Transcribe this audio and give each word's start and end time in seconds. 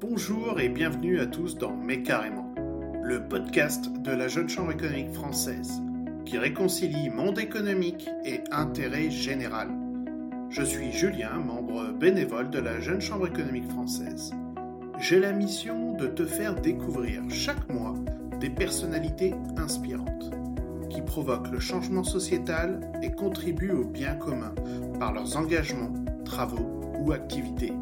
Bonjour 0.00 0.60
et 0.60 0.68
bienvenue 0.68 1.18
à 1.18 1.26
tous 1.26 1.58
dans 1.58 1.74
Mais 1.74 2.04
carrément, 2.04 2.54
le 3.02 3.26
podcast 3.26 3.90
de 4.00 4.12
la 4.12 4.28
Jeune 4.28 4.48
Chambre 4.48 4.70
économique 4.70 5.12
française, 5.12 5.82
qui 6.24 6.38
réconcilie 6.38 7.10
monde 7.10 7.40
économique 7.40 8.08
et 8.24 8.44
intérêt 8.52 9.10
général. 9.10 9.68
Je 10.50 10.62
suis 10.62 10.92
Julien, 10.92 11.40
membre 11.40 11.90
bénévole 11.98 12.48
de 12.50 12.60
la 12.60 12.78
Jeune 12.78 13.00
Chambre 13.00 13.26
économique 13.26 13.68
française. 13.68 14.32
J'ai 15.00 15.18
la 15.18 15.32
mission 15.32 15.94
de 15.94 16.06
te 16.06 16.24
faire 16.24 16.54
découvrir 16.54 17.22
chaque 17.28 17.68
mois 17.68 17.94
des 18.38 18.50
personnalités 18.50 19.34
inspirantes 19.56 20.30
qui 20.90 21.02
provoquent 21.02 21.50
le 21.50 21.58
changement 21.58 22.04
sociétal 22.04 22.92
et 23.02 23.10
contribuent 23.10 23.72
au 23.72 23.84
bien 23.84 24.14
commun 24.14 24.54
par 25.00 25.12
leurs 25.12 25.36
engagements, 25.36 25.92
travaux 26.24 26.94
ou 27.00 27.10
activités. 27.10 27.72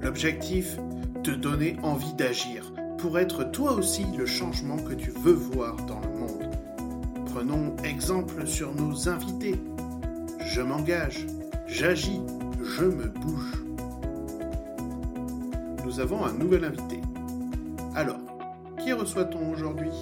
L'objectif 0.00 0.78
Te 1.24 1.30
donner 1.30 1.78
envie 1.82 2.12
d'agir 2.12 2.70
pour 2.98 3.18
être 3.18 3.44
toi 3.44 3.72
aussi 3.72 4.04
le 4.14 4.26
changement 4.26 4.76
que 4.76 4.92
tu 4.92 5.10
veux 5.10 5.32
voir 5.32 5.74
dans 5.86 5.98
le 6.00 6.08
monde. 6.18 6.50
Prenons 7.32 7.74
exemple 7.82 8.46
sur 8.46 8.74
nos 8.74 9.08
invités. 9.08 9.58
Je 10.44 10.60
m'engage, 10.60 11.24
j'agis, 11.66 12.20
je 12.62 12.84
me 12.84 13.08
bouge. 13.08 13.54
Nous 15.82 15.98
avons 15.98 16.26
un 16.26 16.34
nouvel 16.34 16.66
invité. 16.66 17.00
Alors, 17.94 18.18
qui 18.78 18.92
reçoit-on 18.92 19.50
aujourd'hui? 19.50 19.92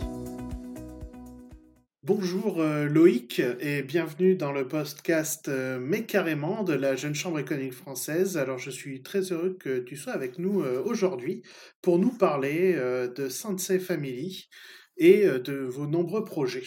Bonjour 2.04 2.60
euh, 2.60 2.86
Loïc 2.86 3.40
et 3.60 3.84
bienvenue 3.84 4.34
dans 4.34 4.50
le 4.50 4.66
podcast 4.66 5.46
euh, 5.46 5.78
Mais 5.78 6.04
carrément 6.04 6.64
de 6.64 6.72
la 6.72 6.96
Jeune 6.96 7.14
Chambre 7.14 7.38
économique 7.38 7.74
française. 7.74 8.36
Alors 8.36 8.58
je 8.58 8.72
suis 8.72 9.04
très 9.04 9.30
heureux 9.30 9.56
que 9.56 9.78
tu 9.78 9.94
sois 9.94 10.12
avec 10.12 10.40
nous 10.40 10.62
euh, 10.62 10.82
aujourd'hui 10.84 11.44
pour 11.80 12.00
nous 12.00 12.10
parler 12.10 12.74
de 12.74 13.28
Sensei 13.28 13.78
Family 13.78 14.48
et 14.96 15.26
de 15.26 15.52
vos 15.58 15.86
nombreux 15.86 16.24
projets. 16.24 16.64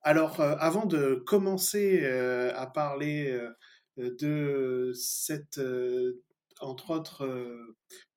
Alors 0.00 0.40
avant 0.40 0.86
de 0.86 1.22
commencer 1.26 2.06
à 2.06 2.66
parler 2.66 3.38
de 3.98 4.92
cette, 4.94 5.60
entre 6.60 6.90
autres, 6.90 7.28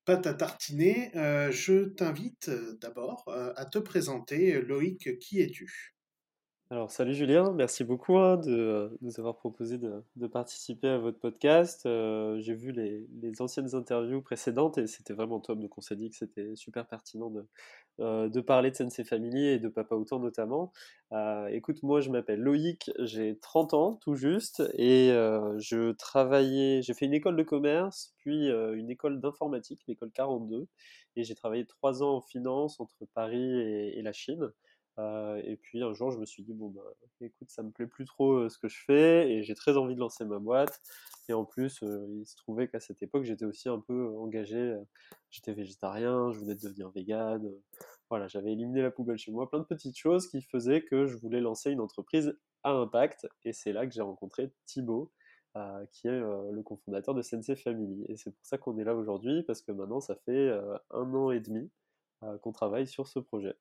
pâte 0.06 0.28
à 0.28 0.34
tartiner, 0.34 1.12
je 1.52 1.90
t'invite 1.90 2.50
d'abord 2.80 3.26
à 3.58 3.66
te 3.66 3.80
présenter. 3.80 4.62
Loïc, 4.62 5.20
qui 5.20 5.42
es-tu? 5.42 5.92
Alors, 6.72 6.90
salut 6.90 7.14
Julien, 7.14 7.52
merci 7.52 7.84
beaucoup 7.84 8.18
hein, 8.18 8.38
de, 8.38 8.98
nous 9.02 9.20
avoir 9.20 9.36
proposé 9.36 9.78
de, 9.78 10.28
participer 10.28 10.88
à 10.88 10.98
votre 11.00 11.20
podcast. 11.20 11.86
Euh, 11.86 12.40
j'ai 12.40 12.54
vu 12.54 12.72
les, 12.72 13.06
anciennes 13.42 13.76
interviews 13.76 14.22
précédentes 14.22 14.78
et 14.78 14.88
c'était 14.88 15.12
vraiment 15.12 15.42
top, 15.42 15.60
donc 15.60 15.78
on 15.78 15.82
s'est 15.82 15.98
dit 15.98 16.10
que 16.10 16.16
c'était 16.16 16.56
super 16.56 16.88
pertinent 16.88 17.30
de, 17.30 17.46
euh, 18.00 18.42
parler 18.44 18.72
de 18.72 18.78
Sensei 18.78 19.04
Family 19.04 19.48
et 19.48 19.60
de 19.60 19.68
Papa 19.68 19.96
Autant 19.96 20.20
notamment. 20.20 20.72
Euh, 21.12 21.48
écoute, 21.48 21.84
moi 21.84 22.00
je 22.00 22.10
m'appelle 22.10 22.40
Loïc, 22.40 22.90
j'ai 23.00 23.38
30 23.40 23.74
ans 23.74 24.00
tout 24.02 24.16
juste 24.16 24.64
et 24.76 25.10
je 25.58 25.92
travaillais, 25.92 26.82
j'ai 26.82 26.94
fait 26.94 27.06
une 27.06 27.14
école 27.14 27.36
de 27.36 27.44
commerce, 27.44 28.14
puis 28.20 28.48
une 28.48 28.90
école 28.90 29.20
d'informatique, 29.20 29.82
l'école 29.90 30.12
42, 30.14 30.70
et 31.18 31.26
j'ai 31.26 31.36
travaillé 31.36 31.66
3 31.66 32.02
ans 32.02 32.16
en 32.16 32.22
finance 32.22 32.80
entre 32.80 33.06
Paris 33.14 33.60
et 33.60 34.02
la 34.02 34.14
Chine. 34.14 34.54
Euh, 35.02 35.42
et 35.44 35.58
puis 35.58 35.82
un 35.84 35.94
jour, 35.94 36.12
je 36.12 36.20
me 36.20 36.26
suis 36.26 36.44
dit, 36.44 36.54
bon, 36.54 36.70
bah, 36.70 36.82
écoute, 37.22 37.50
ça 37.50 37.64
me 37.64 37.72
plaît 37.72 37.88
plus 37.88 38.06
trop 38.06 38.34
euh, 38.34 38.50
ce 38.50 38.58
que 38.58 38.68
je 38.68 38.84
fais 38.86 39.32
et 39.32 39.44
j'ai 39.44 39.56
très 39.56 39.78
envie 39.78 39.96
de 39.96 40.00
lancer 40.00 40.26
ma 40.26 40.40
boîte. 40.40 40.82
Et 41.30 41.34
en 41.34 41.46
plus, 41.46 41.82
euh, 41.84 42.08
il 42.10 42.26
se 42.26 42.36
trouvait 42.36 42.68
qu'à 42.68 42.80
cette 42.80 43.02
époque, 43.02 43.24
j'étais 43.24 43.46
aussi 43.46 43.70
un 43.70 43.80
peu 43.80 44.10
engagé. 44.18 44.76
J'étais 45.30 45.54
végétarien, 45.54 46.32
je 46.32 46.40
venais 46.40 46.56
de 46.56 46.62
devenir 46.62 46.90
vegan. 46.92 47.42
voilà, 48.10 48.28
j'avais 48.28 48.52
éliminé 48.54 48.82
la 48.82 48.92
poubelle 48.92 49.18
chez 49.18 49.32
moi, 49.32 49.50
plein 49.50 49.60
de 49.60 49.66
petites 49.66 49.98
choses 49.98 50.28
qui 50.28 50.42
faisaient 50.42 50.84
que 50.84 51.08
je 51.08 51.18
voulais 51.18 51.42
lancer 51.42 51.72
une 51.72 51.82
entreprise 51.82 52.38
à 52.64 52.72
impact. 52.72 53.28
Et 53.46 53.54
c'est 53.54 53.74
là 53.74 53.88
que 53.88 53.94
j'ai 53.94 54.02
rencontré 54.02 54.52
Thibaut. 54.66 55.12
qui 55.92 56.08
est 56.08 56.20
le 56.20 56.62
cofondateur 56.64 57.16
de 57.16 57.22
Sensei 57.22 57.56
Family. 57.56 58.06
Et 58.10 58.18
c'est 58.18 58.32
pour 58.32 58.46
ça 58.46 58.58
qu'on 58.58 58.78
est 58.78 58.84
là 58.84 58.96
aujourd'hui, 58.96 59.44
parce 59.44 59.62
que 59.62 59.72
maintenant, 59.72 60.02
ça 60.02 60.16
fait 60.26 60.50
un 60.92 61.14
an 61.14 61.32
et 61.32 61.40
demi 61.40 61.70
qu'on 62.42 62.52
travaille 62.52 62.88
sur 62.88 63.08
ce 63.08 63.20
projet. 63.20 63.56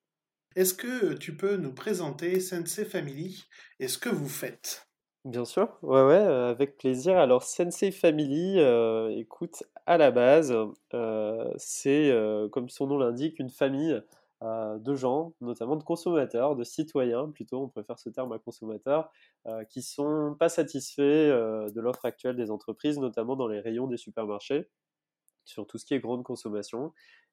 Est-ce 0.55 0.75
que 0.75 1.15
tu 1.15 1.37
peux 1.37 1.57
nous 1.57 1.75
présenter 1.75 2.39
Sensei 2.39 2.85
Family 2.85 3.49
et 3.81 3.89
ce 3.89 3.99
que 3.99 4.09
vous 4.11 4.29
faites? 4.29 4.89
Bien 5.27 5.45
sûr, 5.45 5.79
ouais, 5.83 6.03
ouais, 6.03 6.15
euh, 6.15 6.51
avec 6.51 6.79
plaisir. 6.79 7.19
Alors, 7.19 7.43
Sensei 7.43 7.91
Family, 7.93 8.59
euh, 8.59 9.11
écoute, 9.11 9.63
à 9.85 9.99
la 9.99 10.11
base, 10.11 10.57
euh, 10.95 11.53
c'est, 11.59 12.11
comme 12.53 12.71
son 12.71 12.87
nom 12.87 12.97
l'indique, 12.99 13.39
une 13.39 13.51
famille 13.51 14.03
de 14.43 14.95
gens, 14.95 15.35
notamment 15.43 15.77
de 15.77 15.83
consommateurs, 15.83 16.57
de 16.57 16.65
citoyens, 16.65 17.29
plutôt, 17.29 17.63
on 17.63 17.69
préfère 17.69 17.99
ce 17.99 18.09
terme 18.09 18.33
à 18.33 18.39
consommateurs, 18.39 19.11
qui 19.69 19.83
sont 19.83 20.35
pas 20.39 20.49
satisfaits 20.49 21.03
de 21.03 21.81
l'offre 21.81 22.07
actuelle 22.07 22.37
des 22.37 22.51
entreprises, 22.51 22.99
notamment 22.99 23.37
dans 23.37 23.49
les 23.49 23.61
rayons 23.61 23.87
des 23.87 23.99
supermarchés, 23.99 24.71
sur 25.45 25.67
tout 25.67 25.79
ce 25.79 25.85
qui 25.85 25.95
est 25.95 26.01
grande 26.01 26.25
consommation. 26.25 26.93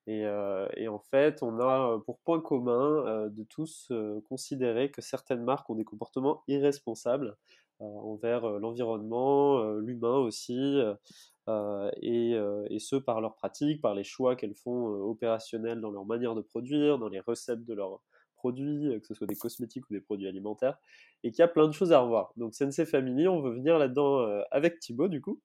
Euh, 0.09 0.67
et, 0.75 0.87
en 0.87 0.99
fait, 0.99 1.43
on 1.43 1.59
a 1.59 1.93
euh, 1.93 1.97
pour 1.99 2.19
point 2.19 2.39
commun 2.39 3.05
euh, 3.05 3.29
de 3.29 3.43
tous 3.43 3.91
considérer 4.29 4.89
que 4.91 5.01
certaines 5.01 5.43
marques 5.43 5.69
ont 5.69 5.75
des 5.75 5.83
comportements 5.83 6.43
irresponsables 6.47 7.35
envers 7.79 8.49
l'environnement, 8.57 9.61
l'humain 9.73 10.17
aussi, 10.17 10.79
et, 11.47 12.79
ce 12.79 12.95
par 12.95 13.21
leurs 13.21 13.35
pratiques, 13.35 13.81
par 13.81 13.93
les 13.93 14.03
choix 14.03 14.35
qu'elles 14.35 14.55
font 14.55 14.87
opérationnels 14.87 15.79
dans 15.79 15.91
leur 15.91 16.03
manière 16.05 16.33
de 16.33 16.41
produire, 16.41 16.97
dans 16.97 17.09
les 17.09 17.19
recettes 17.19 17.65
de 17.65 17.73
leurs 17.75 18.01
produits, 18.47 18.99
que 19.01 19.05
ce 19.05 19.13
soit 19.13 19.27
des 19.27 19.35
cosmétiques 19.35 19.89
ou 19.89 19.93
des 19.93 19.99
produits 19.99 20.27
alimentaires, 20.27 20.77
et 21.23 21.31
qu'il 21.31 21.39
y 21.39 21.43
a 21.43 21.47
plein 21.47 21.67
de 21.67 21.73
choses 21.73 21.91
à 21.91 21.99
revoir. 21.99 22.31
Donc 22.37 22.55
Sensei 22.55 22.85
Family, 22.85 23.27
on 23.27 23.41
veut 23.41 23.53
venir 23.53 23.77
là-dedans 23.77 24.41
avec 24.51 24.79
Thibaut, 24.79 25.07
du 25.07 25.21
coup, 25.21 25.41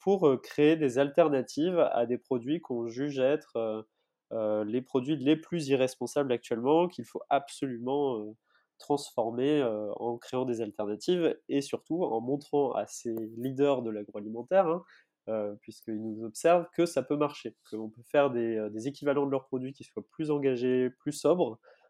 pour 0.00 0.40
créer 0.42 0.76
des 0.76 0.98
alternatives 0.98 1.78
à 1.78 2.06
des 2.06 2.18
produits 2.18 2.60
qu'on 2.60 2.86
juge 2.88 3.18
être 3.18 3.84
les 4.32 4.82
produits 4.82 5.16
les 5.16 5.36
plus 5.36 5.68
irresponsables 5.68 6.32
actuellement, 6.32 6.88
qu'il 6.88 7.04
faut 7.04 7.22
absolument 7.28 8.34
transformer 8.78 9.62
en 9.96 10.16
créant 10.16 10.44
des 10.44 10.60
alternatives 10.60 11.38
et 11.48 11.60
surtout 11.60 12.04
en 12.04 12.20
montrant 12.20 12.72
à 12.72 12.86
ces 12.86 13.14
leaders 13.36 13.82
de 13.82 13.90
l'agroalimentaire, 13.90 14.66
hein, 14.66 15.56
puisqu'ils 15.62 16.02
nous 16.02 16.24
observent, 16.24 16.66
que 16.74 16.86
ça 16.86 17.02
peut 17.02 17.16
marcher, 17.16 17.56
qu'on 17.70 17.88
peut 17.88 18.02
faire 18.02 18.30
des, 18.30 18.88
équivalents 18.88 19.26
de 19.26 19.30
leurs 19.30 19.46
produits 19.46 19.72
qui 19.72 19.84
soient 19.84 20.04
plus 20.10 20.30
engagés, 20.30 20.90
plus 20.90 21.12
sobres, 21.12 21.52
euh, 21.52 21.83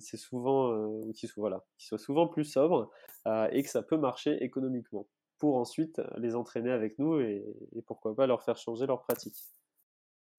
c'est 0.00 0.16
souvent, 0.16 0.72
euh, 0.72 1.12
qui 1.12 1.30
voilà, 1.36 1.64
souvent 1.76 2.26
plus 2.26 2.44
sobre 2.44 2.90
euh, 3.26 3.48
et 3.52 3.62
que 3.62 3.68
ça 3.68 3.82
peut 3.82 3.98
marcher 3.98 4.42
économiquement 4.42 5.06
pour 5.38 5.56
ensuite 5.56 6.00
les 6.16 6.34
entraîner 6.34 6.70
avec 6.70 6.98
nous 6.98 7.20
et, 7.20 7.44
pourquoi 7.86 8.14
pas 8.14 8.26
leur 8.26 8.42
faire 8.42 8.56
changer 8.56 8.86
leur 8.86 9.02
pratique. 9.02 9.36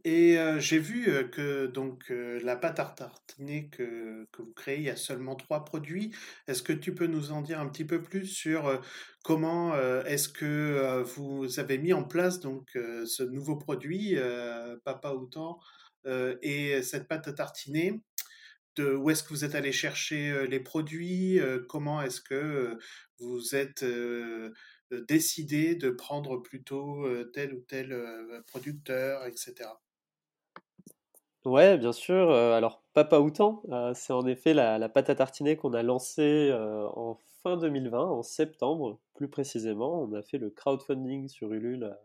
Et 0.06 0.38
j'ai 0.60 0.80
vu 0.80 1.30
que 1.30 1.68
donc 1.68 2.10
la 2.10 2.56
pâte 2.56 2.80
à 2.80 2.86
tartiner 2.86 3.70
que, 3.70 4.28
que, 4.32 4.42
vous 4.42 4.54
créez, 4.54 4.78
il 4.78 4.84
y 4.84 4.90
a 4.90 4.96
seulement 4.96 5.36
trois 5.36 5.64
produits. 5.66 6.14
Est-ce 6.48 6.64
que 6.64 6.74
tu 6.74 6.94
peux 6.96 7.08
nous 7.08 7.32
en 7.32 7.42
dire 7.42 7.60
un 7.60 7.68
petit 7.68 7.86
peu 7.86 8.02
plus 8.02 8.26
sur 8.26 8.82
comment 9.24 9.74
est-ce 10.04 10.30
que 10.30 11.02
vous 11.04 11.60
avez 11.60 11.78
mis 11.78 11.94
en 11.94 12.04
place 12.04 12.42
donc 12.42 12.70
ce 12.74 13.24
nouveau 13.24 13.58
produit, 13.58 14.18
Papa 14.84 15.12
Autant, 15.12 15.60
et 16.06 16.82
cette 16.82 17.08
pâte 17.08 17.28
à 17.30 17.34
tartiner? 17.34 18.02
Où 18.80 19.10
est-ce 19.10 19.24
que 19.24 19.30
vous 19.30 19.46
êtes 19.46 19.56
allé 19.56 19.72
chercher 19.72 20.48
les 20.48 20.60
produits, 20.60 21.40
comment 21.68 22.02
est-ce 22.02 22.22
que 22.22 22.78
vous 23.20 23.56
êtes 23.56 23.86
décidé 25.08 25.76
de 25.76 25.90
prendre 25.90 26.38
plutôt 26.38 27.06
tel 27.34 27.54
ou 27.54 27.62
tel 27.62 27.96
producteur, 28.48 29.26
etc. 29.26 29.70
Ouais, 31.46 31.78
bien 31.78 31.94
sûr. 31.94 32.32
alors, 32.34 32.84
Papa 32.94 33.20
Outan, 33.20 33.64
c'est 33.96 34.14
en 34.14 34.26
effet 34.26 34.54
la, 34.54 34.90
pâte 34.90 35.10
à 35.10 35.16
tartiner 35.16 35.56
qu'on 35.56 35.74
a 35.74 35.84
lancée 35.84 36.52
en 36.54 37.18
fin 37.44 37.58
2020, 37.58 38.00
en 38.00 38.24
septembre 38.24 39.00
plus 39.14 39.30
précisément. 39.30 40.02
On 40.02 40.14
a 40.14 40.22
fait 40.22 40.38
le 40.38 40.50
crowdfunding 40.50 41.28
sur 41.28 41.54
Ulule 41.54 41.96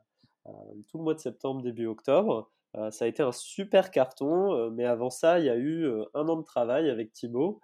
tout 0.88 0.98
le 0.98 1.04
mois 1.04 1.14
de 1.14 1.20
septembre, 1.20 1.62
début 1.62 1.86
octobre. 1.86 2.50
Euh, 2.76 2.90
ça 2.90 3.04
a 3.04 3.08
été 3.08 3.22
un 3.22 3.32
super 3.32 3.90
carton, 3.90 4.52
euh, 4.54 4.70
mais 4.70 4.84
avant 4.84 5.10
ça, 5.10 5.38
il 5.38 5.46
y 5.46 5.50
a 5.50 5.56
eu 5.56 5.84
euh, 5.84 6.04
un 6.14 6.28
an 6.28 6.36
de 6.36 6.42
travail 6.44 6.90
avec 6.90 7.12
Thibaut, 7.12 7.60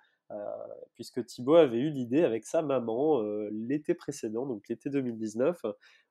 puisque 0.94 1.26
Thibaut 1.26 1.56
avait 1.56 1.78
eu 1.80 1.90
l'idée 1.90 2.22
avec 2.22 2.46
sa 2.46 2.62
maman 2.62 3.20
l'été 3.50 3.94
précédent, 3.94 4.46
donc 4.46 4.68
l'été 4.68 4.88
2019, 4.88 5.60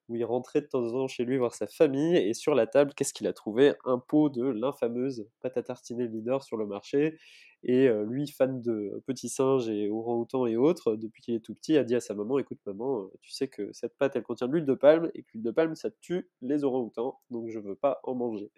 où 0.09 0.15
il 0.17 0.25
rentrait 0.25 0.59
de 0.59 0.65
temps 0.65 0.83
en 0.83 0.91
temps 0.91 1.07
chez 1.07 1.23
lui 1.23 1.37
voir 1.37 1.55
sa 1.55 1.67
famille, 1.67 2.17
et 2.17 2.33
sur 2.33 2.53
la 2.53 2.67
table, 2.67 2.93
qu'est-ce 2.93 3.13
qu'il 3.13 3.27
a 3.27 3.33
trouvé? 3.33 3.75
Un 3.85 3.97
pot 3.97 4.27
de 4.27 4.43
l'infameuse 4.43 5.25
pâte 5.39 5.55
à 5.55 5.63
tartiner 5.63 6.09
leader 6.09 6.43
sur 6.43 6.57
le 6.57 6.65
marché, 6.65 7.17
et 7.63 7.89
lui, 8.07 8.27
fan 8.27 8.61
de 8.61 9.03
petits 9.05 9.29
singes 9.29 9.67
et 9.69 9.89
orang-outans 9.89 10.45
et 10.45 10.55
autres, 10.55 10.95
depuis 10.95 11.21
qu'il 11.21 11.33
est 11.35 11.39
tout 11.39 11.53
petit, 11.53 11.77
a 11.77 11.83
dit 11.83 11.95
à 11.95 11.99
sa 11.99 12.13
maman 12.13 12.39
Écoute, 12.39 12.59
maman, 12.65 13.09
tu 13.21 13.31
sais 13.31 13.47
que 13.47 13.71
cette 13.73 13.97
pâte, 13.97 14.15
elle 14.15 14.23
contient 14.23 14.47
de 14.47 14.53
l'huile 14.53 14.65
de 14.65 14.73
palme, 14.73 15.11
et 15.13 15.23
que 15.23 15.27
l'huile 15.33 15.43
de 15.43 15.51
palme, 15.51 15.75
ça 15.75 15.89
tue 16.01 16.29
les 16.41 16.63
orang-outans, 16.63 17.19
donc 17.29 17.49
je 17.49 17.59
veux 17.59 17.75
pas 17.75 17.99
en 18.03 18.15
manger. 18.15 18.51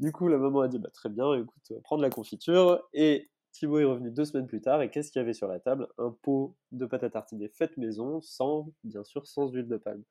Du 0.00 0.10
coup, 0.12 0.28
la 0.28 0.38
maman 0.38 0.60
a 0.60 0.68
dit 0.68 0.78
bah, 0.78 0.90
Très 0.92 1.08
bien, 1.08 1.32
écoute, 1.34 1.72
prends 1.84 1.96
de 1.96 2.02
la 2.02 2.10
confiture, 2.10 2.82
et 2.92 3.30
Thibaut 3.52 3.78
est 3.78 3.84
revenu 3.84 4.10
deux 4.10 4.24
semaines 4.24 4.48
plus 4.48 4.60
tard, 4.60 4.82
et 4.82 4.90
qu'est-ce 4.90 5.12
qu'il 5.12 5.20
y 5.20 5.22
avait 5.22 5.32
sur 5.32 5.46
la 5.46 5.60
table? 5.60 5.86
Un 5.98 6.10
pot 6.10 6.56
de 6.72 6.86
pâte 6.86 7.04
à 7.04 7.10
tartiner 7.10 7.48
faite 7.48 7.76
maison, 7.76 8.20
sans, 8.20 8.72
bien 8.82 9.04
sûr, 9.04 9.26
sans 9.28 9.48
huile 9.48 9.68
de 9.68 9.76
palme. 9.76 10.02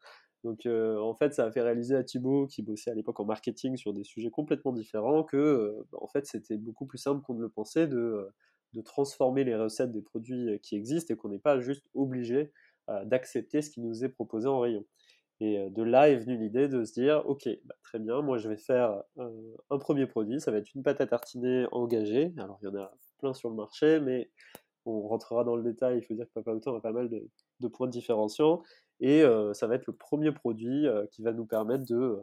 Donc 0.43 0.65
euh, 0.65 0.99
en 0.99 1.15
fait, 1.15 1.33
ça 1.33 1.45
a 1.45 1.51
fait 1.51 1.61
réaliser 1.61 1.95
à 1.95 2.03
Thibaut, 2.03 2.47
qui 2.47 2.61
bossait 2.61 2.91
à 2.91 2.93
l'époque 2.93 3.19
en 3.19 3.25
marketing 3.25 3.77
sur 3.77 3.93
des 3.93 4.03
sujets 4.03 4.29
complètement 4.29 4.73
différents, 4.73 5.23
que 5.23 5.37
euh, 5.37 5.87
bah, 5.91 5.99
en 6.01 6.07
fait 6.07 6.25
c'était 6.25 6.57
beaucoup 6.57 6.85
plus 6.85 6.97
simple 6.97 7.21
qu'on 7.21 7.35
ne 7.35 7.41
le 7.41 7.49
pensait 7.49 7.87
de, 7.87 7.97
euh, 8.75 8.81
transformer 8.83 9.43
les 9.43 9.55
recettes 9.55 9.91
des 9.91 10.01
produits 10.01 10.59
qui 10.61 10.75
existent 10.75 11.13
et 11.13 11.17
qu'on 11.17 11.29
n'est 11.29 11.39
pas 11.39 11.59
juste 11.59 11.85
obligé 11.93 12.51
d'accepter 13.05 13.61
ce 13.61 13.69
qui 13.69 13.81
nous 13.81 14.03
est 14.03 14.09
proposé 14.09 14.47
en 14.47 14.59
rayon. 14.59 14.83
Et 15.39 15.69
de 15.69 15.83
là 15.83 16.09
est 16.09 16.15
venue 16.15 16.37
l'idée 16.39 16.67
de 16.67 16.83
se 16.83 16.93
dire, 16.93 17.23
ok, 17.27 17.47
bah, 17.65 17.75
très 17.83 17.99
bien, 17.99 18.23
moi 18.23 18.39
je 18.39 18.49
vais 18.49 18.57
faire 18.57 19.03
un 19.69 19.77
premier 19.77 20.07
produit, 20.07 20.41
ça 20.41 20.49
va 20.49 20.57
être 20.57 20.73
une 20.73 20.81
pâte 20.81 21.01
à 21.01 21.05
tartiner 21.05 21.67
engagée. 21.71 22.33
Alors 22.37 22.57
il 22.63 22.65
y 22.65 22.67
en 22.67 22.75
a 22.75 22.91
plein 23.19 23.35
sur 23.35 23.51
le 23.51 23.55
marché, 23.55 23.99
mais 23.99 24.31
on 24.85 25.07
rentrera 25.07 25.43
dans 25.43 25.55
le 25.55 25.61
détail, 25.61 25.99
il 25.99 26.03
faut 26.03 26.15
dire 26.15 26.25
que 26.25 26.33
Papa 26.33 26.51
Autant 26.51 26.75
a 26.75 26.81
pas 26.81 26.91
mal 26.91 27.09
de, 27.09 27.29
de 27.59 27.67
points 27.67 27.87
différenciants. 27.87 28.63
Et 28.99 29.23
ça 29.53 29.67
va 29.67 29.75
être 29.75 29.87
le 29.87 29.93
premier 29.93 30.31
produit 30.31 30.87
qui 31.11 31.23
va 31.23 31.33
nous 31.33 31.45
permettre 31.45 31.85
de 31.85 32.19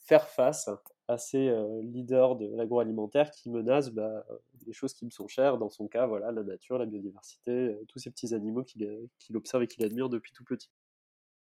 faire 0.00 0.28
face 0.28 0.70
à 1.08 1.18
ces 1.18 1.54
leaders 1.82 2.36
de 2.36 2.54
l'agroalimentaire 2.56 3.30
qui 3.30 3.50
menacent 3.50 3.90
bah, 3.90 4.24
les 4.66 4.72
choses 4.72 4.92
qui 4.92 5.04
me 5.04 5.10
sont 5.10 5.28
chères, 5.28 5.58
dans 5.58 5.70
son 5.70 5.86
cas, 5.86 6.06
voilà, 6.06 6.32
la 6.32 6.42
nature, 6.42 6.78
la 6.78 6.86
biodiversité, 6.86 7.76
tous 7.88 7.98
ces 8.00 8.10
petits 8.10 8.34
animaux 8.34 8.64
qu'il 8.64 9.36
observe 9.36 9.62
et 9.62 9.66
qu'il 9.68 9.84
admire 9.84 10.08
depuis 10.08 10.32
tout 10.32 10.44
petit. 10.44 10.70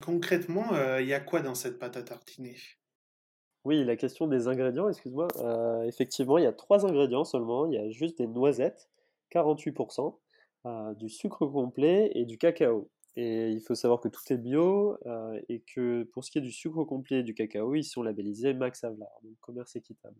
Concrètement, 0.03 0.99
il 0.99 1.07
y 1.07 1.15
a 1.15 1.21
quoi 1.21 1.41
dans 1.41 1.55
cette 1.55 1.79
pâte 1.79 1.97
à 1.97 2.03
tartiner? 2.03 2.57
Oui, 3.65 3.85
la 3.85 3.95
question 3.97 4.27
des 4.27 4.49
ingrédients, 4.49 4.89
excuse-moi. 4.89 5.29
effectivement, 5.87 6.39
il 6.39 6.45
y 6.45 6.49
a 6.49 6.53
trois 6.53 6.87
ingrédients 6.87 7.25
seulement. 7.25 7.67
Il 7.67 7.75
y 7.75 7.79
a 7.79 7.91
juste 7.91 8.19
des 8.19 8.27
noisettes, 8.27 8.89
48%, 9.33 10.17
du 10.97 11.09
sucre 11.09 11.47
complet 11.47 12.11
et 12.15 12.25
du 12.25 12.39
cacao. 12.39 12.91
Et 13.17 13.51
il 13.51 13.61
faut 13.61 13.75
savoir 13.75 14.01
que 14.01 14.09
tout 14.09 14.23
est 14.31 14.39
bio 14.39 14.97
euh, 15.07 15.41
et 15.49 15.61
que 15.63 16.05
pour 16.13 16.25
ce 16.25 16.31
qui 16.31 16.39
est 16.39 16.43
du 16.43 16.53
sucre 16.53 16.85
complet 16.85 17.21
et 17.21 17.23
du 17.23 17.35
cacao, 17.35 17.75
ils 17.75 17.85
sont 17.85 18.03
labellisés 18.03 18.55
Max 18.55 18.85
Havelaar, 18.85 19.11
donc 19.23 19.37
commerce 19.41 19.77
équitable. 19.77 20.17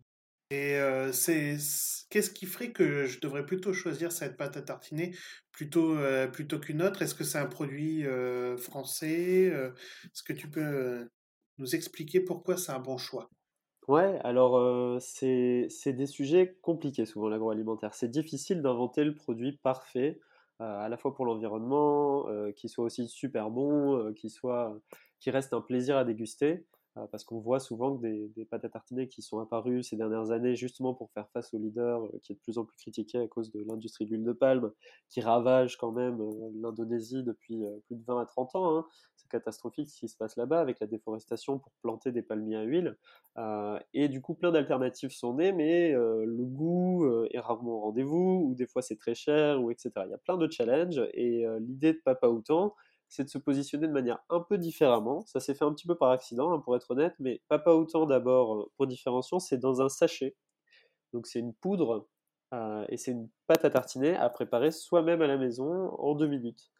Et 0.51 0.75
euh, 0.75 1.11
c'est 1.11 1.57
qu'est-ce 2.09 2.29
qui 2.29 2.45
ferait 2.45 2.71
que 2.71 3.05
je 3.05 3.19
devrais 3.19 3.45
plutôt 3.45 3.73
choisir 3.73 4.11
cette 4.11 4.37
pâte 4.37 4.55
à 4.57 4.61
tartiner 4.61 5.15
plutôt 5.51 5.97
euh, 5.97 6.27
plutôt 6.27 6.59
qu'une 6.59 6.81
autre? 6.83 7.01
Est-ce 7.01 7.15
que 7.15 7.23
c'est 7.23 7.39
un 7.39 7.47
produit 7.47 8.03
français 8.57 9.45
Est-ce 9.45 10.23
que 10.23 10.33
tu 10.33 10.49
peux 10.49 11.09
nous 11.57 11.75
expliquer 11.75 12.19
pourquoi 12.21 12.57
c'est 12.57 12.71
un 12.71 12.79
bon 12.79 12.97
choix? 12.97 13.29
Ouais, 13.87 14.17
alors 14.23 15.01
c'est 15.01 15.67
des 15.87 16.05
sujets 16.05 16.57
compliqués 16.61 17.05
souvent 17.05 17.27
l'agroalimentaire. 17.27 17.93
C'est 17.93 18.07
difficile 18.09 18.61
d'inventer 18.61 19.03
le 19.03 19.13
produit 19.13 19.57
parfait 19.57 20.19
à 20.59 20.87
la 20.89 20.97
fois 20.97 21.13
pour 21.13 21.25
l'environnement, 21.25 22.25
qui 22.55 22.69
soit 22.69 22.85
aussi 22.85 23.07
super 23.07 23.49
bon, 23.49 24.13
qui 24.13 24.29
soit 24.29 24.79
qui 25.19 25.31
reste 25.31 25.53
un 25.53 25.61
plaisir 25.61 25.97
à 25.97 26.03
déguster. 26.03 26.65
Euh, 26.97 27.07
parce 27.07 27.23
qu'on 27.23 27.39
voit 27.39 27.59
souvent 27.59 27.97
que 27.97 28.05
des, 28.35 28.45
pâtes 28.45 28.65
à 28.65 28.69
tartiner 28.69 29.07
qui 29.07 29.23
sont 29.23 29.39
apparues 29.39 29.81
ces 29.81 29.95
dernières 29.95 30.29
années 30.29 30.55
justement 30.55 30.93
pour 30.93 31.09
faire 31.11 31.27
face 31.29 31.51
aux 31.53 31.57
leaders 31.57 32.05
euh, 32.05 32.19
qui 32.21 32.33
est 32.33 32.35
de 32.35 32.39
plus 32.41 32.59
en 32.59 32.65
plus 32.65 32.77
critiqué 32.77 33.17
à 33.17 33.27
cause 33.27 33.51
de 33.51 33.63
l'industrie 33.67 34.05
de 34.05 34.11
l'huile 34.11 34.23
de 34.23 34.31
palme, 34.31 34.71
qui 35.09 35.19
ravage 35.19 35.77
quand 35.77 35.91
même 35.91 36.21
euh, 36.21 36.51
l'Indonésie 36.53 37.23
depuis 37.23 37.63
plus 37.87 37.95
de 37.95 38.03
20 38.05 38.21
à 38.21 38.25
30 38.27 38.55
ans. 38.55 38.77
Hein. 38.77 38.85
C'est 39.15 39.27
catastrophique 39.27 39.89
ce 39.89 40.01
qui 40.01 40.07
se 40.07 40.15
passe 40.15 40.35
là-bas 40.35 40.59
avec 40.61 40.79
la 40.79 40.85
déforestation 40.87 41.57
pour 41.57 41.71
planter 41.81 42.11
des 42.11 42.21
palmiers 42.21 42.57
à 42.57 42.63
huile. 42.63 42.95
et 43.93 44.07
du 44.07 44.21
coup, 44.21 44.35
plein 44.35 44.51
d'alternatives 44.51 45.11
sont 45.11 45.33
nées, 45.35 45.51
mais 45.51 45.93
le 45.93 46.45
goût 46.45 47.07
est 47.31 47.39
rarement 47.39 47.77
au 47.77 47.79
rendez-vous, 47.79 48.43
ou 48.45 48.55
des 48.55 48.67
fois 48.67 48.81
c'est 48.81 48.97
très 48.97 49.15
cher, 49.15 49.61
ou 49.61 49.71
etc. 49.71 49.91
Il 50.05 50.11
y 50.11 50.13
a 50.13 50.17
plein 50.17 50.37
de 50.37 50.51
challenges, 50.51 51.01
et 51.13 51.45
l'idée 51.59 51.93
de 51.93 52.01
Papa 52.03 52.27
Outan, 52.27 52.75
c'est 53.13 53.23
de 53.23 53.29
se 53.29 53.37
positionner 53.37 53.87
de 53.87 53.93
manière 53.93 54.23
un 54.29 54.39
peu 54.39 54.57
différemment. 54.57 55.23
Ça 55.27 55.39
s'est 55.39 55.53
fait 55.53 55.65
un 55.65 55.71
petit 55.71 55.85
peu 55.85 55.95
par 55.95 56.09
accident, 56.09 56.51
hein, 56.51 56.59
pour 56.59 56.75
être 56.75 56.89
honnête, 56.89 57.13
mais 57.19 57.43
pas 57.47 57.61
autant 57.67 58.07
d'abord 58.07 58.55
euh, 58.55 58.71
pour 58.75 58.87
différenciation, 58.87 59.39
c'est 59.39 59.59
dans 59.59 59.83
un 59.83 59.89
sachet. 59.89 60.35
Donc 61.13 61.27
c'est 61.27 61.37
une 61.37 61.53
poudre 61.53 62.07
euh, 62.55 62.83
et 62.89 62.97
c'est 62.97 63.11
une 63.11 63.29
pâte 63.45 63.65
à 63.65 63.69
tartiner 63.69 64.15
à 64.15 64.29
préparer 64.29 64.71
soi-même 64.71 65.21
à 65.21 65.27
la 65.27 65.37
maison 65.37 65.91
en 65.99 66.15
deux 66.15 66.25
minutes. 66.25 66.71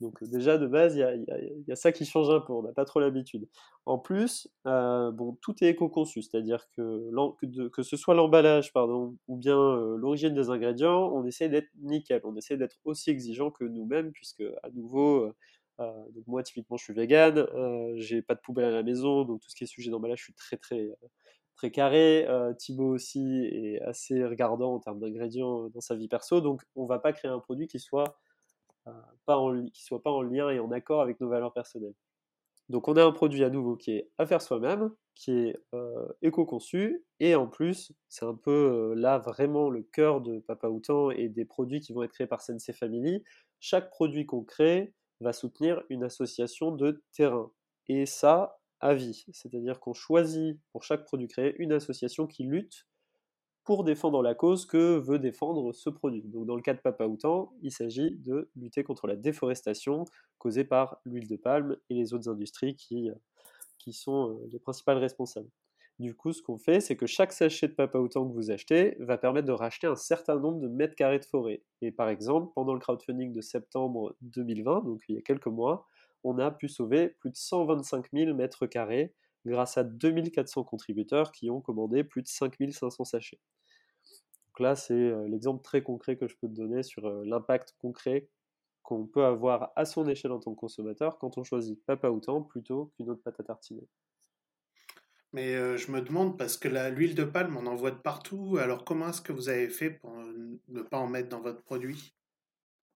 Donc 0.00 0.22
euh, 0.22 0.26
déjà 0.28 0.56
de 0.56 0.68
base, 0.68 0.94
il 0.94 1.64
y, 1.66 1.72
a, 1.72 1.76
ça 1.76 1.90
qui 1.90 2.04
change 2.04 2.30
un 2.30 2.38
peu, 2.38 2.52
on 2.52 2.62
n'a 2.62 2.72
pas 2.72 2.84
trop 2.84 3.00
l'habitude. 3.00 3.48
En 3.84 3.98
plus, 3.98 4.46
bon, 4.64 5.36
tout 5.42 5.64
est 5.64 5.70
éco-conçu, 5.70 6.22
c'est-à-dire 6.22 6.64
que, 6.76 7.68
que, 7.70 7.82
ce 7.82 7.96
soit 7.96 8.14
l'emballage 8.14 8.72
pardon, 8.72 9.16
ou 9.26 9.36
bien 9.36 9.56
l'origine 9.96 10.32
des 10.32 10.48
ingrédients, 10.48 11.10
on 11.12 11.24
essaie 11.24 11.48
d'être 11.48 11.70
nickel, 11.80 12.20
on 12.22 12.36
essaie 12.36 12.56
d'être 12.56 12.78
aussi 12.84 13.10
exigeant 13.10 13.50
que 13.50 13.64
nous-mêmes, 13.64 14.12
puisque 14.12 14.44
à 14.62 14.70
nouveau, 14.70 15.32
donc 15.78 16.26
moi, 16.26 16.42
typiquement, 16.42 16.76
je 16.76 16.84
suis 16.84 16.94
vegan, 16.94 17.38
euh, 17.38 17.92
j'ai 17.96 18.22
pas 18.22 18.34
de 18.34 18.40
poubelle 18.40 18.66
à 18.66 18.70
la 18.70 18.82
maison, 18.82 19.24
donc 19.24 19.40
tout 19.40 19.48
ce 19.48 19.56
qui 19.56 19.64
est 19.64 19.66
sujet 19.66 19.90
d'emballage, 19.90 20.18
je 20.18 20.24
suis 20.24 20.34
très 20.34 20.56
très 20.56 20.80
euh, 20.80 20.94
très 21.56 21.70
carré. 21.70 22.26
Thibaut 22.58 22.94
aussi 22.94 23.44
est 23.52 23.80
assez 23.82 24.24
regardant 24.24 24.74
en 24.74 24.80
termes 24.80 25.00
d'ingrédients 25.00 25.68
dans 25.68 25.80
sa 25.80 25.94
vie 25.96 26.08
perso, 26.08 26.40
donc 26.40 26.62
on 26.76 26.86
va 26.86 26.98
pas 26.98 27.12
créer 27.12 27.30
un 27.30 27.40
produit 27.40 27.66
qui 27.66 27.78
soit 27.78 28.18
pas 29.26 29.36
en, 29.36 29.66
qui 29.66 29.84
soit 29.84 30.02
pas 30.02 30.10
en 30.10 30.22
lien 30.22 30.50
et 30.50 30.58
en 30.60 30.70
accord 30.72 31.00
avec 31.02 31.20
nos 31.20 31.28
valeurs 31.28 31.52
personnelles. 31.52 31.94
Donc 32.68 32.88
on 32.88 32.96
a 32.96 33.04
un 33.04 33.12
produit 33.12 33.44
à 33.44 33.50
nouveau 33.50 33.76
qui 33.76 33.92
est 33.92 34.10
à 34.18 34.26
faire 34.26 34.40
soi-même, 34.40 34.90
qui 35.14 35.32
est 35.32 35.56
éco-conçu, 36.22 37.04
et 37.20 37.34
en 37.34 37.46
plus, 37.46 37.92
c'est 38.08 38.24
un 38.24 38.34
peu 38.34 38.94
là 38.96 39.18
vraiment 39.18 39.68
le 39.68 39.82
cœur 39.82 40.20
de 40.20 40.38
Papa 40.40 40.68
Outan 40.68 41.10
et 41.10 41.28
des 41.28 41.44
produits 41.44 41.80
qui 41.80 41.92
vont 41.92 42.02
être 42.02 42.12
créés 42.12 42.26
par 42.26 42.40
Sensei 42.40 42.72
Family. 42.72 43.22
Chaque 43.60 43.90
produit 43.90 44.26
qu'on 44.26 44.42
crée, 44.42 44.94
va 45.22 45.32
soutenir 45.32 45.82
une 45.88 46.04
association 46.04 46.72
de 46.72 47.02
terrain. 47.12 47.50
Et 47.88 48.06
ça, 48.06 48.60
à 48.80 48.94
vie. 48.94 49.24
C'est-à-dire 49.32 49.80
qu'on 49.80 49.94
choisit 49.94 50.58
pour 50.72 50.82
chaque 50.82 51.04
produit 51.04 51.28
créé 51.28 51.54
une 51.58 51.72
association 51.72 52.26
qui 52.26 52.44
lutte 52.44 52.86
pour 53.64 53.84
défendre 53.84 54.22
la 54.22 54.34
cause 54.34 54.66
que 54.66 54.98
veut 54.98 55.20
défendre 55.20 55.72
ce 55.72 55.88
produit. 55.88 56.22
Donc 56.24 56.46
dans 56.46 56.56
le 56.56 56.62
cas 56.62 56.74
de 56.74 56.80
Papa 56.80 57.06
Outan, 57.06 57.52
il 57.62 57.70
s'agit 57.70 58.16
de 58.16 58.50
lutter 58.56 58.82
contre 58.82 59.06
la 59.06 59.14
déforestation 59.14 60.04
causée 60.38 60.64
par 60.64 61.00
l'huile 61.04 61.28
de 61.28 61.36
palme 61.36 61.76
et 61.88 61.94
les 61.94 62.12
autres 62.12 62.28
industries 62.28 62.74
qui, 62.74 63.08
qui 63.78 63.92
sont 63.92 64.30
euh, 64.30 64.48
les 64.50 64.58
principales 64.58 64.98
responsables. 64.98 65.48
Du 65.98 66.14
coup, 66.14 66.32
ce 66.32 66.42
qu'on 66.42 66.58
fait, 66.58 66.80
c'est 66.80 66.96
que 66.96 67.06
chaque 67.06 67.32
sachet 67.32 67.68
de 67.68 67.74
papa 67.74 67.98
autant 67.98 68.26
que 68.26 68.32
vous 68.32 68.50
achetez 68.50 68.96
va 68.98 69.18
permettre 69.18 69.46
de 69.46 69.52
racheter 69.52 69.86
un 69.86 69.96
certain 69.96 70.38
nombre 70.38 70.60
de 70.60 70.68
mètres 70.68 70.96
carrés 70.96 71.18
de 71.18 71.24
forêt. 71.24 71.62
Et 71.80 71.92
par 71.92 72.08
exemple, 72.08 72.50
pendant 72.54 72.74
le 72.74 72.80
crowdfunding 72.80 73.32
de 73.32 73.40
septembre 73.40 74.16
2020, 74.22 74.84
donc 74.84 75.02
il 75.08 75.16
y 75.16 75.18
a 75.18 75.22
quelques 75.22 75.46
mois, 75.46 75.86
on 76.24 76.38
a 76.38 76.50
pu 76.50 76.68
sauver 76.68 77.08
plus 77.08 77.30
de 77.30 77.36
125 77.36 78.06
000 78.12 78.34
mètres 78.34 78.66
carrés 78.66 79.14
grâce 79.44 79.76
à 79.76 79.84
2400 79.84 80.64
contributeurs 80.64 81.32
qui 81.32 81.50
ont 81.50 81.60
commandé 81.60 82.04
plus 82.04 82.22
de 82.22 82.28
5500 82.28 83.04
sachets. 83.04 83.40
Donc 84.48 84.60
là, 84.60 84.76
c'est 84.76 84.94
euh, 84.94 85.26
l'exemple 85.28 85.62
très 85.62 85.82
concret 85.82 86.16
que 86.16 86.28
je 86.28 86.36
peux 86.36 86.48
te 86.48 86.54
donner 86.54 86.82
sur 86.82 87.06
euh, 87.06 87.24
l'impact 87.24 87.74
concret 87.78 88.28
qu'on 88.82 89.06
peut 89.06 89.24
avoir 89.24 89.72
à 89.76 89.84
son 89.84 90.06
échelle 90.08 90.32
en 90.32 90.40
tant 90.40 90.52
que 90.52 90.60
consommateur 90.60 91.18
quand 91.18 91.38
on 91.38 91.44
choisit 91.44 91.82
Papa 91.86 92.10
Outan 92.10 92.42
plutôt 92.42 92.92
qu'une 92.96 93.10
autre 93.10 93.22
pâte 93.22 93.40
à 93.40 93.44
tartiner. 93.44 93.88
Mais 95.32 95.54
euh, 95.54 95.78
je 95.78 95.90
me 95.90 96.02
demande, 96.02 96.36
parce 96.36 96.58
que 96.58 96.68
l'huile 96.68 97.14
de 97.14 97.24
palme, 97.24 97.56
on 97.56 97.66
en 97.66 97.74
voit 97.74 97.90
de 97.90 97.96
partout, 97.96 98.58
alors 98.60 98.84
comment 98.84 99.08
est-ce 99.08 99.22
que 99.22 99.32
vous 99.32 99.48
avez 99.48 99.68
fait 99.70 99.90
pour 99.90 100.14
ne 100.68 100.82
pas 100.82 100.98
en 100.98 101.08
mettre 101.08 101.30
dans 101.30 101.40
votre 101.40 101.62
produit? 101.62 102.14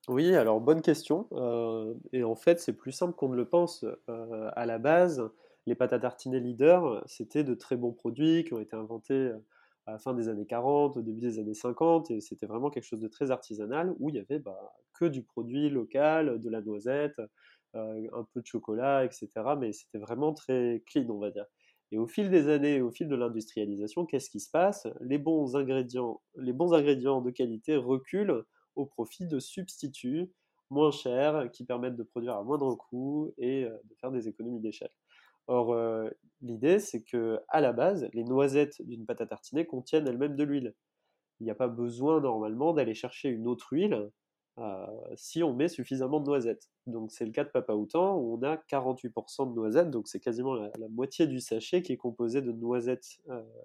Oui, 0.09 0.35
alors 0.37 0.61
bonne 0.61 0.83
question. 0.83 1.29
Euh, 1.33 1.95
et 2.13 2.25
en 2.25 2.37
fait, 2.37 2.61
c'est 2.61 2.75
plus 2.75 2.93
simple 2.93 3.15
qu'on 3.15 3.31
ne 3.31 3.37
le 3.37 3.49
pense. 3.49 3.85
Euh, 4.09 4.51
à 4.55 4.67
la 4.67 4.79
base, 4.79 5.23
les 5.67 5.75
pâtes 5.75 5.95
à 5.95 5.99
tartiner 5.99 6.39
leader, 6.39 7.03
c'était 7.07 7.43
de 7.43 7.55
très 7.55 7.77
bons 7.77 7.93
produits 7.93 8.45
qui 8.45 8.53
ont 8.53 8.61
été 8.61 8.77
inventés 8.77 9.33
à 9.87 9.93
la 9.93 9.99
fin 9.99 10.15
des 10.15 10.29
années 10.29 10.47
40, 10.47 10.97
au 10.97 11.03
début 11.03 11.21
des 11.21 11.39
années 11.39 11.55
50, 11.55 12.11
et 12.11 12.21
c'était 12.21 12.47
vraiment 12.47 12.71
quelque 12.71 12.85
chose 12.85 13.01
de 13.01 13.09
très 13.09 13.31
artisanal, 13.31 13.95
où 13.99 14.11
il 14.11 14.17
y 14.17 14.19
avait 14.19 14.39
bah, 14.39 14.75
que 14.95 15.07
du 15.07 15.23
produit 15.23 15.71
local, 15.71 16.41
de 16.41 16.51
la 16.51 16.61
noisette, 16.61 17.21
un 17.75 18.27
peu 18.33 18.41
de 18.41 18.47
chocolat, 18.47 19.05
etc. 19.05 19.29
Mais 19.59 19.73
c'était 19.73 19.99
vraiment 19.99 20.33
très 20.33 20.83
clean, 20.87 21.09
on 21.11 21.19
va 21.19 21.31
dire. 21.31 21.47
Et 21.93 21.99
au 21.99 22.07
fil 22.07 22.31
des 22.31 22.49
années, 22.49 22.81
au 22.81 22.91
fil 22.91 23.09
de 23.09 23.15
l'industrialisation, 23.15 24.07
qu'est-ce 24.07 24.31
qui 24.31 24.41
se 24.41 24.51
passe? 24.51 24.89
Les 25.01 25.19
bons, 25.19 25.57
ingrédients, 25.57 26.21
les 26.37 26.53
bons 26.53 26.75
ingrédients 26.75 27.21
de 27.21 27.31
qualité 27.31 27.77
reculent 27.77 28.45
au 28.75 28.87
profit 28.87 29.27
de 29.27 29.39
substituts 29.39 30.33
moins 30.71 30.91
chers 30.91 31.51
qui 31.53 31.65
permettent 31.65 31.97
de 31.97 32.03
produire 32.03 32.35
à 32.35 32.43
moindre 32.43 32.75
coût 32.75 33.33
et 33.39 33.65
euh, 33.65 33.71
de 33.85 33.95
faire 34.01 34.11
des 34.11 34.29
économies 34.29 34.61
d'échelle. 34.61 34.91
Or, 35.49 35.77
l'idée, 36.41 36.81
c'est 36.81 37.05
que 37.05 37.39
à 37.49 37.61
la 37.61 37.73
base, 37.73 38.09
les 38.13 38.25
noisettes 38.25 38.83
d'une 38.83 39.07
pâte 39.07 39.21
à 39.21 39.27
tartiner 39.27 39.65
contiennent 39.65 40.09
elles-mêmes 40.09 40.35
de 40.35 40.43
l'huile. 40.43 40.75
Il 41.39 41.45
n'y 41.45 41.51
a 41.51 41.55
pas 41.55 41.69
besoin 41.69 42.21
normalement 42.21 42.73
d'aller 42.73 42.95
chercher 42.95 43.29
une 43.29 43.47
autre 43.47 43.73
huile 43.73 44.11
si 45.17 45.43
on 45.43 45.53
met 45.53 45.69
suffisamment 45.69 46.21
de 46.21 46.27
noisettes. 46.27 46.71
Donc 46.87 47.13
c'est 47.13 47.27
le 47.27 47.33
cas 47.33 47.45
de 47.45 47.51
Papa 47.51 47.75
Outan 47.75 48.17
où 48.17 48.39
on 48.39 48.43
a 48.43 48.57
48% 48.57 49.51
de 49.51 49.55
noisettes, 49.55 49.91
donc 49.91 50.09
c'est 50.09 50.21
quasiment 50.21 50.55
la, 50.55 50.71
moitié 50.91 51.27
du 51.27 51.41
sachet 51.41 51.83
qui 51.83 51.93
est 51.93 51.97
composé 51.97 52.41
de 52.43 52.53
noisettes 52.53 53.19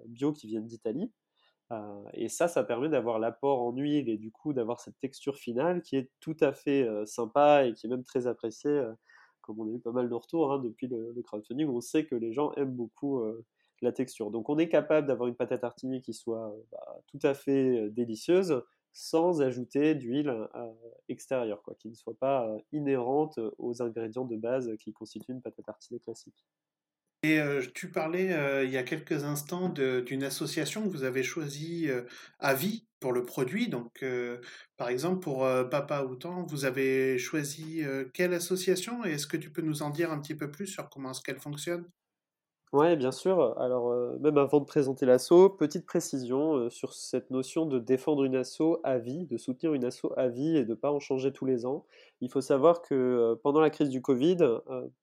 bio 0.05 0.33
qui 0.33 0.47
viennent 0.47 0.67
d'Italie. 0.67 1.11
et 2.13 2.27
ça, 2.27 2.47
ça 2.47 2.63
permet 2.63 2.89
d'avoir 2.89 3.19
l'apport 3.19 3.61
en 3.61 3.71
huile 3.73 4.09
et 4.09 4.17
du 4.17 4.31
coup 4.31 4.53
d'avoir 4.53 4.81
cette 4.81 4.99
texture 4.99 5.37
finale 5.37 5.81
qui 5.81 5.95
est 5.95 6.09
tout 6.19 6.35
à 6.41 6.51
fait 6.51 6.87
sympa 7.05 7.65
et 7.65 7.73
qui 7.73 7.87
est 7.87 7.89
même 7.89 8.03
très 8.03 8.27
appréciée, 8.27 8.83
comme 9.41 9.59
on 9.61 9.67
a 9.67 9.71
eu 9.71 9.79
pas 9.79 9.93
mal 9.93 10.09
de 10.09 10.13
retours 10.13 10.51
hein, 10.51 10.59
depuis 10.59 10.87
le, 10.87 11.13
crowdfunding. 11.23 11.69
On 11.69 11.81
sait 11.81 12.05
que 12.05 12.15
les 12.15 12.33
gens 12.33 12.51
aiment 12.53 12.75
beaucoup 12.75 13.23
la 13.81 13.91
texture. 13.91 14.31
Donc 14.31 14.49
on 14.49 14.57
est 14.57 14.69
capable 14.69 15.07
d'avoir 15.07 15.27
une 15.27 15.35
pâte 15.35 15.51
à 15.51 15.73
qui 16.03 16.13
soit 16.13 16.53
bah, 16.71 16.99
tout 17.07 17.19
à 17.23 17.33
fait 17.33 17.89
délicieuse 17.89 18.61
sans 18.93 19.41
ajouter 19.41 19.95
d'huile 19.95 20.29
euh, 20.29 20.73
extérieure, 21.07 21.61
quoi, 21.63 21.75
qui 21.79 21.89
ne 21.89 21.95
soit 21.95 22.17
pas 22.17 22.47
euh, 22.47 22.57
inhérente 22.71 23.39
aux 23.57 23.81
ingrédients 23.81 24.25
de 24.25 24.35
base 24.35 24.69
qui 24.79 24.91
constituent 24.93 25.31
une 25.31 25.41
pâte 25.41 25.59
à 25.67 25.73
classique. 26.03 26.45
Et 27.23 27.39
euh, 27.39 27.61
tu 27.75 27.91
parlais 27.91 28.65
il 28.65 28.71
y 28.71 28.77
a 28.77 28.83
quelques 28.83 29.23
instants 29.23 29.69
d'une 29.69 30.23
association 30.23 30.83
que 30.83 30.89
vous 30.89 31.03
avez 31.03 31.21
choisie 31.21 31.87
à 32.39 32.55
vie 32.55 32.87
pour 32.99 33.13
le 33.13 33.25
produit. 33.25 33.69
Donc, 33.69 34.03
par 34.75 34.89
exemple, 34.89 35.19
pour 35.19 35.47
Papa 35.69 36.01
Outan, 36.03 36.45
vous 36.47 36.65
avez 36.65 37.19
choisi 37.19 37.83
quelle 38.15 38.33
association? 38.33 39.05
Et 39.05 39.11
est-ce 39.11 39.27
que 39.27 39.37
tu 39.37 39.51
peux 39.51 39.61
nous 39.61 39.83
en 39.83 39.91
dire 39.91 40.11
un 40.11 40.19
petit 40.19 40.35
peu 40.35 40.49
plus 40.49 40.65
sur 40.65 40.89
comment 40.89 41.11
est-ce 41.11 41.21
qu'elle 41.21 41.39
fonctionne? 41.39 41.85
Ouais, 42.73 42.95
bien 42.95 43.11
sûr. 43.11 43.59
Alors, 43.59 43.89
euh, 43.91 44.17
même 44.19 44.37
avant 44.37 44.61
de 44.61 44.65
présenter 44.65 45.05
l'assaut, 45.05 45.49
petite 45.49 45.85
précision 45.85 46.55
euh, 46.55 46.69
sur 46.69 46.93
cette 46.93 47.29
notion 47.29 47.65
de 47.65 47.79
défendre 47.79 48.23
une 48.23 48.33
asso 48.37 48.79
à 48.85 48.97
vie, 48.97 49.25
de 49.25 49.37
soutenir 49.37 49.73
une 49.73 49.83
asso 49.83 50.05
à 50.15 50.29
vie 50.29 50.55
et 50.55 50.63
de 50.63 50.69
ne 50.69 50.75
pas 50.75 50.89
en 50.89 51.01
changer 51.01 51.33
tous 51.33 51.43
les 51.45 51.65
ans. 51.65 51.85
Il 52.21 52.29
faut 52.31 52.39
savoir 52.39 52.81
que 52.81 52.95
euh, 52.95 53.35
pendant 53.43 53.59
la 53.59 53.69
crise 53.71 53.89
du 53.89 54.01
Covid, 54.01 54.37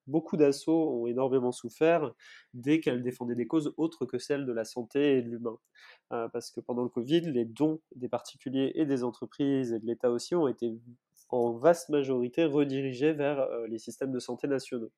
beaucoup 0.06 0.38
d'assauts 0.38 1.02
ont 1.02 1.06
énormément 1.06 1.52
souffert 1.52 2.14
dès 2.54 2.80
qu'elles 2.80 3.02
défendaient 3.02 3.34
des 3.34 3.46
causes 3.46 3.74
autres 3.76 4.06
que 4.06 4.18
celles 4.18 4.46
de 4.46 4.52
la 4.54 4.64
santé 4.64 5.18
et 5.18 5.22
de 5.22 5.28
l'humain. 5.28 5.58
parce 6.10 6.50
que 6.50 6.60
pendant 6.60 6.82
le 6.82 6.88
Covid, 6.88 7.20
les 7.32 7.44
dons 7.44 7.80
des 7.94 8.08
particuliers 8.08 8.72
et 8.76 8.86
des 8.86 9.04
entreprises 9.04 9.72
et 9.74 9.78
de 9.78 9.86
l'État 9.86 10.10
aussi 10.10 10.34
ont 10.34 10.48
été 10.48 10.72
en 11.30 11.52
vaste 11.52 11.88
majorité 11.88 12.44
redirigés 12.44 13.12
vers 13.12 13.48
les 13.68 13.78
systèmes 13.78 14.12
de 14.12 14.18
santé 14.18 14.48
nationaux 14.48 14.90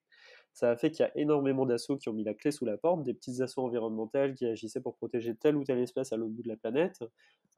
ça 0.53 0.71
a 0.71 0.77
fait 0.77 0.91
qu'il 0.91 1.05
y 1.05 1.09
a 1.09 1.17
énormément 1.17 1.65
d'assauts 1.65 1.97
qui 1.97 2.09
ont 2.09 2.13
mis 2.13 2.25
la 2.25 2.35
clé 2.35 2.51
sous 2.51 2.65
la 2.65 2.77
porte, 2.77 3.03
des 3.03 3.15
petits 3.15 3.43
assauts 3.43 3.63
environnementaux 3.63 4.35
qui 4.37 4.47
agissaient 4.47 4.81
pour 4.81 4.97
protéger 4.97 5.35
telle 5.35 5.57
ou 5.57 5.65
telle 5.65 5.79
espèce 5.79 6.13
à 6.13 6.17
l'autre 6.17 6.33
bout 6.33 6.43
de 6.43 6.49
la 6.49 6.57
planète, 6.57 7.05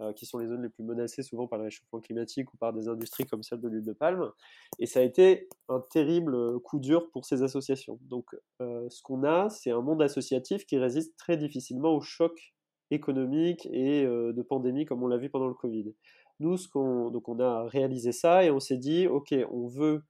euh, 0.00 0.12
qui 0.12 0.26
sont 0.26 0.38
les 0.38 0.46
zones 0.46 0.62
les 0.62 0.68
plus 0.68 0.84
menacées 0.84 1.22
souvent 1.22 1.46
par 1.46 1.58
le 1.58 1.64
réchauffement 1.64 2.00
climatique 2.00 2.52
ou 2.52 2.56
par 2.56 2.72
des 2.72 2.88
industries 2.88 3.24
comme 3.24 3.42
celle 3.42 3.60
de 3.60 3.68
l'huile 3.68 3.84
de 3.84 3.92
palme. 3.92 4.30
Et 4.78 4.86
ça 4.86 5.00
a 5.00 5.02
été 5.02 5.48
un 5.68 5.80
terrible 5.80 6.60
coup 6.60 6.78
dur 6.78 7.10
pour 7.10 7.24
ces 7.24 7.42
associations. 7.42 7.98
Donc 8.02 8.36
euh, 8.60 8.88
ce 8.90 9.02
qu'on 9.02 9.24
a, 9.24 9.48
c'est 9.48 9.70
un 9.70 9.80
monde 9.80 10.02
associatif 10.02 10.66
qui 10.66 10.78
résiste 10.78 11.16
très 11.16 11.36
difficilement 11.36 11.94
au 11.94 12.00
choc 12.00 12.54
économique 12.90 13.66
et 13.72 14.04
euh, 14.04 14.32
de 14.32 14.42
pandémie 14.42 14.84
comme 14.84 15.02
on 15.02 15.08
l'a 15.08 15.16
vu 15.16 15.30
pendant 15.30 15.48
le 15.48 15.54
Covid. 15.54 15.94
Donc 16.42 17.28
on 17.28 17.38
a 17.40 17.64
réalisé 17.64 18.12
ça 18.12 18.44
et 18.44 18.50
on 18.50 18.61
s'est 18.61 18.76
dit, 18.76 19.06
ok, 19.06 19.34
on 19.50 19.66
veut 19.66 20.02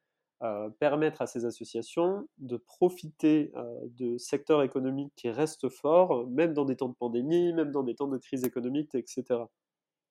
euh, 0.42 0.70
permettre 0.80 1.22
à 1.22 1.26
ces 1.26 1.44
associations 1.44 2.26
de 2.38 2.56
profiter 2.56 3.52
euh, 3.54 3.78
de 3.96 4.18
secteurs 4.18 4.62
économiques 4.62 5.12
qui 5.14 5.30
restent 5.30 5.68
forts, 5.68 6.26
même 6.28 6.52
dans 6.52 6.64
des 6.64 6.76
temps 6.76 6.88
de 6.88 6.94
pandémie, 6.94 7.52
même 7.52 7.70
dans 7.70 7.84
des 7.84 7.94
temps 7.94 8.08
de 8.08 8.18
crise 8.18 8.44
économique, 8.44 8.94
etc. 8.94 9.24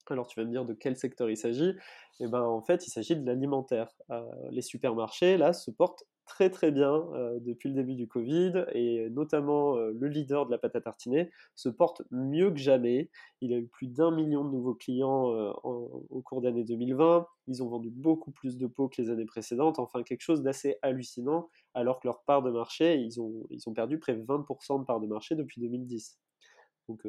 Alors 0.10 0.28
tu 0.28 0.40
vas 0.40 0.46
me 0.46 0.52
dire 0.52 0.66
de 0.66 0.74
quel 0.74 0.96
secteur 0.96 1.30
il 1.30 1.38
s'agit? 1.38 1.74
Eh 2.22 2.28
ben 2.28 2.44
en 2.44 2.62
fait 2.62 2.88
il 2.88 2.92
s'agit 2.92 3.16
de 3.16 3.26
l'alimentaire. 3.26 3.90
Euh, 4.10 4.24
les 4.52 4.62
supermarchés 4.62 5.38
là 5.38 5.54
se 5.54 5.70
portent 5.70 6.06
très 6.26 6.50
très 6.50 6.72
bien 6.72 7.04
depuis 7.42 7.70
le 7.70 7.76
début 7.76 7.96
du 7.96 8.08
Covid 8.08 8.66
et 8.74 9.10
notamment 9.10 9.76
le 9.76 10.08
leader 10.08 10.46
de 10.46 10.52
la 10.52 10.58
pâte 10.58 10.76
à 10.76 10.82
tartiner 10.82 11.30
se 11.56 11.70
porte 11.70 12.04
mieux 12.12 12.52
que 12.52 12.60
jamais. 12.60 13.10
Il 13.42 13.54
a 13.54 13.58
eu 13.58 13.68
plus 13.68 13.88
d'un 13.88 14.12
million 14.12 14.44
de 14.46 14.50
nouveaux 14.50 14.76
clients 14.76 15.26
au 15.64 16.22
cours 16.24 16.42
d'année 16.42 16.64
2020. 16.64 17.28
Ils 17.48 17.64
ont 17.64 17.70
vendu 17.70 17.90
beaucoup 17.90 18.32
plus 18.32 18.58
de 18.58 18.68
pots 18.68 18.88
que 18.88 19.02
les 19.02 19.10
années 19.10 19.26
précédentes. 19.26 19.80
Enfin 19.80 20.04
quelque 20.04 20.22
chose 20.22 20.42
d'assez 20.42 20.78
hallucinant 20.82 21.50
alors 21.74 22.00
que 22.00 22.08
leur 22.08 22.24
part 22.24 22.42
de 22.42 22.52
marché 22.52 22.96
ils 22.96 23.20
ont, 23.20 23.46
ils 23.50 23.68
ont 23.68 23.74
perdu 23.74 24.00
près 24.00 24.16
de 24.16 24.24
20% 24.24 24.80
de 24.80 24.86
part 24.86 25.00
de 25.00 25.08
marché 25.08 25.36
depuis 25.36 25.62
2010. 25.62 26.18
Donc 26.92 27.04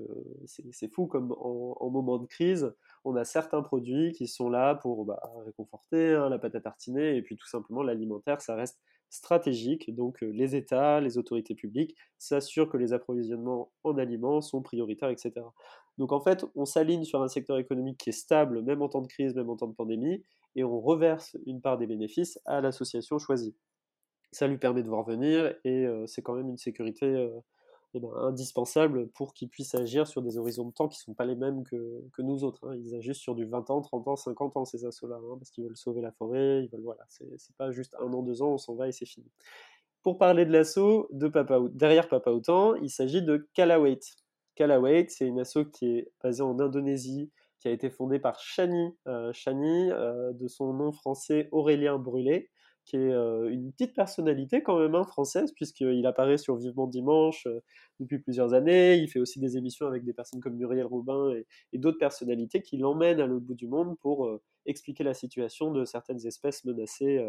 c'est 0.47 0.92
fou 0.92 1.07
comme 1.07 1.35
en, 1.38 1.90
moment 1.90 2.19
de 2.19 2.26
crise, 2.26 2.73
on 3.04 3.16
a 3.16 3.25
certains 3.25 3.62
produits 3.62 4.12
qui 4.12 4.28
sont 4.28 4.49
là 4.49 4.75
pour 4.76 5.04
bah, 5.04 5.21
réconforter 5.45 6.12
hein, 6.14 6.28
la 6.28 6.38
pâte 6.38 6.54
à 6.54 6.61
tartiner 6.61 7.16
et 7.16 7.23
puis 7.23 7.37
tout 7.37 7.49
simplement 7.49 7.83
l'alimentaire, 7.83 8.40
ça 8.40 8.54
reste 8.54 8.81
stratégique. 9.12 9.95
Donc 9.95 10.21
les 10.23 10.57
États, 10.57 11.00
les 11.00 11.19
autorités 11.19 11.54
publiques 11.54 11.95
s'assurent 12.19 12.71
que 12.71 12.78
les 12.78 12.92
approvisionnements 12.95 13.71
en 13.85 13.99
aliments 13.99 14.40
sont 14.40 14.62
prioritaires, 14.62 15.11
etc. 15.11 15.33
Donc 15.99 16.12
en 16.12 16.21
fait, 16.21 16.47
on 16.57 16.64
s'aligne 16.64 17.04
sur 17.04 17.23
un 17.23 17.28
secteur 17.28 17.59
économique 17.59 17.99
qui 17.99 18.09
est 18.09 18.12
stable, 18.12 18.62
même 18.62 18.81
en 18.81 18.88
temps 18.88 19.02
de 19.02 19.07
crise, 19.07 19.35
même 19.35 19.50
en 19.50 19.57
temps 19.57 19.69
de 19.69 19.75
pandémie, 19.75 20.25
et 20.57 20.64
on 20.64 20.81
reverse 20.81 21.37
une 21.47 21.61
part 21.61 21.76
des 21.76 21.87
bénéfices 21.87 22.40
à 22.47 22.62
l'association 22.62 23.19
choisie. 23.19 23.54
Ça 24.33 24.47
lui 24.47 24.57
permet 24.57 24.83
de 24.83 24.88
voir 24.88 25.04
venir 25.04 25.54
et 25.64 25.87
c'est 26.07 26.23
quand 26.23 26.35
même 26.35 26.49
une 26.49 26.57
sécurité 26.57 27.31
eh 27.94 28.00
ben, 28.00 28.11
indispensable 28.16 29.08
pour 29.08 29.34
qu'ils 29.34 29.49
puissent 29.49 29.75
agir 29.75 30.06
sur 30.06 30.22
des 30.22 30.38
horizons 30.38 30.66
de 30.66 30.72
temps 30.72 30.88
qui 30.88 30.99
ne 30.99 31.02
sont 31.02 31.14
pas 31.14 31.26
les 31.26 31.34
mêmes 31.34 31.62
que, 31.64 32.02
nous 32.18 32.44
autres. 32.44 32.66
Hein. 32.68 32.76
Ils 32.76 32.94
agissent 32.94 33.18
sur 33.18 33.34
du 33.34 33.44
20 33.44 33.70
ans, 33.70 33.80
30 33.82 34.08
ans, 34.08 34.16
50 34.16 34.56
ans, 34.56 34.64
ces 34.64 34.84
assauts-là, 34.84 35.16
hein, 35.16 35.37
parce 35.38 35.50
qu'ils 35.50 35.64
veulent 35.64 35.76
sauver 35.76 36.00
la 36.00 36.12
forêt, 36.12 36.64
ils 36.64 36.68
veulent, 36.70 36.82
voilà, 36.82 37.04
c'est 37.08 37.56
pas 37.56 37.70
juste 37.70 37.94
un 38.00 38.12
an, 38.12 38.22
deux 38.22 38.42
ans, 38.42 38.52
on 38.52 38.58
s'en 38.58 38.75
va 38.75 38.88
et 38.88 38.92
c'est 38.92 39.06
fini. 39.06 39.26
Pour 40.02 40.18
parler 40.18 40.44
de 40.46 40.52
l'assaut 40.52 41.08
de 41.12 41.28
Papa, 41.28 41.61
derrière 41.72 42.08
Papa 42.08 42.30
Outan, 42.32 42.75
il 42.76 42.90
s'agit 42.90 43.22
de 43.22 43.49
Kalawait. 43.54 44.00
Kalawait, 44.56 45.06
c'est 45.08 45.26
une 45.26 45.38
asso 45.38 45.58
qui 45.72 45.99
est 45.99 46.12
basée 46.22 46.42
en 46.42 46.58
Indonésie, 46.58 47.30
qui 47.61 47.68
a 47.68 47.70
été 47.70 47.88
fondée 47.90 48.18
par 48.18 48.40
Shani, 48.40 48.96
euh, 49.06 49.32
Shani 49.32 49.92
euh, 49.92 50.32
de 50.32 50.49
son 50.49 50.72
nom 50.72 50.90
français 50.90 51.49
Aurélien 51.52 51.99
Brûlé, 51.99 52.50
qui 52.85 52.97
est 52.97 53.12
une 53.12 53.73
petite 53.73 53.95
personnalité 53.95 54.62
quand 54.62 54.79
même 54.79 54.95
hein, 54.95 55.05
française, 55.05 55.53
puisqu'il 55.53 56.07
apparaît 56.07 56.39
sur 56.39 56.57
Vivement 56.57 56.87
Dimanche 56.87 57.47
depuis 58.01 58.19
plusieurs 58.19 58.55
années. 58.55 58.97
Il 58.97 59.09
fait 59.09 59.21
aussi 59.21 59.39
des 59.39 59.57
émissions 59.57 59.87
avec 59.87 60.05
des 60.05 60.12
personnes 60.12 60.41
comme 60.41 60.57
Muriel 60.57 60.87
Robin 60.87 61.33
et, 61.73 61.79
d'autres 61.79 61.99
personnalités 61.99 62.61
qui 62.61 62.77
l'emmènent 62.77 63.21
à 63.21 63.27
l'autre 63.27 63.47
bout 63.47 63.55
du 63.55 63.69
monde 63.69 63.97
pour 64.01 64.29
expliquer 64.67 65.05
la 65.05 65.15
situation 65.15 65.71
de 65.71 65.85
certaines 65.85 66.27
espèces 66.27 66.65
menacées 66.65 67.25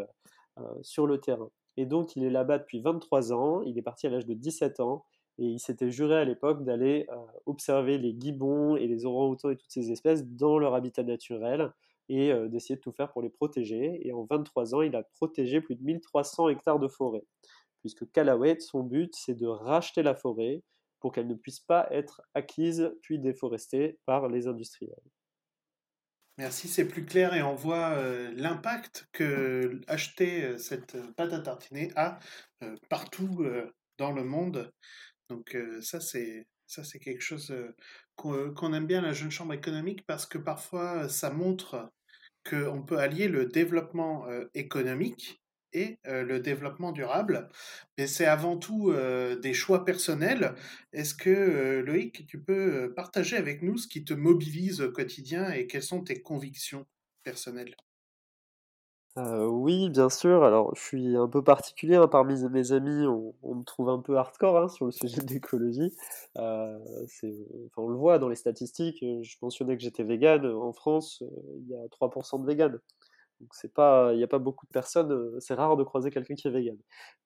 sur 0.82 1.06
le 1.06 1.18
terrain. 1.18 1.50
Et 1.76 1.86
donc 1.86 2.16
il 2.16 2.24
est 2.24 2.30
là-bas 2.30 2.58
depuis 2.58 2.80
23 2.80 3.32
ans, 3.32 3.62
il 3.62 3.78
est 3.78 3.82
parti 3.82 4.06
à 4.06 4.10
l'âge 4.10 4.26
de 4.26 4.34
17 4.34 4.80
ans, 4.80 5.04
et 5.38 5.46
il 5.46 5.58
s'était 5.58 5.90
juré 5.90 6.16
à 6.16 6.24
l'époque 6.24 6.64
d'aller 6.64 7.06
observer 7.46 7.98
les 7.98 8.14
gibbons 8.18 8.76
et 8.76 8.86
les 8.86 9.04
orang-outans 9.04 9.50
et 9.50 9.56
toutes 9.56 9.70
ces 9.70 9.90
espèces 9.90 10.24
dans 10.24 10.58
leur 10.58 10.74
habitat 10.74 11.02
naturel, 11.02 11.72
et 12.08 12.32
d'essayer 12.48 12.76
de 12.76 12.80
tout 12.80 12.92
faire 12.92 13.12
pour 13.12 13.22
les 13.22 13.30
protéger. 13.30 14.00
Et 14.06 14.12
en 14.12 14.24
23 14.24 14.74
ans, 14.74 14.82
il 14.82 14.94
a 14.96 15.02
protégé 15.02 15.60
plus 15.60 15.76
de 15.76 15.82
1300 15.82 16.48
hectares 16.48 16.78
de 16.78 16.88
forêt. 16.88 17.24
Puisque 17.80 18.10
Calawet, 18.12 18.60
son 18.60 18.82
but, 18.82 19.14
c'est 19.14 19.34
de 19.34 19.46
racheter 19.46 20.02
la 20.02 20.14
forêt 20.14 20.62
pour 21.00 21.12
qu'elle 21.12 21.26
ne 21.26 21.34
puisse 21.34 21.60
pas 21.60 21.86
être 21.90 22.22
acquise 22.32 22.90
puis 23.02 23.18
déforestée 23.18 23.98
par 24.06 24.28
les 24.28 24.46
industriels. 24.46 24.94
Merci, 26.38 26.66
c'est 26.66 26.88
plus 26.88 27.04
clair 27.04 27.34
et 27.34 27.42
on 27.42 27.54
voit 27.54 27.96
l'impact 28.32 29.06
que 29.12 29.80
acheter 29.86 30.58
cette 30.58 30.96
pâte 31.14 31.32
à 31.32 31.40
tartiner 31.40 31.92
a 31.94 32.18
partout 32.88 33.46
dans 33.98 34.12
le 34.12 34.24
monde. 34.24 34.72
Donc 35.28 35.56
ça, 35.80 36.00
ça, 36.00 36.84
c'est 36.84 36.98
quelque 36.98 37.22
chose 37.22 37.54
qu'on 38.16 38.72
aime 38.72 38.86
bien, 38.86 39.00
la 39.00 39.12
Jeune 39.12 39.30
Chambre 39.30 39.54
économique, 39.54 40.06
parce 40.06 40.26
que 40.26 40.38
parfois, 40.38 41.08
ça 41.08 41.30
montre 41.30 41.92
qu'on 42.48 42.82
peut 42.82 42.98
allier 42.98 43.28
le 43.28 43.46
développement 43.46 44.26
économique 44.54 45.42
et 45.72 45.98
le 46.04 46.38
développement 46.38 46.92
durable. 46.92 47.48
Mais 47.98 48.06
c'est 48.06 48.26
avant 48.26 48.56
tout 48.56 48.94
des 49.42 49.54
choix 49.54 49.84
personnels. 49.84 50.54
Est-ce 50.92 51.14
que, 51.14 51.82
Loïc, 51.84 52.26
tu 52.26 52.40
peux 52.40 52.92
partager 52.94 53.36
avec 53.36 53.62
nous 53.62 53.76
ce 53.78 53.88
qui 53.88 54.04
te 54.04 54.14
mobilise 54.14 54.80
au 54.80 54.92
quotidien 54.92 55.50
et 55.50 55.66
quelles 55.66 55.82
sont 55.82 56.04
tes 56.04 56.22
convictions 56.22 56.86
personnelles? 57.24 57.74
Oui, 59.16 59.90
bien 59.90 60.08
sûr. 60.10 60.42
Alors, 60.42 60.74
je 60.74 60.82
suis 60.82 61.16
un 61.16 61.28
peu 61.28 61.42
particulier, 61.42 61.94
hein, 61.96 62.08
parmi 62.08 62.34
mes 62.50 62.72
amis, 62.72 63.06
on 63.42 63.54
me 63.54 63.62
trouve 63.64 63.88
un 63.88 64.00
peu 64.00 64.16
hardcore, 64.18 64.58
hein, 64.58 64.68
sur 64.68 64.86
le 64.86 64.92
sujet 64.92 65.20
de 65.22 65.32
l'écologie. 65.32 65.92
on 67.76 67.88
le 67.88 67.96
voit 67.96 68.18
dans 68.18 68.28
les 68.28 68.36
statistiques, 68.36 68.98
je 69.00 69.36
mentionnais 69.42 69.76
que 69.76 69.82
j'étais 69.82 70.02
végane. 70.02 70.46
En 70.46 70.72
France, 70.72 71.22
il 71.58 71.68
y 71.68 71.74
a 71.76 71.88
3% 71.90 72.38
de 72.40 72.46
véganes. 72.46 72.80
Donc 73.44 73.52
il 74.12 74.16
n'y 74.16 74.24
a 74.24 74.26
pas 74.26 74.38
beaucoup 74.38 74.64
de 74.66 74.70
personnes, 74.70 75.38
c'est 75.38 75.54
rare 75.54 75.76
de 75.76 75.84
croiser 75.84 76.10
quelqu'un 76.10 76.34
qui 76.34 76.48
est 76.48 76.50
vegan. 76.50 76.78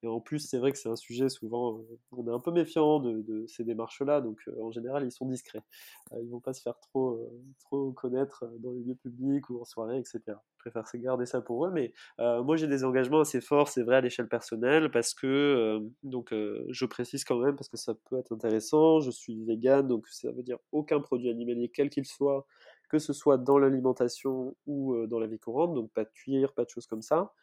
Et 0.03 0.07
en 0.07 0.19
plus, 0.19 0.39
c'est 0.39 0.57
vrai 0.57 0.71
que 0.71 0.77
c'est 0.77 0.89
un 0.89 0.97
sujet 0.97 1.29
souvent, 1.29 1.81
on 2.11 2.27
est 2.27 2.31
un 2.31 2.39
peu 2.39 2.51
méfiant 2.51 2.99
de, 2.99 3.45
ces 3.47 3.63
démarches-là, 3.63 4.19
donc 4.21 4.39
en 4.59 4.71
général, 4.71 5.05
ils 5.05 5.11
sont 5.11 5.25
discrets. 5.25 5.63
ils 6.11 6.29
vont 6.29 6.41
pas 6.41 6.53
se 6.53 6.61
faire 6.61 6.77
trop, 6.79 7.31
trop 7.59 7.91
connaître 7.91 8.45
dans 8.59 8.71
les 8.71 8.81
lieux 8.81 8.95
publics 8.95 9.49
ou 9.49 9.61
en 9.61 9.65
soirée, 9.65 9.97
etc. 9.97 10.37
Je 10.57 10.69
préfère 10.69 10.83
garder 10.95 11.25
ça 11.25 11.39
pour 11.39 11.65
eux, 11.65 11.71
mais 11.71 11.93
moi 12.17 12.57
j'ai 12.57 12.67
des 12.67 12.83
engagements 12.83 13.21
assez 13.21 13.39
forts, 13.39 13.69
c'est 13.69 13.83
vrai 13.83 13.97
à 13.97 14.01
l'échelle 14.01 14.27
personnelle, 14.27 14.91
parce 14.91 15.13
que, 15.13 15.79
donc 16.03 16.33
je 16.33 16.85
précise 16.85 17.23
quand 17.23 17.39
même, 17.39 17.55
parce 17.55 17.69
que 17.69 17.77
ça 17.77 17.93
peut 18.09 18.19
être 18.19 18.33
intéressant, 18.33 18.99
je 18.99 19.11
suis 19.11 19.45
vegan, 19.45 19.87
donc 19.87 20.07
ça 20.09 20.31
veut 20.31 20.43
dire 20.43 20.57
aucun 20.73 20.99
produit 20.99 21.29
animalier, 21.29 21.71
quel 21.73 21.89
qu'il 21.89 22.05
soit, 22.05 22.45
que 22.89 22.99
ce 22.99 23.13
soit 23.13 23.37
dans 23.37 23.57
l'alimentation 23.57 24.55
ou 24.65 25.05
dans 25.07 25.19
la 25.19 25.27
vie 25.27 25.39
courante, 25.39 25.73
donc 25.73 25.91
pas 25.91 26.03
de 26.03 26.09
cuir, 26.09 26.53
pas 26.53 26.65
de 26.65 26.69
choses 26.69 26.87
comme 26.87 27.01
ça, 27.01 27.33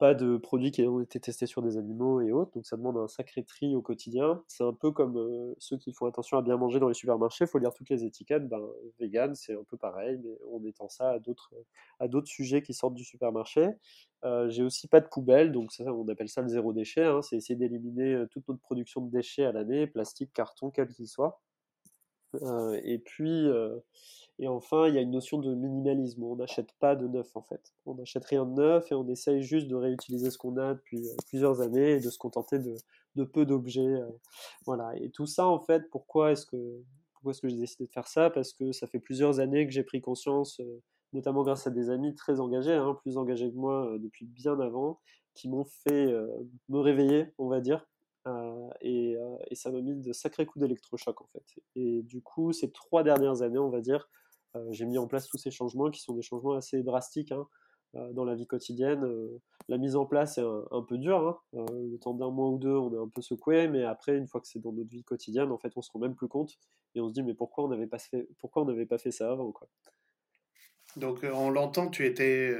pas 0.00 0.14
de 0.14 0.38
produits 0.38 0.70
qui 0.70 0.82
ont 0.86 1.02
été 1.02 1.20
testés 1.20 1.44
sur 1.44 1.60
des 1.60 1.76
animaux 1.76 2.22
et 2.22 2.32
autres, 2.32 2.52
donc 2.52 2.64
ça 2.66 2.78
demande 2.78 2.96
un 2.96 3.06
sacré 3.06 3.44
tri 3.44 3.76
au 3.76 3.82
quotidien. 3.82 4.42
C'est 4.48 4.64
un 4.64 4.72
peu 4.72 4.90
comme 4.92 5.54
ceux 5.58 5.76
qui 5.76 5.92
font 5.92 6.06
attention 6.06 6.38
à 6.38 6.42
bien 6.42 6.56
manger 6.56 6.80
dans 6.80 6.88
les 6.88 6.94
supermarchés, 6.94 7.44
il 7.44 7.48
faut 7.48 7.58
lire 7.58 7.74
toutes 7.74 7.90
les 7.90 8.02
étiquettes, 8.02 8.48
ben, 8.48 8.66
vegan 8.98 9.34
c'est 9.34 9.52
un 9.52 9.62
peu 9.62 9.76
pareil, 9.76 10.18
mais 10.24 10.38
on 10.50 10.64
étend 10.64 10.88
ça 10.88 11.10
à 11.10 11.18
d'autres, 11.18 11.52
sujets 12.24 12.62
qui 12.62 12.72
sortent 12.72 12.94
du 12.94 13.04
supermarché. 13.04 13.68
j'ai 14.48 14.62
aussi 14.62 14.88
pas 14.88 15.00
de 15.00 15.06
poubelle, 15.06 15.52
donc 15.52 15.70
on 15.78 16.08
appelle 16.08 16.30
ça 16.30 16.40
le 16.40 16.48
zéro 16.48 16.72
déchet, 16.72 17.04
hein. 17.04 17.20
c'est 17.20 17.36
essayer 17.36 17.56
d'éliminer 17.56 18.24
toute 18.30 18.48
notre 18.48 18.60
production 18.60 19.02
de 19.02 19.10
déchets 19.10 19.44
à 19.44 19.52
l'année, 19.52 19.86
plastique, 19.86 20.32
carton, 20.32 20.70
quel 20.70 20.88
qu'il 20.88 21.08
soit. 21.08 21.42
et 22.82 22.98
puis, 23.04 23.50
et 24.42 24.48
enfin, 24.48 24.88
il 24.88 24.94
y 24.94 24.98
a 24.98 25.02
une 25.02 25.10
notion 25.10 25.38
de 25.38 25.54
minimalisme. 25.54 26.22
On 26.24 26.36
n'achète 26.36 26.72
pas 26.80 26.96
de 26.96 27.06
neuf 27.06 27.36
en 27.36 27.42
fait. 27.42 27.74
On 27.84 27.94
n'achète 27.94 28.24
rien 28.24 28.46
de 28.46 28.54
neuf 28.54 28.90
et 28.90 28.94
on 28.94 29.06
essaye 29.06 29.42
juste 29.42 29.68
de 29.68 29.76
réutiliser 29.76 30.30
ce 30.30 30.38
qu'on 30.38 30.56
a 30.56 30.72
depuis 30.72 31.06
euh, 31.06 31.12
plusieurs 31.28 31.60
années 31.60 31.92
et 31.92 32.00
de 32.00 32.08
se 32.08 32.16
contenter 32.16 32.58
de, 32.58 33.24
peu 33.24 33.44
d'objets. 33.44 33.82
Euh, 33.82 34.08
voilà. 34.64 34.96
Et 34.96 35.10
tout 35.10 35.26
ça 35.26 35.46
en 35.46 35.60
fait, 35.60 35.90
pourquoi 35.90 36.32
est-ce 36.32 36.46
que 36.46 36.82
j'ai 37.44 37.56
décidé 37.58 37.84
de 37.84 37.90
faire 37.90 38.08
ça? 38.08 38.30
Parce 38.30 38.54
que 38.54 38.72
ça 38.72 38.86
fait 38.86 38.98
plusieurs 38.98 39.40
années 39.40 39.66
que 39.66 39.72
j'ai 39.72 39.82
pris 39.82 40.00
conscience, 40.00 40.58
euh, 40.60 40.80
notamment 41.12 41.42
grâce 41.42 41.66
à 41.66 41.70
des 41.70 41.90
amis 41.90 42.14
très 42.14 42.40
engagés, 42.40 42.72
hein, 42.72 42.96
plus 43.02 43.18
engagés 43.18 43.50
que 43.50 43.56
moi 43.56 43.94
depuis 43.98 44.24
bien 44.24 44.58
avant, 44.58 45.00
qui 45.34 45.50
m'ont 45.50 45.64
fait 45.64 46.06
me 46.68 46.78
réveiller, 46.78 47.26
on 47.36 47.48
va 47.48 47.60
dire, 47.60 47.86
et, 48.80 49.16
et, 49.48 49.54
ça 49.54 49.70
m'a 49.70 49.80
mis 49.80 49.96
de 49.96 50.12
sacrés 50.12 50.46
coups 50.46 50.62
d'électrochoc 50.62 51.20
en 51.20 51.26
fait. 51.32 51.44
Et 51.74 52.02
du 52.02 52.22
coup, 52.22 52.52
ces 52.52 52.70
trois 52.70 53.02
dernières 53.02 53.42
années, 53.42 53.58
on 53.58 53.70
va 53.70 53.80
dire, 53.80 54.08
j'ai 54.70 54.86
mis 54.86 54.98
en 54.98 55.06
place 55.06 55.28
tous 55.28 55.38
ces 55.38 55.50
changements 55.50 55.90
qui 55.90 56.00
sont 56.00 56.14
des 56.14 56.22
changements 56.22 56.54
assez 56.54 56.82
drastiques 56.82 57.32
hein, 57.32 57.46
euh, 57.96 58.12
dans 58.12 58.24
la 58.24 58.34
vie 58.34 58.46
quotidienne. 58.46 59.04
Euh, 59.04 59.40
la 59.68 59.78
mise 59.78 59.96
en 59.96 60.06
place 60.06 60.38
est 60.38 60.42
un, 60.42 60.82
peu 60.82 60.98
dure. 60.98 61.40
Hein. 61.54 61.66
le 61.70 61.96
temps 61.98 62.14
d'un 62.14 62.30
mois 62.30 62.48
ou 62.48 62.58
deux, 62.58 62.74
on 62.74 62.92
est 62.92 62.98
un 62.98 63.08
peu 63.08 63.22
secoué, 63.22 63.68
mais 63.68 63.84
après, 63.84 64.16
une 64.16 64.26
fois 64.26 64.40
que 64.40 64.48
c'est 64.48 64.60
dans 64.60 64.72
notre 64.72 64.90
vie 64.90 65.04
quotidienne, 65.04 65.50
en 65.52 65.58
fait, 65.58 65.72
on 65.76 65.82
se 65.82 65.90
rend 65.92 66.00
même 66.00 66.14
plus 66.14 66.28
compte 66.28 66.58
et 66.94 67.00
on 67.00 67.08
se 67.08 67.14
dit 67.14 67.22
mais 67.22 67.34
pourquoi 67.34 67.64
on 67.64 67.68
n'avait 67.68 67.86
pas 67.86 67.98
fait, 67.98 68.28
pourquoi 68.38 68.62
on 68.62 68.66
n'avait 68.66 68.86
pas 68.86 68.98
fait 68.98 69.12
ça 69.12 69.30
avant 69.30 69.52
quoi? 69.52 69.68
Donc 70.96 71.20
on 71.22 71.50
l'entend, 71.50 71.88
tu 71.88 72.04
étais, 72.04 72.52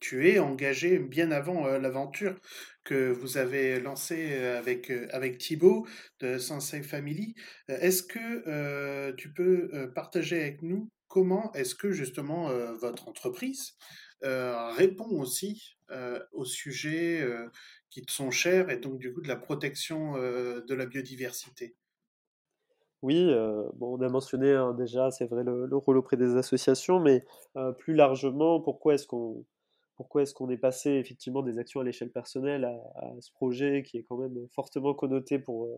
tu 0.00 0.28
es 0.28 0.40
engagé 0.40 0.98
bien 0.98 1.30
avant 1.30 1.68
l'aventure 1.78 2.34
que 2.82 3.12
vous 3.12 3.36
avez 3.38 3.78
lancée 3.78 4.34
avec 4.34 4.90
avec 4.90 5.38
Thibaut 5.38 5.86
de 6.18 6.38
Sensei 6.38 6.82
Family. 6.82 7.36
Est-ce 7.68 8.02
que 8.02 9.12
tu 9.12 9.32
peux 9.32 9.92
partager 9.94 10.40
avec 10.40 10.62
nous 10.62 10.90
comment 11.08 11.52
est-ce 11.52 11.74
que 11.74 11.92
justement 11.92 12.50
euh, 12.50 12.72
votre 12.74 13.08
entreprise 13.08 13.74
euh, 14.24 14.70
répond 14.72 15.20
aussi 15.20 15.76
euh, 15.90 16.20
aux 16.32 16.44
sujets 16.44 17.26
qui 17.90 18.02
te 18.02 18.12
sont 18.12 18.30
chers 18.30 18.70
et 18.70 18.78
donc 18.78 18.98
du 18.98 19.12
coup 19.12 19.20
de 19.20 19.28
la 19.28 19.36
protection 19.36 20.14
de 20.14 20.74
la 20.74 20.86
biodiversité? 20.86 21.76
Oui, 23.02 23.30
on 23.80 24.00
a 24.00 24.08
mentionné 24.08 24.52
hein, 24.52 24.74
déjà, 24.74 25.10
c'est 25.10 25.26
vrai, 25.26 25.44
le, 25.44 25.76
rôle 25.76 25.98
auprès 25.98 26.16
des 26.16 26.34
associations, 26.36 26.98
mais 26.98 27.24
plus 27.78 27.94
largement, 27.94 28.60
pourquoi 28.60 28.94
est-ce 28.94 29.06
qu'on 29.06 30.50
est 30.50 30.56
passé 30.56 30.90
effectivement 30.92 31.42
des 31.42 31.58
actions 31.58 31.80
à 31.80 31.84
l'échelle 31.84 32.10
personnelle 32.10 32.64
à, 32.64 33.12
ce 33.20 33.30
projet 33.32 33.82
qui 33.82 33.98
est 33.98 34.02
quand 34.02 34.16
même 34.16 34.48
fortement 34.50 34.94
connoté 34.94 35.38
pour, 35.38 35.68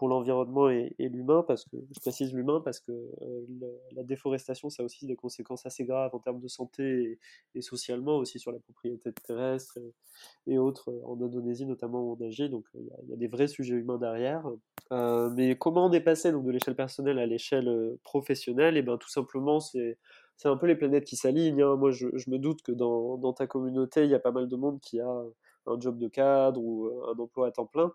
pour 0.00 0.08
l'environnement 0.08 0.70
et, 0.70 0.94
l'humain, 0.98 1.44
parce 1.46 1.66
que 1.66 1.76
je 1.76 2.00
précise 2.00 2.32
l'humain 2.32 2.62
parce 2.64 2.80
que 2.80 2.90
euh, 2.90 3.44
la 3.92 4.02
déforestation, 4.02 4.70
ça 4.70 4.82
a 4.82 4.86
aussi 4.86 5.04
des 5.04 5.14
conséquences 5.14 5.66
assez 5.66 5.84
graves 5.84 6.14
en 6.14 6.18
termes 6.20 6.40
de 6.40 6.48
santé 6.48 7.18
et, 7.54 7.60
socialement 7.60 8.16
aussi 8.16 8.38
sur 8.38 8.50
la 8.50 8.60
propriété 8.60 9.12
terrestre 9.12 9.78
et, 10.46 10.56
autres 10.56 10.90
en 11.04 11.20
Indonésie 11.20 11.66
notamment 11.66 12.12
en 12.12 12.26
Asie. 12.26 12.48
Donc 12.48 12.64
euh, 12.76 12.78
il 13.02 13.10
y, 13.10 13.12
a 13.12 13.16
des 13.16 13.28
vrais 13.28 13.46
sujets 13.46 13.74
humains 13.74 13.98
derrière. 13.98 14.42
Euh, 14.90 15.28
mais 15.36 15.58
comment 15.58 15.84
on 15.84 15.92
est 15.92 16.00
passé 16.00 16.32
donc 16.32 16.46
de 16.46 16.50
l'échelle 16.50 16.76
personnelle 16.76 17.18
à 17.18 17.26
l'échelle 17.26 17.98
professionnelle? 18.02 18.76
Et 18.76 18.78
eh 18.78 18.82
bien 18.82 18.96
tout 18.96 19.10
simplement 19.10 19.60
c'est 19.60 19.98
c'est 20.38 20.48
un 20.48 20.56
peu 20.56 20.66
les 20.66 20.76
planètes 20.76 21.04
qui 21.04 21.16
s'alignent. 21.16 21.60
Hein. 21.60 21.76
Moi, 21.76 21.90
je, 21.90 22.06
me 22.06 22.38
doute 22.38 22.62
que 22.62 22.72
dans 22.72 23.32
ta 23.34 23.46
communauté, 23.46 24.04
il 24.04 24.10
y 24.10 24.14
a 24.14 24.18
pas 24.18 24.32
mal 24.32 24.48
de 24.48 24.56
monde 24.56 24.80
qui 24.80 24.98
a 24.98 25.22
un 25.66 25.78
job 25.78 25.98
de 25.98 26.08
cadre 26.08 26.58
ou 26.58 26.88
un 27.06 27.18
emploi 27.18 27.48
à 27.48 27.50
temps 27.50 27.66
plein. 27.66 27.92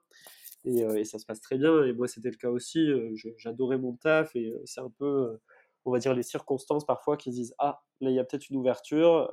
Euh, 0.68 0.96
et, 0.96 1.04
ça 1.04 1.20
se 1.20 1.26
passe 1.26 1.42
très 1.42 1.58
bien. 1.58 1.84
Et 1.84 1.94
moi, 1.94 2.08
c'était 2.08 2.30
le 2.30 2.38
cas 2.38 2.50
aussi. 2.50 2.80
Euh, 2.80 3.14
j'adorais 3.38 3.78
mon 3.78 3.94
taf 3.94 4.36
et 4.36 4.50
euh, 4.50 4.62
c'est 4.66 4.82
un 4.82 4.90
peu, 4.90 5.40
on 5.86 5.92
va 5.92 6.00
dire, 6.00 6.14
les 6.14 6.24
circonstances 6.24 6.86
parfois 6.86 7.18
qui 7.18 7.30
disent 7.32 7.54
Ah, 7.60 7.84
là, 8.02 8.10
il 8.10 8.16
y 8.16 8.20
a 8.20 8.24
peut-être 8.24 8.50
une 8.50 8.58
ouverture, 8.58 9.32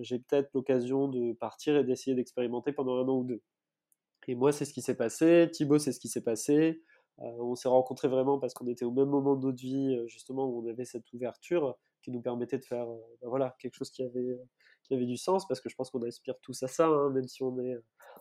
j'ai 0.00 0.18
peut-être 0.20 0.50
l'occasion 0.54 1.08
de 1.08 1.32
partir 1.34 1.76
et 1.76 1.84
d'essayer 1.84 2.14
d'expérimenter 2.16 2.72
pendant 2.72 2.96
un 2.96 3.08
an 3.08 3.18
ou 3.18 3.24
deux. 3.24 3.42
Et 4.28 4.34
moi, 4.34 4.52
c'est 4.52 4.64
ce 4.64 4.74
qui 4.74 4.82
s'est 4.82 4.96
passé. 4.96 5.48
Thibaut, 5.52 5.78
c'est 5.78 5.92
ce 5.92 6.00
qui 6.00 6.08
s'est 6.08 6.22
passé. 6.22 6.82
on 7.18 7.54
s'est 7.54 7.68
rencontrés 7.68 8.08
vraiment 8.08 8.38
parce 8.38 8.54
qu'on 8.54 8.66
était 8.68 8.84
au 8.84 8.92
même 8.92 9.08
moment 9.08 9.36
de 9.36 9.46
notre 9.46 9.60
vie, 9.60 9.98
justement, 10.06 10.46
où 10.46 10.62
on 10.62 10.68
avait 10.68 10.84
cette 10.84 11.12
ouverture 11.12 11.76
qui 12.02 12.10
nous 12.10 12.20
permettait 12.20 12.58
de 12.58 12.64
faire 12.64 12.86
ben 12.86 13.28
voilà, 13.28 13.56
quelque 13.58 13.74
chose 13.74 13.90
qui 13.90 14.02
avait, 14.02 14.38
qui 14.88 14.94
avait 14.94 15.06
du 15.06 15.16
sens, 15.16 15.46
parce 15.46 15.60
que 15.60 15.68
je 15.68 15.76
pense 15.76 15.90
qu'on 15.90 16.02
aspire 16.02 16.38
tous 16.40 16.62
à 16.62 16.68
ça, 16.68 16.86
hein, 16.86 17.10
même 17.10 17.28
si 17.28 17.42
on 17.42 17.58
est 17.60 17.76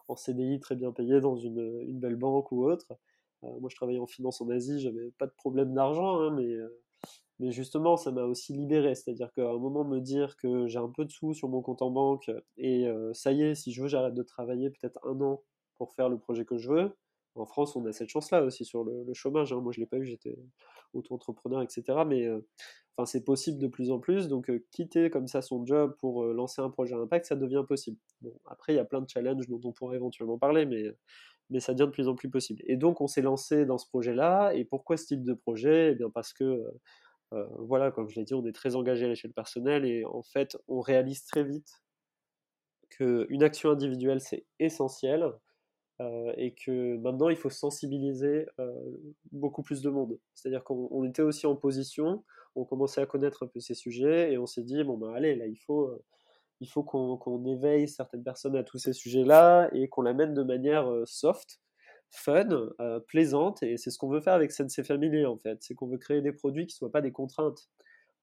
en 0.07 0.15
CDI 0.15 0.59
très 0.59 0.75
bien 0.75 0.91
payé 0.91 1.19
dans 1.21 1.35
une, 1.35 1.81
une 1.87 1.99
belle 1.99 2.15
banque 2.15 2.51
ou 2.51 2.69
autre. 2.69 2.97
Euh, 3.43 3.59
moi, 3.59 3.69
je 3.69 3.75
travaillais 3.75 3.99
en 3.99 4.07
finance 4.07 4.41
en 4.41 4.49
Asie, 4.49 4.79
j'avais 4.79 5.11
pas 5.17 5.27
de 5.27 5.31
problème 5.31 5.73
d'argent, 5.73 6.21
hein, 6.21 6.31
mais, 6.31 6.45
euh, 6.45 7.51
justement, 7.51 7.97
ça 7.97 8.11
m'a 8.11 8.23
aussi 8.23 8.53
libéré. 8.53 8.95
C'est-à-dire 8.95 9.31
qu'à 9.33 9.49
un 9.49 9.57
moment, 9.57 9.83
me 9.83 9.99
dire 9.99 10.37
que 10.37 10.67
j'ai 10.67 10.79
un 10.79 10.89
peu 10.89 11.05
de 11.05 11.11
sous 11.11 11.33
sur 11.33 11.49
mon 11.49 11.61
compte 11.61 11.81
en 11.81 11.91
banque 11.91 12.31
et 12.57 12.87
euh, 12.87 13.13
ça 13.13 13.31
y 13.31 13.43
est, 13.43 13.55
si 13.55 13.71
je 13.71 13.83
veux, 13.83 13.87
j'arrête 13.87 14.15
de 14.15 14.23
travailler 14.23 14.69
peut-être 14.69 14.99
un 15.05 15.19
an 15.21 15.43
pour 15.77 15.93
faire 15.93 16.09
le 16.09 16.17
projet 16.17 16.45
que 16.45 16.57
je 16.57 16.71
veux. 16.71 16.97
En 17.35 17.45
France, 17.45 17.75
on 17.75 17.85
a 17.85 17.93
cette 17.93 18.09
chance-là 18.09 18.43
aussi 18.43 18.65
sur 18.65 18.83
le, 18.83 19.13
chômage. 19.13 19.53
Hein. 19.53 19.61
Moi, 19.61 19.71
je 19.71 19.79
l'ai 19.79 19.85
pas 19.85 19.97
eu, 19.97 20.05
j'étais 20.05 20.35
auto-entrepreneur, 20.93 21.61
etc. 21.61 21.83
Mais 22.05 22.27
enfin, 22.95 23.05
c'est 23.05 23.23
possible 23.23 23.59
de 23.59 23.67
plus 23.67 23.91
en 23.91 23.99
plus. 23.99 24.27
Donc, 24.27 24.51
quitter 24.71 25.09
comme 25.09 25.27
ça 25.27 25.41
son 25.41 25.65
job 25.65 25.95
pour 25.99 26.25
lancer 26.25 26.61
un 26.61 26.69
projet 26.69 26.95
à 26.95 26.97
impact, 26.97 27.25
ça 27.25 27.35
devient 27.35 27.63
possible. 27.67 27.97
Bon, 28.21 28.33
après, 28.45 28.73
il 28.73 28.75
y 28.77 28.79
a 28.79 28.85
plein 28.85 29.01
de 29.01 29.09
challenges 29.09 29.47
dont 29.47 29.61
on 29.63 29.71
pourrait 29.71 29.97
éventuellement 29.97 30.37
parler, 30.37 30.65
mais, 30.65 30.85
mais 31.49 31.59
ça 31.59 31.73
devient 31.73 31.87
de 31.87 31.93
plus 31.93 32.07
en 32.07 32.15
plus 32.15 32.29
possible. 32.29 32.61
Et 32.65 32.77
donc, 32.77 33.01
on 33.01 33.07
s'est 33.07 33.21
lancé 33.21 33.65
dans 33.65 33.77
ce 33.77 33.87
projet-là. 33.87 34.53
Et 34.53 34.65
pourquoi 34.65 34.97
ce 34.97 35.05
type 35.05 35.23
de 35.23 35.33
projet? 35.33 35.91
Eh 35.91 35.95
bien, 35.95 36.09
parce 36.09 36.33
que, 36.33 36.63
voilà, 37.59 37.91
comme 37.91 38.09
je 38.09 38.19
l'ai 38.19 38.25
dit, 38.25 38.33
on 38.33 38.45
est 38.45 38.55
très 38.55 38.75
engagé 38.75 39.05
à 39.05 39.09
l'échelle 39.09 39.33
personnelle 39.33 39.85
et 39.85 40.05
en 40.05 40.23
fait, 40.23 40.57
on 40.67 40.79
réalise 40.79 41.25
très 41.25 41.43
vite 41.43 41.83
qu'une 42.89 43.43
action 43.43 43.69
individuelle, 43.71 44.21
c'est 44.21 44.45
essentiel 44.59 45.29
euh, 45.99 46.31
et 46.37 46.53
que 46.53 46.97
maintenant 46.97 47.29
il 47.29 47.37
faut 47.37 47.49
sensibiliser 47.49 48.45
euh, 48.59 48.71
beaucoup 49.31 49.63
plus 49.63 49.81
de 49.81 49.89
monde. 49.89 50.19
C'est-à-dire 50.35 50.63
qu'on 50.63 51.03
était 51.05 51.23
aussi 51.23 51.47
en 51.47 51.55
position, 51.55 52.23
on 52.55 52.65
commençait 52.65 53.01
à 53.01 53.07
connaître 53.07 53.43
un 53.43 53.47
peu 53.47 53.59
ces 53.59 53.73
sujets 53.73 54.31
et 54.31 54.37
on 54.37 54.45
s'est 54.45 54.61
dit 54.63 54.83
bon 54.83 54.97
ben 54.97 55.13
allez 55.13 55.35
là 55.35 55.47
il 55.47 55.57
faut 55.57 55.87
euh, 55.87 56.03
il 56.59 56.67
faut 56.69 56.83
qu'on 56.83 57.45
éveille 57.45 57.87
certaines 57.87 58.23
personnes 58.23 58.55
à 58.55 58.63
tous 58.63 58.77
ces 58.77 58.93
sujets-là 58.93 59.69
et 59.73 59.87
qu'on 59.89 60.01
l'amène 60.03 60.33
de 60.33 60.43
manière 60.43 60.91
soft, 61.05 61.61
fun, 62.09 62.47
plaisante 63.07 63.61
et 63.61 63.77
c'est 63.77 63.91
ce 63.91 63.99
qu'on 63.99 64.09
veut 64.09 64.21
faire 64.21 64.33
avec 64.33 64.51
Sensei 64.51 64.83
Family 64.83 65.25
en 65.25 65.37
fait, 65.37 65.59
c'est 65.61 65.75
qu'on 65.75 65.87
veut 65.87 65.99
créer 65.99 66.21
des 66.21 66.31
produits 66.31 66.65
qui 66.65 66.75
soient 66.75 66.91
pas 66.91 67.01
des 67.01 67.11
contraintes. 67.11 67.69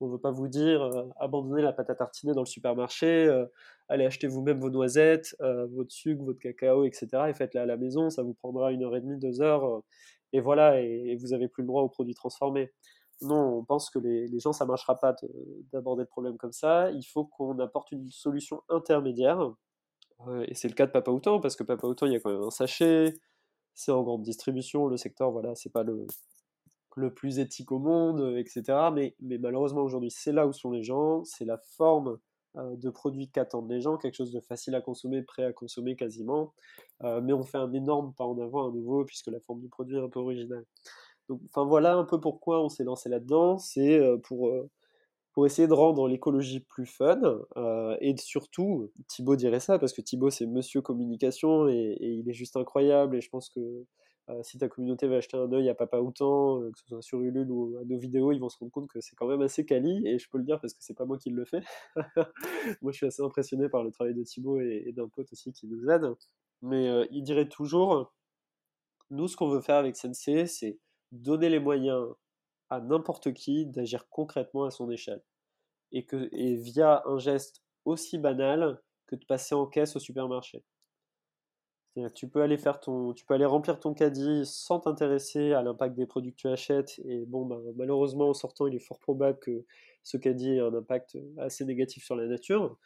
On 0.01 0.07
ne 0.07 0.13
veut 0.13 0.19
pas 0.19 0.31
vous 0.31 0.49
dire 0.49 0.83
euh, 0.83 1.09
abandonnez 1.17 1.63
la 1.63 1.73
pâte 1.73 1.91
à 1.91 1.95
tartiner 1.95 2.33
dans 2.33 2.43
le 2.43 2.47
supermarché, 2.47 3.27
euh, 3.27 3.47
allez 3.89 4.05
acheter 4.05 4.27
vous-même 4.27 4.59
vos 4.61 4.71
noisettes, 4.71 5.37
euh, 5.41 5.67
votre 5.67 5.93
sucre, 5.93 6.23
votre 6.25 6.41
cacao, 6.41 6.85
etc. 6.85 7.09
et 7.29 7.35
faites-les 7.35 7.61
à 7.61 7.67
la 7.67 7.77
maison, 7.77 8.11
ça 8.11 8.23
vous 8.23 8.35
prendra 8.35 8.73
une 8.73 8.83
heure 8.85 8.97
et 8.97 9.01
demie, 9.01 9.19
deux 9.19 9.41
heures, 9.41 9.83
et 10.33 10.41
voilà, 10.41 10.81
et, 10.81 11.17
vous 11.17 11.29
n'avez 11.29 11.49
plus 11.49 11.63
le 11.63 11.69
droit 11.69 11.83
aux 11.83 11.89
produits 11.89 12.15
transformés. 12.15 12.73
Non, 13.23 13.59
on 13.59 13.65
pense 13.65 13.91
que 13.91 13.99
les, 14.01 14.39
gens, 14.41 14.53
ça 14.53 14.65
ne 14.65 14.69
marchera 14.71 14.99
pas 14.99 15.15
d'aborder 15.73 16.03
le 16.03 16.09
problème 16.09 16.37
comme 16.37 16.53
ça. 16.53 16.91
Il 16.91 17.05
faut 17.05 17.25
qu'on 17.25 17.59
apporte 17.61 17.93
une 17.93 18.11
solution 18.11 18.63
intermédiaire. 18.69 19.55
et 20.49 20.55
c'est 20.55 20.69
le 20.69 20.75
cas 20.75 20.87
de 20.87 20.93
Papa 20.93 21.11
Outan, 21.13 21.41
parce 21.41 21.57
que 21.57 21.63
Papa 21.63 21.87
Outan, 21.87 22.07
il 22.07 22.13
y 22.15 22.17
a 22.17 22.21
quand 22.21 22.33
même 22.33 22.43
un 22.43 22.51
sachet, 22.51 23.15
c'est 23.75 23.93
en 23.93 24.03
grande 24.03 24.23
distribution, 24.23 24.89
le 24.89 24.97
secteur, 24.97 25.31
voilà, 25.31 25.55
c'est 25.55 25.73
pas 25.73 25.85
le, 25.85 26.07
le 26.97 27.13
plus 27.13 27.39
éthique 27.39 27.73
au 27.73 27.79
monde, 27.79 28.37
etc. 28.37 28.91
Mais, 28.95 29.15
malheureusement 29.21 29.83
aujourd'hui, 29.83 30.11
c'est 30.11 30.33
là 30.33 30.47
où 30.47 30.53
sont 30.53 30.71
les 30.71 30.83
gens, 30.83 31.25
c'est 31.25 31.45
la 31.45 31.59
forme 31.77 32.19
de 32.55 32.89
produits 32.91 33.29
qu'attendent 33.29 33.71
les 33.71 33.81
gens, 33.81 33.97
quelque 33.97 34.15
chose 34.15 34.33
de 34.33 34.41
facile 34.41 34.77
à 34.77 34.81
consommer, 34.81 35.23
prêt 35.23 35.45
à 35.45 35.53
consommer 35.53 35.97
quasiment. 35.97 36.55
mais 37.03 37.33
on 37.33 37.43
fait 37.43 37.59
un 37.59 37.73
énorme 37.73 38.15
pas 38.15 38.25
en 38.25 38.39
avant 38.39 38.69
à 38.69 38.73
nouveau 38.73 39.05
puisque 39.05 39.27
la 39.29 39.41
forme 39.41 39.61
du 39.61 39.69
produit 39.69 39.97
est 39.97 40.01
un 40.01 40.09
peu 40.09 40.21
originale. 40.21 40.65
Donc, 41.29 41.41
enfin 41.47 41.65
voilà 41.65 41.97
un 41.97 42.05
peu 42.05 42.21
pourquoi 42.21 42.63
on 42.63 42.69
s'est 42.69 42.85
lancé 42.85 43.09
là-dedans. 43.09 43.59
C'est 43.59 44.01
pour 44.23 44.53
pour 45.35 45.47
essayer 45.47 45.67
de 45.67 45.73
rendre 45.73 46.07
l'écologie 46.09 46.61
plus 46.61 46.87
fun 46.87 47.21
euh, 47.57 47.97
et 48.01 48.17
surtout, 48.17 48.91
Thibaut 49.09 49.35
dirait 49.35 49.61
ça 49.61 49.81
parce 49.81 49.93
que 49.93 50.01
Thibaut 50.01 50.31
c'est 50.31 50.47
monsieur 50.47 50.81
communication 50.81 51.69
et, 51.69 51.97
il 52.01 52.31
est 52.31 52.35
juste 52.35 52.57
incroyable 52.57 53.17
et 53.17 53.21
je 53.21 53.29
pense 53.29 53.51
que 53.51 53.61
euh, 53.61 53.87
si 54.43 54.59
ta 54.59 54.69
communauté 54.69 55.07
va 55.07 55.17
acheter 55.17 55.37
un 55.37 55.53
œil 55.53 55.69
à 55.69 55.75
Papa 55.75 55.99
Outan, 56.01 56.63
euh, 56.63 56.71
que 56.71 56.79
ce 56.79 56.87
soit 56.87 57.03
sur 57.03 57.21
Ulule 57.21 57.51
ou 57.51 57.77
à 57.79 57.85
nos 57.85 57.99
vidéos, 57.99 58.33
ils 58.33 58.39
vont 58.39 58.49
se 58.49 58.59
rendre 58.59 58.73
compte 58.73 58.89
que 58.89 59.01
c'est 59.01 59.15
quand 59.17 59.27
même 59.27 59.43
assez 59.43 59.67
quali 59.67 60.07
et 60.07 60.19
je 60.19 60.29
peux 60.31 60.39
le 60.39 60.45
dire 60.45 60.61
parce 60.61 60.73
que 60.73 60.83
c'est 60.83 60.97
pas 60.97 61.05
moi 61.05 61.19
qui 61.19 61.31
le 61.31 61.45
fais. 61.45 61.61
moi 62.83 62.93
je 62.93 62.97
suis 62.97 63.07
assez 63.07 63.23
impressionné 63.23 63.69
par 63.69 63.83
le 63.85 63.91
travail 63.91 64.15
de 64.15 64.23
Thibaut 64.23 64.61
et, 64.61 64.93
d'un 64.97 65.09
pote 65.09 65.31
aussi 65.33 65.53
qui 65.53 65.67
nous 65.67 65.91
aide. 65.91 66.07
Mais 66.63 67.07
il 67.11 67.23
dirait 67.23 67.49
toujours, 67.49 68.15
nous 69.11 69.29
ce 69.29 69.37
qu'on 69.37 69.49
veut 69.49 69.61
faire 69.61 69.77
avec 69.77 69.97
Sensei 69.97 70.47
c'est 70.47 70.79
donner 71.13 71.51
les 71.51 71.61
moyens 71.61 72.07
à 72.71 72.81
n'importe 72.81 73.33
qui 73.35 73.67
d'agir 73.67 74.09
concrètement 74.09 74.65
à 74.65 74.71
son 74.71 74.91
échelle. 74.91 75.23
Et, 75.93 76.07
que, 76.07 76.29
et 76.33 76.57
via 76.57 77.03
un 77.07 77.19
geste 77.19 77.63
aussi 77.85 78.19
banal 78.19 78.81
que 79.07 79.17
de 79.17 79.25
passer 79.27 79.55
en 79.55 79.67
caisse 79.67 79.97
au 79.97 80.01
supermarché. 80.01 80.65
Tu 82.15 82.29
peux 82.29 82.43
aller 82.43 82.59
faire 82.59 82.81
ton, 82.81 83.13
tu 83.13 83.25
peux 83.25 83.35
aller 83.35 83.45
remplir 83.45 83.79
ton 83.79 83.95
caddie 83.95 84.43
sans 84.45 84.81
t'intéresser 84.81 85.53
à 85.53 85.63
l'impact 85.63 85.95
des 85.97 86.07
produits 86.07 86.33
que 86.33 86.37
tu 86.39 86.49
achètes. 86.49 87.01
Et 87.05 87.25
bon, 87.27 87.47
ben, 87.47 87.61
malheureusement, 87.77 88.31
en 88.31 88.35
sortant, 88.35 88.67
il 88.67 88.75
est 88.75 88.81
fort 88.81 88.99
probable 88.99 89.39
que 89.39 89.65
ce 90.03 90.17
caddie 90.17 90.57
ait 90.57 90.61
un 90.61 90.75
impact 90.75 91.17
assez 91.39 91.65
négatif 91.65 92.05
sur 92.05 92.17
la 92.17 92.27
nature. 92.27 92.77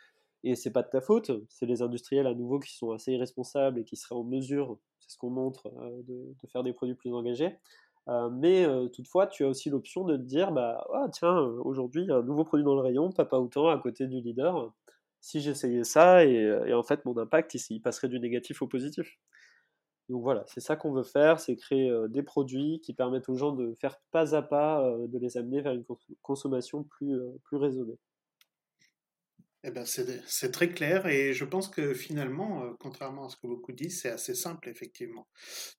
Et 0.45 0.55
c'est 0.55 0.71
pas 0.71 0.83
de 0.83 0.89
ta 0.89 1.01
faute, 1.01 1.33
c'est 1.49 1.67
les 1.67 1.83
industriels 1.83 2.27
à 2.27 2.35
nouveau 2.35 2.61
qui 2.61 2.75
sont 2.77 2.93
assez 2.93 3.13
irresponsables 3.13 3.81
et 3.81 3.85
qui 3.85 3.97
seraient 3.97 4.15
en 4.15 4.23
mesure, 4.23 4.79
c'est 5.01 5.11
ce 5.11 5.19
qu'on 5.19 5.31
montre, 5.31 5.67
euh, 5.67 6.03
de, 6.07 6.49
faire 6.53 6.63
des 6.63 6.73
produits 6.73 6.95
plus 6.95 7.13
engagés. 7.13 7.57
Euh, 8.09 8.31
mais 8.31 8.65
euh, 8.65 8.89
toutefois, 8.89 9.27
tu 9.27 9.45
as 9.45 9.49
aussi 9.49 9.69
l'option 9.69 10.05
de 10.05 10.17
te 10.17 10.23
dire, 10.23 10.53
bah, 10.53 10.87
ah, 10.95 11.09
tiens, 11.13 11.39
aujourd'hui, 11.65 12.03
il 12.03 12.09
y 12.09 12.13
a 12.13 12.17
un 12.17 12.23
nouveau 12.23 12.45
produit 12.45 12.65
dans 12.65 12.75
le 12.75 12.81
rayon, 12.81 13.11
pas 13.11 13.41
autant 13.41 13.69
à 13.69 13.79
côté 13.79 14.07
du 14.07 14.21
leader. 14.21 14.73
Si 15.21 15.41
j'essayais 15.41 15.85
ça, 15.85 16.25
et, 16.25 16.73
en 16.73 16.83
fait, 16.83 17.05
mon 17.05 17.17
impact, 17.19 17.55
il, 17.55 17.81
passerait 17.81 18.09
du 18.09 18.21
négatif 18.21 18.63
au 18.63 18.67
positif. 18.67 19.19
Donc 20.09 20.23
voilà, 20.23 20.45
c'est 20.47 20.61
ça 20.61 20.77
qu'on 20.77 20.93
veut 20.93 21.03
faire, 21.03 21.39
c'est 21.39 21.57
créer 21.57 21.93
des 22.09 22.23
produits 22.23 22.81
qui 22.83 22.95
permettent 22.95 23.29
aux 23.29 23.37
gens 23.37 23.53
de 23.53 23.75
faire 23.75 24.01
pas 24.11 24.35
à 24.35 24.43
pas, 24.43 24.97
de 25.07 25.19
les 25.19 25.37
amener 25.37 25.61
vers 25.61 25.75
une 25.75 25.85
consommation 26.23 26.83
plus, 26.85 27.19
plus 27.45 27.59
raisonnée. 27.59 27.99
Eh 29.65 29.73
ben, 29.73 29.85
c'est 29.85 30.53
très 30.53 30.71
clair 30.71 31.09
et 31.09 31.35
je 31.35 31.45
pense 31.45 31.69
que 31.69 31.93
finalement, 31.93 32.63
euh, 32.63 32.71
contrairement 32.79 33.27
à 33.27 33.29
ce 33.29 33.37
que 33.37 33.49
beaucoup 33.49 33.73
disent, 33.73 34.01
c'est 34.03 34.11
assez 34.11 34.37
simple 34.37 34.69
effectivement. 34.69 35.29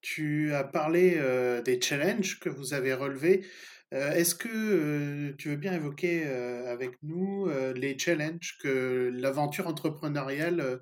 Tu 0.02 0.54
as 0.54 0.66
parlé 0.66 1.14
euh, 1.16 1.62
des 1.62 1.80
challenges 1.80 2.40
que 2.40 2.50
vous 2.50 2.74
avez 2.74 2.94
relevés. 2.94 3.46
Euh, 3.94 4.12
est-ce 4.12 4.36
que 4.36 5.32
tu 5.32 5.50
veux 5.50 5.56
bien 5.56 5.74
évoquer 5.74 6.26
avec 6.26 7.02
nous 7.02 7.50
les 7.76 7.98
challenges 7.98 8.58
que 8.62 9.12
l'aventure 9.14 9.68
entrepreneuriale 9.68 10.80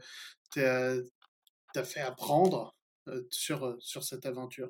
t'a 0.54 1.84
fait 1.84 2.02
apprendre 2.02 2.76
sur, 3.30 3.76
sur 3.80 4.04
cette 4.04 4.26
aventure? 4.26 4.70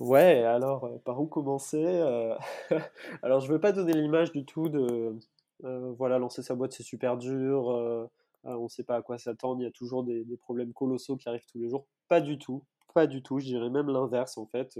Ouais, 0.00 0.44
alors 0.44 1.02
par 1.04 1.20
où 1.20 1.26
commencer 1.26 1.84
Alors 3.22 3.40
je 3.40 3.48
ne 3.48 3.52
veux 3.52 3.60
pas 3.60 3.72
donner 3.72 3.92
l'image 3.92 4.32
du 4.32 4.44
tout 4.44 4.68
de 4.68 5.18
euh, 5.64 5.92
voilà, 5.98 6.18
lancer 6.18 6.42
sa 6.42 6.54
boîte, 6.54 6.72
c'est 6.72 6.82
super 6.82 7.16
dur. 7.16 7.70
Euh, 7.70 8.06
euh, 8.46 8.54
on 8.56 8.64
ne 8.64 8.68
sait 8.68 8.84
pas 8.84 8.96
à 8.96 9.02
quoi 9.02 9.18
s'attendre. 9.18 9.60
Il 9.60 9.64
y 9.64 9.68
a 9.68 9.72
toujours 9.72 10.04
des, 10.04 10.24
problèmes 10.38 10.72
colossaux 10.72 11.16
qui 11.16 11.28
arrivent 11.28 11.46
tous 11.50 11.58
les 11.58 11.68
jours. 11.68 11.86
Pas 12.08 12.20
du 12.20 12.38
tout. 12.38 12.64
Pas 12.94 13.06
du 13.06 13.22
tout. 13.22 13.38
Je 13.38 13.46
dirais 13.46 13.70
même 13.70 13.88
l'inverse, 13.88 14.38
en 14.38 14.46
fait. 14.46 14.78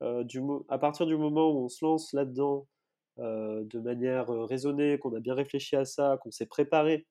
à 0.00 0.78
partir 0.78 1.06
du 1.06 1.16
moment 1.16 1.50
où 1.50 1.64
on 1.64 1.68
se 1.68 1.84
lance 1.84 2.12
là-dedans 2.12 2.66
de 3.18 3.78
manière 3.80 4.28
raisonnée, 4.28 4.98
qu'on 4.98 5.14
a 5.14 5.20
bien 5.20 5.34
réfléchi 5.34 5.76
à 5.76 5.84
ça, 5.84 6.18
qu'on 6.22 6.30
s'est 6.30 6.46
préparé, 6.46 7.06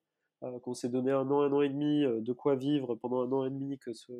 qu'on 0.62 0.74
s'est 0.74 0.88
donné 0.88 1.10
un 1.10 1.30
an, 1.30 1.42
un 1.42 1.52
an 1.52 1.62
et 1.62 1.68
demi 1.68 2.04
de 2.06 2.32
quoi 2.32 2.56
vivre 2.56 2.94
pendant 2.94 3.22
un 3.22 3.32
an 3.32 3.44
et 3.44 3.50
demi, 3.50 3.78
que 3.78 3.92
ce, 3.92 4.12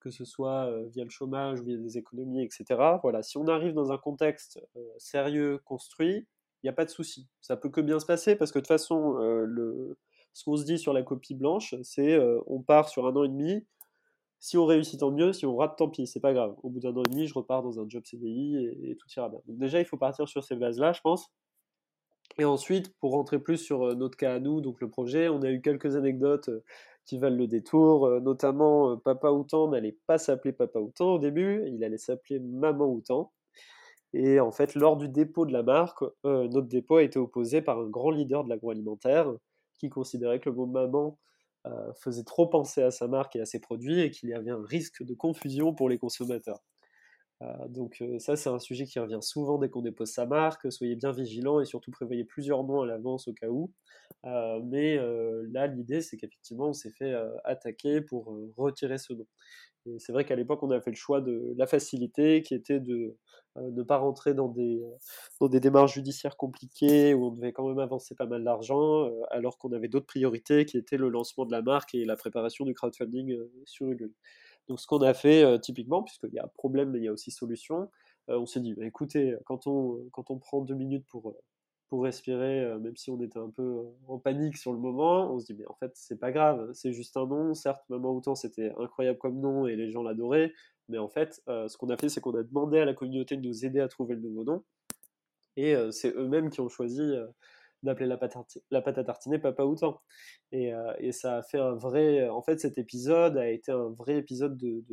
que 0.00 0.10
ce 0.10 0.24
soit 0.24 0.70
via 0.88 1.02
le 1.02 1.10
chômage, 1.10 1.60
via 1.62 1.76
des 1.76 1.98
économies, 1.98 2.44
etc. 2.44 3.00
Voilà, 3.02 3.22
si 3.22 3.38
on 3.38 3.48
arrive 3.48 3.72
dans 3.74 3.90
un 3.90 3.98
contexte 3.98 4.60
sérieux, 4.98 5.58
construit, 5.64 6.28
il 6.62 6.66
n'y 6.66 6.70
a 6.70 6.74
pas 6.74 6.84
de 6.84 6.90
souci. 6.90 7.28
Ça 7.40 7.56
peut 7.56 7.70
que 7.70 7.80
bien 7.80 7.98
se 7.98 8.06
passer 8.06 8.36
parce 8.36 8.52
que 8.52 8.58
de 8.58 8.62
toute 8.62 8.68
façon, 8.68 9.16
ce 10.32 10.44
qu'on 10.44 10.56
se 10.56 10.64
dit 10.64 10.78
sur 10.78 10.92
la 10.92 11.02
copie 11.02 11.34
blanche, 11.34 11.74
c'est 11.82 12.18
on 12.46 12.62
part 12.62 12.88
sur 12.88 13.06
un 13.06 13.16
an 13.16 13.24
et 13.24 13.28
demi. 13.28 13.66
Si 14.38 14.58
on 14.58 14.66
réussit, 14.66 15.00
tant 15.00 15.10
mieux. 15.10 15.32
Si 15.32 15.46
on 15.46 15.56
rate, 15.56 15.76
tant 15.76 15.88
pis. 15.88 16.06
C'est 16.06 16.20
pas 16.20 16.32
grave. 16.32 16.54
Au 16.62 16.70
bout 16.70 16.80
d'un 16.80 16.94
an 16.96 17.02
et 17.02 17.10
demi, 17.10 17.26
je 17.26 17.34
repars 17.34 17.62
dans 17.62 17.80
un 17.80 17.88
job 17.88 18.04
CDI 18.04 18.56
et, 18.82 18.96
tout 18.96 19.08
ira 19.16 19.28
bien. 19.28 19.40
Donc 19.46 19.58
déjà, 19.58 19.80
il 19.80 19.84
faut 19.84 19.96
partir 19.96 20.28
sur 20.28 20.44
ces 20.44 20.56
bases-là, 20.56 20.92
je 20.92 21.00
pense. 21.00 21.30
Et 22.38 22.44
ensuite, 22.44 22.94
pour 22.98 23.12
rentrer 23.12 23.38
plus 23.38 23.56
sur 23.56 23.84
euh, 23.84 23.94
notre 23.94 24.16
cas 24.16 24.34
à 24.34 24.40
nous, 24.40 24.60
donc 24.60 24.80
le 24.80 24.90
projet, 24.90 25.28
on 25.28 25.42
a 25.42 25.50
eu 25.50 25.60
quelques 25.62 25.96
anecdotes 25.96 26.50
qui 27.06 27.18
valent 27.18 27.36
le 27.36 27.46
détour, 27.46 28.20
notamment 28.20 28.96
Papa 28.96 29.30
Outan 29.30 29.68
n'allait 29.68 29.96
pas 30.08 30.18
s'appeler 30.18 30.52
Papa 30.52 30.80
Outan 30.80 31.14
au 31.14 31.18
début, 31.20 31.62
il 31.68 31.84
allait 31.84 31.98
s'appeler 31.98 32.40
Maman 32.40 32.86
Outan. 32.86 33.32
Et 34.18 34.40
en 34.40 34.50
fait, 34.50 34.74
lors 34.74 34.96
du 34.96 35.08
dépôt 35.08 35.44
de 35.44 35.52
la 35.52 35.62
marque, 35.62 36.02
euh, 36.24 36.48
notre 36.48 36.68
dépôt 36.68 36.96
a 36.96 37.02
été 37.02 37.18
opposé 37.18 37.60
par 37.60 37.78
un 37.78 37.88
grand 37.88 38.10
leader 38.10 38.44
de 38.44 38.48
l'agroalimentaire 38.48 39.30
qui 39.78 39.90
considérait 39.90 40.40
que 40.40 40.48
le 40.48 40.56
mot 40.56 40.64
maman 40.64 41.08
euh, 41.08 41.25
faisait 42.00 42.24
trop 42.24 42.46
penser 42.46 42.82
à 42.82 42.90
sa 42.90 43.08
marque 43.08 43.36
et 43.36 43.40
à 43.40 43.46
ses 43.46 43.60
produits 43.60 44.00
et 44.00 44.10
qu'il 44.10 44.28
y 44.28 44.34
avait 44.34 44.50
un 44.50 44.64
risque 44.64 45.02
de 45.02 45.14
confusion 45.14 45.74
pour 45.74 45.88
les 45.88 45.98
consommateurs. 45.98 46.62
Euh, 47.42 47.68
donc 47.68 48.02
ça, 48.18 48.36
c'est 48.36 48.48
un 48.48 48.58
sujet 48.58 48.86
qui 48.86 48.98
revient 48.98 49.18
souvent 49.20 49.58
dès 49.58 49.68
qu'on 49.68 49.82
dépose 49.82 50.10
sa 50.10 50.26
marque. 50.26 50.70
Soyez 50.72 50.96
bien 50.96 51.12
vigilants 51.12 51.60
et 51.60 51.64
surtout 51.64 51.90
prévoyez 51.90 52.24
plusieurs 52.24 52.64
noms 52.64 52.82
à 52.82 52.86
l'avance 52.86 53.28
au 53.28 53.34
cas 53.34 53.48
où. 53.48 53.72
Mais 54.64 54.98
là, 55.52 55.66
l'idée, 55.66 56.00
c'est 56.02 56.16
qu'effectivement, 56.16 56.68
on 56.68 56.72
s'est 56.72 56.92
fait 56.92 57.14
attaquer 57.44 58.00
pour 58.00 58.36
retirer 58.56 58.98
ce 58.98 59.12
nom 59.12 59.26
c'est 59.98 60.12
vrai 60.12 60.24
qu'à 60.24 60.36
l'époque, 60.36 60.62
on 60.62 60.70
a 60.70 60.80
fait 60.80 60.90
le 60.90 60.96
choix 60.96 61.20
de 61.20 61.54
la 61.56 61.66
facilité, 61.66 62.42
qui 62.42 62.54
était 62.54 62.80
de 62.80 63.16
euh, 63.56 63.70
ne 63.70 63.82
pas 63.82 63.98
rentrer 63.98 64.34
dans 64.34 64.48
des, 64.48 64.82
euh, 65.42 65.48
démarches 65.48 65.94
judiciaires 65.94 66.36
compliquées, 66.36 67.14
où 67.14 67.26
on 67.26 67.30
devait 67.30 67.52
quand 67.52 67.68
même 67.68 67.78
avancer 67.78 68.14
pas 68.14 68.26
mal 68.26 68.44
d'argent, 68.44 69.06
euh, 69.06 69.22
alors 69.30 69.58
qu'on 69.58 69.72
avait 69.72 69.88
d'autres 69.88 70.06
priorités, 70.06 70.64
qui 70.66 70.76
étaient 70.76 70.96
le 70.96 71.08
lancement 71.08 71.46
de 71.46 71.52
la 71.52 71.62
marque 71.62 71.94
et 71.94 72.04
la 72.04 72.16
préparation 72.16 72.64
du 72.64 72.74
crowdfunding 72.74 73.36
sur 73.64 73.90
Ulule. 73.90 74.12
Donc 74.68 74.80
ce 74.80 74.86
qu'on 74.86 75.02
a 75.02 75.14
fait 75.14 75.60
typiquement, 75.60 76.02
puisqu'il 76.02 76.34
y 76.34 76.40
a 76.40 76.46
problème, 76.48 76.90
mais 76.90 76.98
il 76.98 77.04
y 77.04 77.08
a 77.08 77.12
aussi 77.12 77.30
solution, 77.30 77.88
on 78.26 78.46
s'est 78.46 78.58
dit, 78.58 78.74
bah, 78.74 78.84
écoutez, 78.84 79.36
quand 79.44 79.68
on 79.68 80.38
prend 80.40 80.60
deux 80.62 80.74
minutes 80.74 81.06
pour 81.06 81.36
pour 81.88 82.02
respirer, 82.02 82.60
euh, 82.64 82.78
même 82.78 82.96
si 82.96 83.10
on 83.10 83.20
était 83.20 83.38
un 83.38 83.50
peu 83.50 83.62
euh, 83.62 83.82
en 84.08 84.18
panique 84.18 84.56
sur 84.56 84.72
le 84.72 84.78
moment, 84.78 85.32
on 85.32 85.38
se 85.38 85.46
dit 85.46 85.54
mais 85.54 85.66
en 85.66 85.74
fait 85.74 85.92
c'est 85.94 86.18
pas 86.18 86.32
grave, 86.32 86.70
c'est 86.72 86.92
juste 86.92 87.16
un 87.16 87.26
nom, 87.26 87.54
certes 87.54 87.82
Maman 87.88 88.16
Autant 88.16 88.34
c'était 88.34 88.72
incroyable 88.78 89.18
comme 89.18 89.40
nom 89.40 89.66
et 89.66 89.76
les 89.76 89.90
gens 89.90 90.02
l'adoraient, 90.02 90.52
mais 90.88 90.98
en 90.98 91.08
fait 91.08 91.40
euh, 91.48 91.68
ce 91.68 91.76
qu'on 91.76 91.88
a 91.90 91.96
fait 91.96 92.08
c'est 92.08 92.20
qu'on 92.20 92.34
a 92.34 92.42
demandé 92.42 92.78
à 92.78 92.84
la 92.84 92.94
communauté 92.94 93.36
de 93.36 93.46
nous 93.46 93.64
aider 93.64 93.80
à 93.80 93.88
trouver 93.88 94.14
le 94.14 94.20
nouveau 94.20 94.44
nom, 94.44 94.64
et 95.56 95.74
c'est 95.90 96.14
eux-mêmes 96.14 96.50
qui 96.50 96.60
ont 96.60 96.68
choisi 96.68 97.02
d'appeler 97.82 98.06
la 98.06 98.18
pâte, 98.18 98.98
à 98.98 99.04
tartiner 99.04 99.38
Papa 99.38 99.64
Outan. 99.64 99.98
Et, 100.52 100.70
et, 100.98 101.12
ça 101.12 101.38
a 101.38 101.42
fait 101.42 101.58
un 101.58 101.72
vrai. 101.72 102.28
En 102.28 102.42
fait, 102.42 102.60
cet 102.60 102.76
épisode 102.76 103.38
a 103.38 103.48
été 103.48 103.72
un 103.72 103.88
vrai 103.88 104.16
épisode 104.18 104.58
de, 104.58 104.84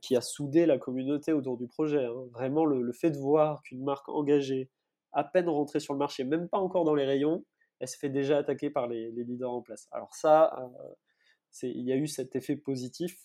qui 0.00 0.16
a 0.16 0.22
soudé 0.22 0.64
la 0.64 0.78
communauté 0.78 1.34
autour 1.34 1.58
du 1.58 1.66
projet. 1.66 2.06
Hein. 2.06 2.24
Vraiment, 2.32 2.64
le, 2.64 2.92
fait 2.92 3.10
de 3.10 3.18
voir 3.18 3.62
qu'une 3.62 3.84
marque 3.84 4.08
engagée, 4.08 4.70
à 5.14 5.24
peine 5.24 5.48
rentrée 5.48 5.80
sur 5.80 5.94
le 5.94 5.98
marché, 5.98 6.24
même 6.24 6.48
pas 6.48 6.58
encore 6.58 6.84
dans 6.84 6.94
les 6.94 7.04
rayons, 7.04 7.44
elle 7.80 7.88
se 7.88 7.96
fait 7.96 8.10
déjà 8.10 8.38
attaquer 8.38 8.70
par 8.70 8.88
les, 8.88 9.10
leaders 9.10 9.50
en 9.50 9.62
place. 9.62 9.88
Alors 9.92 10.14
ça, 10.14 10.54
euh, 10.58 11.68
il 11.68 11.82
y 11.82 11.92
a 11.92 11.96
eu 11.96 12.06
cet 12.06 12.36
effet 12.36 12.56
positif 12.56 13.16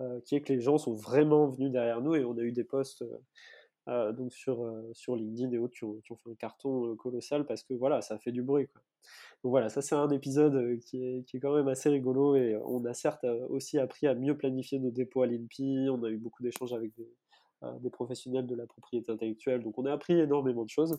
euh, 0.00 0.20
qui 0.24 0.34
est 0.34 0.40
que 0.40 0.52
les 0.52 0.60
gens 0.60 0.78
sont 0.78 0.94
vraiment 0.94 1.48
venus 1.48 1.70
derrière 1.70 2.00
nous 2.00 2.14
et 2.14 2.24
on 2.24 2.36
a 2.36 2.42
eu 2.42 2.52
des 2.52 2.64
posts 2.64 3.04
euh, 3.88 4.12
donc 4.12 4.32
sur, 4.32 4.68
sur 4.92 5.16
LinkedIn 5.16 5.52
et 5.52 5.58
autres 5.58 5.74
qui 5.74 5.84
ont, 5.84 6.00
fait 6.16 6.30
un 6.30 6.34
carton 6.34 6.96
colossal 6.96 7.46
parce 7.46 7.62
que 7.62 7.74
voilà, 7.74 8.02
ça 8.02 8.18
fait 8.18 8.32
du 8.32 8.42
bruit. 8.42 8.68
Donc 9.44 9.50
voilà, 9.50 9.68
ça 9.68 9.82
c'est 9.82 9.94
un 9.94 10.10
épisode 10.10 10.80
qui 10.80 11.04
est, 11.04 11.22
qui 11.24 11.36
est, 11.36 11.40
quand 11.40 11.54
même 11.54 11.68
assez 11.68 11.88
rigolo 11.88 12.34
et 12.34 12.56
on 12.64 12.84
a 12.84 12.94
certes 12.94 13.24
aussi 13.48 13.78
appris 13.78 14.06
à 14.06 14.14
mieux 14.14 14.36
planifier 14.36 14.78
nos 14.78 14.90
dépôts 14.90 15.22
à 15.22 15.26
l'INPI, 15.26 15.88
on 15.90 16.02
a 16.02 16.10
eu 16.10 16.16
beaucoup 16.16 16.42
d'échanges 16.42 16.72
avec 16.72 16.94
des, 16.96 17.08
des 17.80 17.90
professionnels 17.90 18.46
de 18.46 18.54
la 18.54 18.66
propriété 18.66 19.10
intellectuelle. 19.10 19.62
Donc 19.62 19.78
on 19.78 19.86
a 19.86 19.92
appris 19.92 20.18
énormément 20.18 20.64
de 20.64 20.70
choses. 20.70 20.98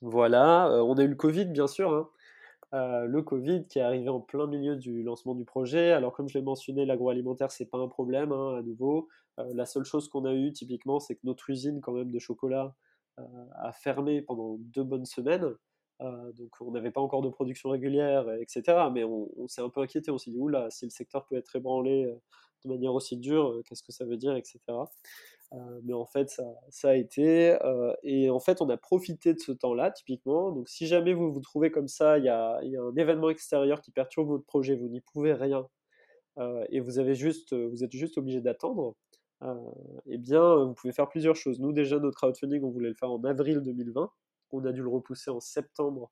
Voilà, 0.00 0.68
euh, 0.70 0.82
on 0.82 0.96
a 0.96 1.02
eu 1.02 1.08
le 1.08 1.16
Covid 1.16 1.46
bien 1.46 1.66
sûr. 1.66 1.92
Hein. 1.92 2.08
Euh, 2.74 3.06
le 3.06 3.22
Covid 3.22 3.66
qui 3.66 3.78
est 3.78 3.82
arrivé 3.82 4.08
en 4.10 4.20
plein 4.20 4.46
milieu 4.46 4.76
du 4.76 5.02
lancement 5.02 5.34
du 5.34 5.44
projet. 5.44 5.92
Alors 5.92 6.12
comme 6.12 6.28
je 6.28 6.38
l'ai 6.38 6.44
mentionné, 6.44 6.84
l'agroalimentaire 6.84 7.50
c'est 7.50 7.66
pas 7.66 7.78
un 7.78 7.88
problème 7.88 8.32
hein, 8.32 8.56
à 8.58 8.62
nouveau. 8.62 9.08
la 9.38 9.66
seule 9.66 9.84
chose 9.84 10.08
qu'on 10.08 10.24
a 10.24 10.34
eu 10.34 10.52
typiquement, 10.52 11.00
c'est 11.00 11.14
que 11.14 11.20
notre 11.24 11.50
usine 11.50 11.80
quand 11.80 11.92
même 11.92 12.10
de 12.10 12.18
chocolat 12.18 12.74
a 13.56 13.72
fermé 13.72 14.22
pendant 14.22 14.56
deux 14.60 14.84
bonnes 14.84 15.06
semaines. 15.06 15.54
donc 16.00 16.50
on 16.60 16.70
n'avait 16.70 16.90
pas 16.92 17.00
encore 17.00 17.22
de 17.22 17.28
production 17.30 17.70
régulière, 17.70 18.30
etc. 18.40 18.62
Mais 18.92 19.04
on, 19.04 19.48
s'est 19.48 19.62
un 19.62 19.70
peu 19.70 19.80
inquiété, 19.80 20.10
on 20.10 20.18
s'est 20.18 20.30
dit, 20.30 20.38
oula, 20.38 20.70
si 20.70 20.84
le 20.84 20.90
secteur 20.90 21.26
peut 21.26 21.36
être 21.36 21.56
ébranlé 21.56 22.12
de 22.64 22.68
manière 22.68 22.94
aussi 22.94 23.16
dure, 23.16 23.60
qu'est-ce 23.66 23.82
que 23.82 23.92
ça 23.92 24.04
veut 24.04 24.16
dire, 24.16 24.36
etc. 24.36 24.60
mais 25.82 25.94
en 25.94 26.04
fait, 26.04 26.40
ça, 26.68 26.90
a 26.90 26.94
été. 26.94 27.56
et 28.02 28.30
en 28.30 28.40
fait, 28.40 28.60
on 28.60 28.68
a 28.68 28.76
profité 28.76 29.34
de 29.34 29.40
ce 29.40 29.52
temps-là, 29.52 29.90
typiquement. 29.90 30.52
Donc, 30.52 30.68
si 30.68 30.86
jamais 30.86 31.14
vous 31.14 31.32
vous 31.32 31.40
trouvez 31.40 31.70
comme 31.70 31.88
ça, 31.88 32.18
il 32.18 32.24
y 32.24 32.28
a, 32.28 32.58
un 32.58 32.96
événement 32.96 33.30
extérieur 33.30 33.80
qui 33.80 33.90
perturbe 33.90 34.28
votre 34.28 34.44
projet, 34.44 34.76
vous 34.76 34.88
n'y 34.88 35.00
pouvez 35.00 35.32
rien, 35.32 35.66
et 36.70 36.80
vous 36.80 37.00
êtes 37.00 37.14
juste 37.14 38.18
obligé 38.18 38.40
d'attendre, 38.40 38.94
eh 40.06 40.18
bien, 40.18 40.64
vous 40.64 40.74
pouvez 40.74 40.92
faire 40.92 41.08
plusieurs 41.08 41.36
choses. 41.36 41.60
Nous, 41.60 41.72
déjà, 41.72 41.98
notre 41.98 42.16
crowdfunding, 42.16 42.62
on 42.62 42.70
voulait 42.70 42.88
le 42.88 42.94
faire 42.94 43.10
en 43.10 43.22
avril 43.24 43.60
2020. 43.60 44.10
On 44.50 44.64
a 44.64 44.72
dû 44.72 44.82
le 44.82 44.88
repousser 44.88 45.30
en 45.30 45.40
septembre 45.40 46.10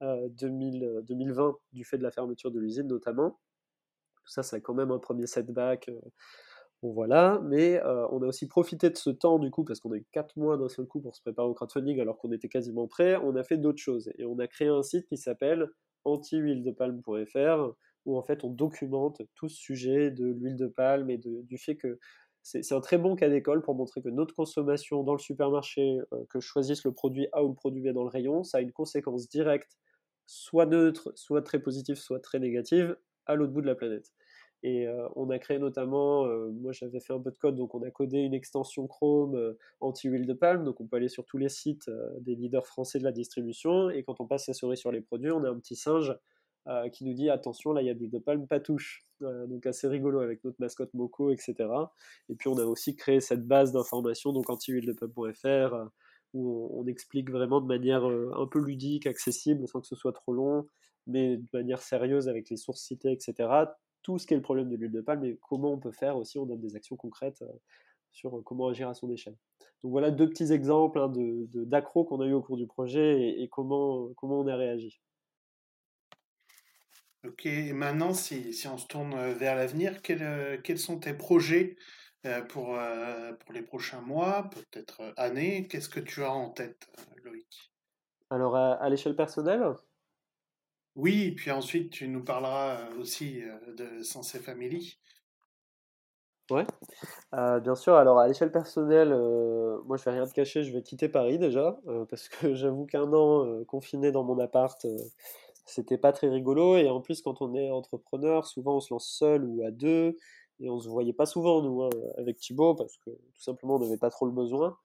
2020 0.00 1.56
du 1.72 1.84
fait 1.84 1.98
de 1.98 2.02
la 2.02 2.10
fermeture 2.10 2.50
de 2.50 2.60
l'usine, 2.60 2.86
notamment. 2.86 3.38
Tout 4.28 4.34
ça, 4.34 4.42
c'est 4.42 4.60
quand 4.60 4.74
même 4.74 4.90
un 4.90 4.98
premier 4.98 5.26
setback. 5.26 5.90
Bon 6.82 6.92
voilà, 6.92 7.40
mais 7.44 7.80
on 8.10 8.22
a 8.22 8.26
aussi 8.26 8.46
profité 8.46 8.90
de 8.90 8.96
ce 8.98 9.08
temps 9.08 9.38
du 9.38 9.50
coup, 9.50 9.64
parce 9.64 9.80
qu'on 9.80 9.90
a 9.92 9.96
eu 9.96 10.06
4 10.12 10.36
mois 10.36 10.58
d'un 10.58 10.68
seul 10.68 10.86
coup 10.86 11.00
pour 11.00 11.16
se 11.16 11.22
préparer 11.22 11.48
au 11.48 11.54
crowdfunding 11.54 11.98
alors 11.98 12.18
qu'on 12.18 12.30
était 12.30 12.50
quasiment 12.50 12.86
prêt, 12.86 13.16
on 13.16 13.36
a 13.36 13.42
fait 13.42 13.56
d'autres 13.56 13.80
choses. 13.80 14.10
Et 14.18 14.26
on 14.26 14.38
a 14.38 14.46
créé 14.46 14.68
un 14.68 14.82
site 14.82 15.06
qui 15.06 15.16
s'appelle 15.16 15.70
anti-huile-de-palme.fr 16.04 17.72
où 18.04 18.18
en 18.18 18.22
fait 18.22 18.44
on 18.44 18.50
documente 18.50 19.22
tout 19.34 19.48
ce 19.48 19.56
sujet 19.56 20.10
de 20.10 20.26
l'huile 20.26 20.56
de 20.56 20.66
palme 20.66 21.08
et 21.08 21.18
du 21.18 21.56
fait 21.58 21.76
que 21.76 21.98
c'est 22.42 22.72
un 22.72 22.80
très 22.80 22.98
bon 22.98 23.16
cas 23.16 23.30
d'école 23.30 23.62
pour 23.62 23.74
montrer 23.74 24.02
que 24.02 24.10
notre 24.10 24.34
consommation 24.34 25.02
dans 25.04 25.14
le 25.14 25.18
supermarché, 25.18 25.98
que 26.28 26.38
je 26.38 26.46
choisisse 26.46 26.84
le 26.84 26.92
produit 26.92 27.28
A 27.32 27.42
ou 27.44 27.48
le 27.48 27.54
produit 27.54 27.80
B 27.80 27.88
dans 27.88 28.04
le 28.04 28.10
rayon, 28.10 28.44
ça 28.44 28.58
a 28.58 28.60
une 28.60 28.72
conséquence 28.72 29.28
directe, 29.28 29.76
soit 30.26 30.66
neutre, 30.66 31.12
soit 31.16 31.42
très 31.42 31.58
positive, 31.58 31.96
soit 31.96 32.20
très 32.20 32.38
négative, 32.38 32.96
à 33.28 33.36
l'autre 33.36 33.52
bout 33.52 33.62
de 33.62 33.66
la 33.66 33.76
planète. 33.76 34.12
Et 34.64 34.88
on 35.14 35.30
a 35.30 35.38
créé 35.38 35.60
notamment, 35.60 36.26
moi 36.50 36.72
j'avais 36.72 36.98
fait 36.98 37.12
un 37.12 37.20
peu 37.20 37.30
de 37.30 37.36
code, 37.36 37.54
donc 37.54 37.76
on 37.76 37.82
a 37.82 37.92
codé 37.92 38.18
une 38.18 38.34
extension 38.34 38.88
Chrome 38.88 39.54
anti-huile 39.78 40.26
de 40.26 40.32
palme, 40.32 40.64
donc 40.64 40.80
on 40.80 40.86
peut 40.88 40.96
aller 40.96 41.08
sur 41.08 41.24
tous 41.24 41.38
les 41.38 41.48
sites 41.48 41.88
des 42.22 42.34
leaders 42.34 42.66
français 42.66 42.98
de 42.98 43.04
la 43.04 43.12
distribution, 43.12 43.88
et 43.88 44.02
quand 44.02 44.20
on 44.20 44.26
passe 44.26 44.46
sa 44.46 44.54
souris 44.54 44.76
sur 44.76 44.90
les 44.90 45.00
produits, 45.00 45.30
on 45.30 45.44
a 45.44 45.48
un 45.48 45.58
petit 45.60 45.76
singe 45.76 46.12
qui 46.92 47.04
nous 47.04 47.14
dit 47.14 47.30
attention, 47.30 47.72
là 47.72 47.82
il 47.82 47.86
y 47.86 47.90
a 47.90 47.94
de 47.94 48.00
l'huile 48.00 48.10
de 48.10 48.18
palme, 48.18 48.48
pas 48.48 48.58
touche. 48.58 49.06
donc 49.20 49.66
assez 49.66 49.88
rigolo 49.88 50.20
avec 50.20 50.42
notre 50.44 50.60
mascotte 50.60 50.92
Moco, 50.94 51.30
etc. 51.30 51.54
Et 52.28 52.34
puis 52.34 52.48
on 52.48 52.58
a 52.58 52.64
aussi 52.64 52.96
créé 52.96 53.20
cette 53.20 53.46
base 53.46 53.72
d'informations, 53.72 54.32
donc 54.32 54.50
anti-huile-de-palme.fr, 54.50 55.88
où 56.34 56.70
on, 56.72 56.86
explique 56.86 57.30
vraiment 57.30 57.60
de 57.60 57.66
manière 57.66 58.04
un 58.04 58.46
peu 58.46 58.60
ludique, 58.60 59.06
accessible, 59.06 59.66
sans 59.66 59.80
que 59.80 59.86
ce 59.86 59.96
soit 59.96 60.12
trop 60.12 60.32
long, 60.32 60.66
mais 61.06 61.36
de 61.36 61.48
manière 61.52 61.82
sérieuse 61.82 62.28
avec 62.28 62.50
les 62.50 62.56
sources 62.56 62.82
citées, 62.82 63.12
etc 63.12 63.66
tout 64.02 64.18
ce 64.18 64.26
qui 64.26 64.34
est 64.34 64.38
le 64.38 64.42
problème 64.42 64.70
de 64.70 64.76
l'huile 64.76 64.90
de 64.90 65.00
palme 65.00 65.24
et 65.24 65.38
comment 65.48 65.72
on 65.72 65.78
peut 65.78 65.92
faire 65.92 66.16
aussi, 66.16 66.38
on 66.38 66.46
donne 66.46 66.60
des 66.60 66.76
actions 66.76 66.96
concrètes 66.96 67.42
euh, 67.42 67.52
sur 68.10 68.38
euh, 68.38 68.42
comment 68.42 68.68
agir 68.68 68.88
à 68.88 68.94
son 68.94 69.10
échelle. 69.10 69.36
Donc 69.82 69.92
voilà 69.92 70.10
deux 70.10 70.28
petits 70.28 70.52
exemples 70.52 70.98
hein, 70.98 71.12
d'accro 71.14 72.04
qu'on 72.04 72.20
a 72.20 72.26
eu 72.26 72.32
au 72.32 72.42
cours 72.42 72.56
du 72.56 72.66
projet 72.66 73.38
et, 73.38 73.48
comment, 73.48 74.10
on 74.22 74.46
a 74.46 74.56
réagi. 74.56 74.98
Ok, 77.26 77.46
et 77.46 77.72
maintenant, 77.72 78.14
si, 78.14 78.54
si, 78.54 78.66
on 78.68 78.78
se 78.78 78.86
tourne 78.86 79.12
euh, 79.12 79.34
vers 79.34 79.56
l'avenir, 79.56 80.00
quels, 80.00 80.62
quels 80.62 80.78
sont 80.78 80.98
tes 80.98 81.12
projets 81.12 81.76
pour, 82.48 82.78
pour 83.40 83.52
les 83.52 83.62
prochains 83.62 84.00
mois, 84.00 84.50
peut-être 84.50 85.12
années 85.16 85.66
Qu'est-ce 85.68 85.88
que 85.88 86.00
tu 86.00 86.24
as 86.24 86.32
en 86.32 86.50
tête, 86.50 86.88
Loïc? 87.24 87.72
Alors, 88.30 88.56
à 88.56 88.88
l'échelle 88.88 89.16
personnelle? 89.16 89.74
Oui, 90.98 91.30
puis 91.30 91.52
ensuite 91.52 91.92
tu 91.92 92.08
nous 92.08 92.24
parleras 92.24 92.80
euh, 92.80 93.00
aussi 93.00 93.40
euh, 93.44 93.74
de 93.74 94.02
Sensei 94.02 94.40
Family. 94.40 94.98
Ouais, 96.50 96.66
euh, 97.34 97.60
bien 97.60 97.76
sûr. 97.76 97.94
Alors 97.94 98.18
à 98.18 98.26
l'échelle 98.26 98.50
personnelle, 98.50 99.10
moi 99.84 99.96
je 99.96 100.04
vais 100.04 100.10
rien 100.10 100.26
te 100.26 100.32
cacher, 100.32 100.64
je 100.64 100.72
vais 100.72 100.82
quitter 100.82 101.08
Paris 101.08 101.38
déjà, 101.38 101.76
parce 102.08 102.28
que 102.28 102.54
j'avoue 102.54 102.84
qu'un 102.86 103.12
an 103.12 103.62
confiné 103.66 104.10
dans 104.10 104.24
mon 104.24 104.40
appart, 104.40 104.84
c'était 105.66 105.98
pas 105.98 106.12
très 106.12 106.28
rigolo. 106.28 106.76
Et 106.76 106.88
en 106.88 107.00
plus, 107.00 107.22
quand 107.22 107.42
on 107.42 107.54
est 107.54 107.70
entrepreneur, 107.70 108.44
souvent 108.44 108.76
on 108.76 108.80
se 108.80 108.92
lance 108.92 109.08
seul 109.08 109.44
ou 109.44 109.62
à 109.64 109.70
deux, 109.70 110.16
et 110.60 110.70
on 110.70 110.80
se 110.80 110.88
voyait 110.88 111.12
pas 111.12 111.26
souvent 111.26 111.62
nous 111.62 111.82
hein, 111.82 111.90
avec 112.16 112.38
Thibaut, 112.38 112.74
parce 112.74 112.96
que 112.98 113.10
tout 113.10 113.42
simplement 113.42 113.76
on 113.76 113.80
n'avait 113.80 113.98
pas 113.98 114.10
trop 114.10 114.26
le 114.26 114.32
besoin 114.32 114.76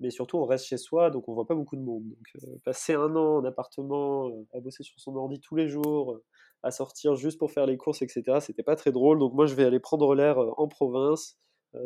mais 0.00 0.10
surtout 0.10 0.38
on 0.38 0.44
reste 0.44 0.66
chez 0.66 0.76
soi, 0.76 1.10
donc 1.10 1.28
on 1.28 1.34
voit 1.34 1.46
pas 1.46 1.54
beaucoup 1.54 1.76
de 1.76 1.82
monde. 1.82 2.04
Donc 2.08 2.44
euh, 2.44 2.58
passer 2.64 2.94
un 2.94 3.14
an 3.16 3.38
en 3.38 3.44
appartement, 3.44 4.28
euh, 4.28 4.46
à 4.54 4.60
bosser 4.60 4.82
sur 4.82 4.98
son 5.00 5.16
ordi 5.16 5.40
tous 5.40 5.56
les 5.56 5.68
jours, 5.68 6.12
euh, 6.12 6.24
à 6.62 6.70
sortir 6.70 7.16
juste 7.16 7.38
pour 7.38 7.50
faire 7.50 7.66
les 7.66 7.76
courses, 7.76 8.02
etc., 8.02 8.38
c'était 8.40 8.62
pas 8.62 8.76
très 8.76 8.92
drôle. 8.92 9.18
Donc 9.18 9.34
moi 9.34 9.46
je 9.46 9.54
vais 9.54 9.64
aller 9.64 9.80
prendre 9.80 10.14
l'air 10.14 10.38
en 10.38 10.68
province. 10.68 11.38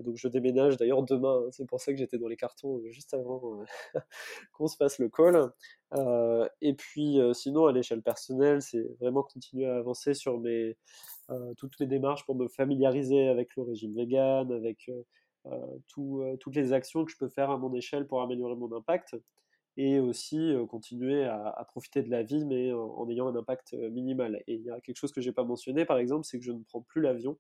donc 0.05 0.17
je 0.17 0.29
déménage 0.29 0.77
d'ailleurs 0.77 1.03
demain, 1.03 1.43
hein. 1.47 1.51
c'est 1.53 1.67
pour 1.67 1.81
ça 1.81 1.93
que 1.93 1.99
j'étais 1.99 2.19
dans 2.19 2.29
les 2.29 2.37
cartons 2.37 2.81
juste 2.91 3.15
avant 3.15 3.63
qu'on 4.53 4.69
se 4.69 4.77
fasse 4.77 4.99
le 4.99 5.09
call. 5.09 5.51
et 6.61 6.75
puis 6.75 7.19
sinon 7.35 7.67
à 7.67 7.73
l'échelle 7.73 8.03
personnelle, 8.03 8.63
c'est 8.63 8.87
vraiment 9.01 9.23
continuer 9.23 9.67
à 9.67 9.77
avancer 9.77 10.15
sur 10.15 10.39
mes, 10.39 10.77
toutes 11.57 11.79
mes 11.81 11.87
démarches 11.87 12.25
pour 12.25 12.35
me 12.35 12.49
familiariser 12.49 13.29
avec 13.29 13.55
le 13.57 13.63
régime 13.63 13.95
vegan, 13.95 14.51
avec 14.53 14.91
euh, 15.47 15.79
euh, 15.99 16.37
toutes 16.37 16.55
les 16.55 16.73
actions 16.73 17.05
que 17.05 17.13
je 17.13 17.17
peux 17.17 17.29
faire 17.29 17.51
à 17.51 17.59
mon 17.59 17.73
échelle 17.75 18.07
pour 18.07 18.23
améliorer 18.23 18.57
mon 18.57 18.73
impact 18.77 19.17
et 19.77 19.99
aussi 20.01 20.39
euh, 20.39 20.67
continuer 20.67 21.25
à, 21.25 21.65
profiter 21.69 22.03
de 22.03 22.11
la 22.11 22.23
vie, 22.23 22.45
mais 22.45 22.73
en, 22.73 23.09
ayant 23.09 23.29
un 23.29 23.37
impact 23.37 23.75
minimal. 23.75 24.43
Et 24.47 24.55
il 24.55 24.63
y 24.63 24.71
a 24.71 24.81
quelque 24.81 24.97
chose 24.97 25.13
que 25.13 25.21
je 25.21 25.29
n'ai 25.29 25.35
pas 25.35 25.45
mentionné, 25.45 25.85
par 25.85 25.99
exemple, 25.99 26.25
c'est 26.25 26.39
que 26.39 26.45
je 26.45 26.53
ne 26.53 26.63
prends 26.65 26.83
plus 26.83 27.01
l'avion. 27.01 27.39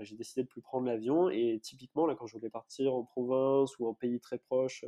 j'ai 0.00 0.16
décidé 0.16 0.42
de 0.42 0.48
plus 0.48 0.60
prendre 0.60 0.86
l'avion, 0.86 1.30
et 1.30 1.60
typiquement, 1.62 2.06
là, 2.06 2.16
quand 2.16 2.26
je 2.26 2.34
voulais 2.34 2.50
partir 2.50 2.94
en 2.94 3.04
province 3.04 3.78
ou 3.78 3.86
en 3.86 3.94
pays 3.94 4.20
très 4.20 4.38
proche, 4.38 4.84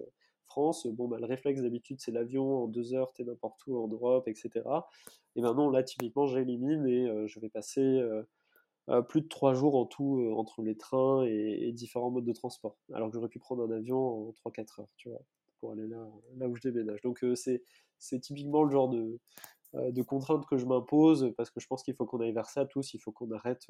France, 0.50 0.86
bon, 0.86 1.08
bah, 1.08 1.18
le 1.20 1.26
réflexe 1.26 1.62
d'habitude, 1.62 2.00
c'est 2.00 2.10
l'avion, 2.10 2.64
en 2.64 2.66
deux 2.66 2.92
heures, 2.92 3.12
tu 3.14 3.22
es 3.22 3.24
n'importe 3.24 3.64
où 3.66 3.78
en 3.78 3.88
Europe, 3.88 4.26
etc. 4.26 4.50
Et 5.36 5.40
maintenant, 5.40 5.70
là, 5.70 5.82
typiquement, 5.84 6.26
j'élimine 6.26 6.86
et 6.86 7.28
je 7.28 7.40
vais 7.40 7.48
passer 7.48 8.02
euh, 8.90 9.02
plus 9.02 9.20
de 9.20 9.28
trois 9.28 9.54
jours 9.54 9.76
en 9.76 9.86
tout 9.86 10.18
euh, 10.20 10.34
entre 10.34 10.62
les 10.62 10.76
trains 10.76 11.24
et, 11.24 11.70
différents 11.72 12.10
modes 12.10 12.24
de 12.24 12.32
transport. 12.32 12.76
Alors 12.92 13.08
que 13.08 13.14
j'aurais 13.14 13.28
pu 13.28 13.38
prendre 13.38 13.62
un 13.62 13.70
avion 13.70 14.28
en 14.28 14.34
3-4 14.50 14.80
heures, 14.80 14.88
tu 14.96 15.08
vois, 15.08 15.22
pour 15.60 15.72
aller 15.72 15.86
là, 15.86 16.08
là 16.36 16.48
où 16.48 16.56
je 16.56 16.62
déménage. 16.62 17.00
Donc 17.02 17.22
euh, 17.22 17.34
c'est 17.36 18.20
typiquement 18.20 18.64
le 18.64 18.70
genre 18.70 18.88
de, 18.88 19.20
de 19.74 20.02
contraintes 20.02 20.46
que 20.46 20.56
je 20.56 20.66
m'impose 20.66 21.32
parce 21.36 21.50
que 21.50 21.60
je 21.60 21.66
pense 21.66 21.82
qu'il 21.82 21.94
faut 21.94 22.04
qu'on 22.04 22.20
aille 22.20 22.32
vers 22.32 22.48
ça 22.48 22.66
tous. 22.66 22.94
Il 22.94 22.98
faut 22.98 23.12
qu'on 23.12 23.30
arrête 23.30 23.66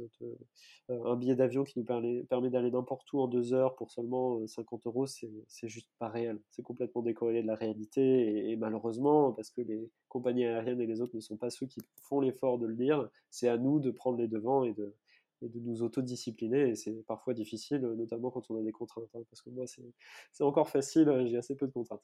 un 0.89 1.17
billet 1.17 1.35
d'avion 1.35 1.65
qui 1.65 1.79
nous 1.79 1.85
permet, 1.85 2.25
d'aller 2.31 2.71
n'importe 2.71 3.13
où 3.13 3.21
en 3.21 3.29
deux 3.29 3.53
heures 3.53 3.75
pour 3.77 3.91
seulement 3.91 4.47
50 4.47 4.87
euros. 4.87 5.07
C'est, 5.07 5.29
juste 5.69 5.91
pas 5.99 6.09
réel. 6.09 6.41
C'est 6.51 6.63
complètement 6.63 7.03
décorrélé 7.03 7.43
de 7.43 7.47
la 7.47 7.55
réalité 7.55 8.01
et, 8.01 8.53
et, 8.53 8.57
malheureusement, 8.57 9.33
parce 9.33 9.51
que 9.51 9.61
les 9.61 9.91
compagnies 10.09 10.47
aériennes 10.47 10.81
et 10.81 10.87
les 10.87 11.01
autres 11.01 11.15
ne 11.15 11.21
sont 11.21 11.37
pas 11.37 11.51
ceux 11.51 11.67
qui 11.67 11.81
font 12.03 12.21
l'effort 12.21 12.59
de 12.59 12.67
le 12.67 12.75
dire, 12.75 13.09
c'est 13.31 13.49
à 13.49 13.59
nous 13.59 13.79
de 13.79 13.91
prendre 13.91 14.19
les 14.19 14.29
devants 14.29 14.65
et 14.65 14.73
de, 14.73 14.95
et 15.43 15.49
de 15.49 15.59
nous 15.61 15.83
autodiscipliner. 15.83 16.71
Et 16.71 16.75
c'est 16.77 17.05
parfois 17.07 17.35
difficile, 17.35 17.81
notamment 17.81 18.31
quand 18.31 18.51
on 18.51 18.59
a 18.59 18.63
des 18.63 18.73
contraintes. 18.73 19.09
Hein, 19.15 19.23
parce 19.31 19.43
que 19.43 19.51
moi, 19.51 19.65
c'est 19.67 20.45
encore 20.45 20.69
facile, 20.69 21.09
euh, 21.09 21.27
j'ai 21.27 21.37
assez 21.37 21.57
peu 21.57 21.67
de 21.67 21.73
contraintes. 21.73 22.03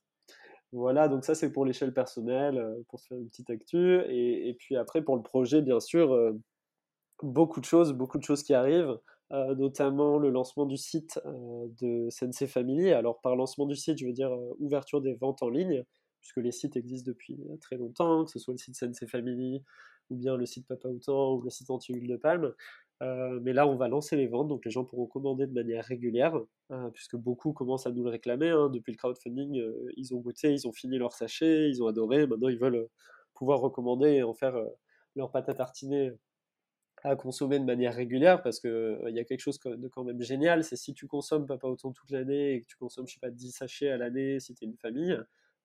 Voilà, 0.72 1.08
donc 1.08 1.24
ça 1.24 1.34
c'est 1.34 1.52
pour 1.52 1.64
l'échelle 1.64 1.94
personnelle, 1.94 2.58
euh, 2.58 2.82
pour 2.88 3.00
se 3.00 3.08
faire 3.08 3.18
une 3.18 3.28
petite 3.28 3.50
actu. 3.50 4.00
Et, 4.08 4.54
puis 4.58 4.76
après, 4.76 5.02
pour 5.02 5.16
le 5.16 5.22
projet, 5.22 5.62
bien 5.62 5.80
sûr, 5.80 6.12
euh, 6.12 6.32
beaucoup 7.22 7.60
de 7.60 7.64
choses, 7.64 7.92
beaucoup 7.92 8.18
de 8.18 8.24
choses 8.24 8.42
qui 8.42 8.54
arrivent. 8.54 8.98
notamment 9.30 10.18
le 10.18 10.30
lancement 10.30 10.66
du 10.66 10.76
site 10.76 11.20
de 11.24 12.08
Sensei 12.10 12.46
Family. 12.46 12.92
Alors 12.92 13.20
par 13.22 13.34
lancement 13.36 13.66
du 13.66 13.74
site, 13.74 13.98
je 13.98 14.06
veux 14.06 14.12
dire 14.12 14.30
ouverture 14.60 15.00
des 15.00 15.14
ventes 15.14 15.42
en 15.42 15.48
ligne, 15.48 15.84
puisque 16.20 16.36
les 16.38 16.52
sites 16.52 16.76
existent 16.76 17.10
depuis 17.10 17.40
très 17.60 17.76
longtemps, 17.76 18.24
que 18.24 18.30
ce 18.30 18.38
soit 18.38 18.54
le 18.54 18.58
site 18.58 18.76
Sensei 18.76 19.08
Family, 19.08 19.64
ou 20.10 20.16
bien 20.16 20.36
le 20.36 20.46
site 20.46 20.66
Papa 20.68 20.88
Autant, 20.88 21.34
ou 21.34 21.42
le 21.42 21.50
site 21.50 21.70
Anti-Huile 21.70 22.08
de 22.08 22.16
Palme. 22.16 22.52
Euh, 23.02 23.40
mais 23.42 23.52
là, 23.52 23.66
on 23.66 23.76
va 23.76 23.88
lancer 23.88 24.16
les 24.16 24.26
ventes, 24.26 24.48
donc 24.48 24.64
les 24.64 24.70
gens 24.70 24.84
pourront 24.84 25.06
commander 25.06 25.46
de 25.46 25.52
manière 25.52 25.84
régulière, 25.84 26.40
euh, 26.70 26.90
puisque 26.90 27.16
beaucoup 27.16 27.52
commencent 27.52 27.86
à 27.86 27.90
nous 27.90 28.04
le 28.04 28.10
réclamer. 28.10 28.50
Hein. 28.50 28.70
Depuis 28.70 28.92
le 28.92 28.96
crowdfunding, 28.96 29.58
euh, 29.58 29.92
ils 29.96 30.14
ont 30.14 30.18
goûté, 30.18 30.52
ils 30.52 30.66
ont 30.66 30.72
fini 30.72 30.96
leur 30.98 31.12
sachet, 31.12 31.68
ils 31.68 31.82
ont 31.82 31.88
adoré. 31.88 32.26
Maintenant, 32.26 32.48
ils 32.48 32.58
veulent 32.58 32.88
pouvoir 33.34 33.60
recommander 33.60 34.10
et 34.12 34.22
en 34.22 34.34
faire 34.34 34.56
leur 35.14 35.30
pâte 35.30 35.48
à 35.48 35.54
tartiner 35.54 36.12
à 37.04 37.16
consommer 37.16 37.58
de 37.60 37.64
manière 37.64 37.94
régulière, 37.94 38.42
parce 38.42 38.60
qu'il 38.60 38.98
il 39.08 39.14
y 39.14 39.20
a 39.20 39.24
quelque 39.24 39.40
chose 39.40 39.60
de 39.60 39.88
quand 39.88 40.04
même 40.04 40.20
génial, 40.22 40.64
c'est 40.64 40.76
si 40.76 40.94
tu 40.94 41.06
consommes 41.06 41.46
pas, 41.46 41.58
autant 41.62 41.92
toute 41.92 42.10
l'année 42.10 42.54
et 42.54 42.60
que 42.62 42.66
tu 42.66 42.76
consommes, 42.76 43.06
je 43.06 43.14
sais 43.14 43.20
pas, 43.20 43.30
10 43.30 43.52
sachets 43.52 43.90
à 43.90 43.98
l'année 43.98 44.40
si 44.40 44.54
tu 44.54 44.64
es 44.64 44.68
une 44.68 44.76
famille, 44.76 45.18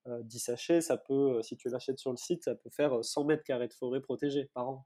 10 0.08 0.40
sachets, 0.40 0.82
ça 0.82 0.98
peut, 0.98 1.42
si 1.42 1.58
tu 1.58 1.70
l'achètes 1.70 2.00
sur 2.00 2.12
le 2.12 2.18
site, 2.18 2.44
ça 2.44 2.56
peut 2.56 2.70
faire 2.70 3.04
100 3.04 3.26
mètres 3.26 3.44
carrés 3.44 3.68
de 3.68 3.74
forêt 3.74 4.02
protégés 4.02 4.50
par 4.54 4.70
an. 4.70 4.86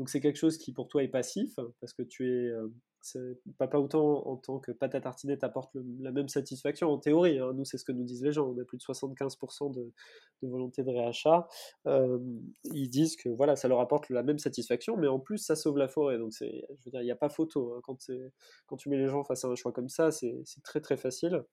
Donc 0.00 0.08
c'est 0.08 0.22
quelque 0.22 0.38
chose 0.38 0.56
qui 0.56 0.72
pour 0.72 0.88
toi 0.88 1.02
est 1.02 1.08
passif, 1.08 1.56
parce 1.78 1.92
que 1.92 2.00
tu 2.02 2.26
es, 2.26 2.48
euh, 2.48 3.34
pas 3.58 3.68
autant 3.78 4.26
en 4.26 4.38
tant 4.38 4.58
que 4.58 4.72
pâte 4.72 4.94
à 4.94 5.00
tartiner 5.02 5.36
t'apporte 5.36 5.76
la 6.00 6.10
même 6.10 6.30
satisfaction 6.30 6.90
en 6.90 6.96
théorie. 6.96 7.38
Hein. 7.38 7.52
Nous, 7.52 7.66
c'est 7.66 7.76
ce 7.76 7.84
que 7.84 7.92
nous 7.92 8.04
disent 8.04 8.22
les 8.22 8.32
gens. 8.32 8.48
On 8.48 8.58
a 8.58 8.64
plus 8.64 8.78
de 8.78 8.82
75% 8.82 9.74
de, 9.74 9.92
volonté 10.40 10.84
de 10.84 10.88
réachat. 10.88 11.46
Ils 11.84 12.88
disent 12.88 13.16
que 13.16 13.28
voilà, 13.28 13.56
ça 13.56 13.68
leur 13.68 13.80
apporte 13.80 14.08
la 14.08 14.22
même 14.22 14.38
satisfaction, 14.38 14.96
mais 14.96 15.06
en 15.06 15.18
plus, 15.18 15.36
ça 15.36 15.54
sauve 15.54 15.76
la 15.76 15.86
forêt. 15.86 16.16
Donc, 16.16 16.32
je 16.40 16.46
veux 16.46 16.90
dire, 16.90 17.02
il 17.02 17.04
n'y 17.04 17.10
a 17.10 17.16
pas 17.16 17.28
photo. 17.28 17.74
Hein. 17.74 17.80
Quand, 17.84 17.98
quand 18.68 18.76
tu 18.78 18.88
mets 18.88 18.96
les 18.96 19.08
gens 19.08 19.22
face 19.22 19.44
à 19.44 19.48
un 19.48 19.54
choix 19.54 19.72
comme 19.72 19.90
ça, 19.90 20.10
c'est 20.10 20.42
très 20.64 20.80
très 20.80 20.96
facile. 20.96 21.44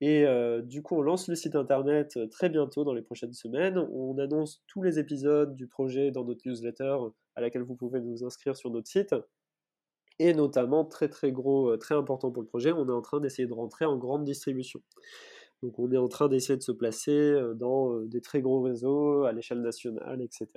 Et 0.00 0.24
euh, 0.24 0.62
du 0.62 0.82
coup, 0.82 0.96
on 0.96 1.02
lance 1.02 1.28
le 1.28 1.34
site 1.34 1.56
internet 1.56 2.16
euh, 2.16 2.26
très 2.26 2.48
bientôt 2.48 2.84
dans 2.84 2.94
les 2.94 3.02
prochaines 3.02 3.34
semaines. 3.34 3.76
On 3.92 4.16
annonce 4.18 4.62
tous 4.66 4.82
les 4.82 4.98
épisodes 4.98 5.54
du 5.54 5.66
projet 5.66 6.10
dans 6.10 6.24
notre 6.24 6.40
newsletter 6.46 6.96
à 7.40 7.42
laquelle 7.42 7.62
vous 7.62 7.76
pouvez 7.76 8.00
vous 8.00 8.24
inscrire 8.24 8.56
sur 8.56 8.70
notre 8.70 8.88
site 8.88 9.14
et 10.20 10.34
notamment 10.34 10.84
très 10.84 11.08
très 11.08 11.32
gros, 11.32 11.70
euh, 11.70 11.78
très 11.78 11.94
important 11.94 12.30
pour 12.30 12.42
le 12.42 12.48
projet, 12.48 12.72
on 12.72 12.86
est 12.86 12.92
en 12.92 13.00
train 13.00 13.20
d'essayer 13.20 13.48
de 13.48 13.54
rentrer 13.54 13.86
en 13.86 13.96
grande 13.96 14.24
distribution. 14.24 14.82
Donc 15.62 15.78
on 15.78 15.90
est 15.92 15.96
en 15.96 16.08
train 16.08 16.28
d'essayer 16.28 16.58
de 16.58 16.62
se 16.62 16.72
placer 16.72 17.10
euh, 17.10 17.54
dans 17.54 17.94
euh, 17.94 18.06
des 18.06 18.20
très 18.20 18.42
gros 18.42 18.60
réseaux 18.60 19.24
à 19.24 19.32
l'échelle 19.32 19.62
nationale, 19.62 20.22
etc. 20.22 20.48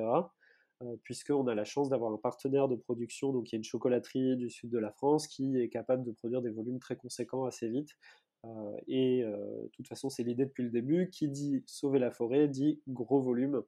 Puisqu'on 1.04 1.48
a 1.48 1.56
la 1.56 1.64
chance 1.64 1.88
d'avoir 1.88 2.12
un 2.12 2.18
partenaire 2.18 2.68
de 2.68 2.76
production, 2.76 3.32
donc 3.32 3.50
il 3.50 3.56
y 3.56 3.56
a 3.56 3.60
une 3.60 3.64
chocolaterie 3.64 4.36
du 4.36 4.50
sud 4.50 4.70
de 4.70 4.80
la 4.80 4.92
France 4.92 5.28
qui 5.28 5.58
est 5.58 5.70
capable 5.70 6.04
de 6.04 6.12
produire 6.12 6.42
des 6.42 6.50
volumes 6.50 6.80
très 6.80 6.98
conséquents 6.98 7.46
assez 7.46 7.70
vite. 7.70 7.92
et 8.88 9.24
de 9.24 9.70
toute 9.72 9.88
façon, 9.88 10.10
c'est 10.10 10.24
l'idée 10.24 10.44
depuis 10.44 10.64
le 10.64 10.70
début. 10.70 11.10
Qui 11.10 11.30
dit 11.30 11.64
sauver 11.68 12.00
la 12.00 12.12
forêt 12.12 12.50
dit 12.50 12.82
gros 12.90 13.22
volume, 13.22 13.64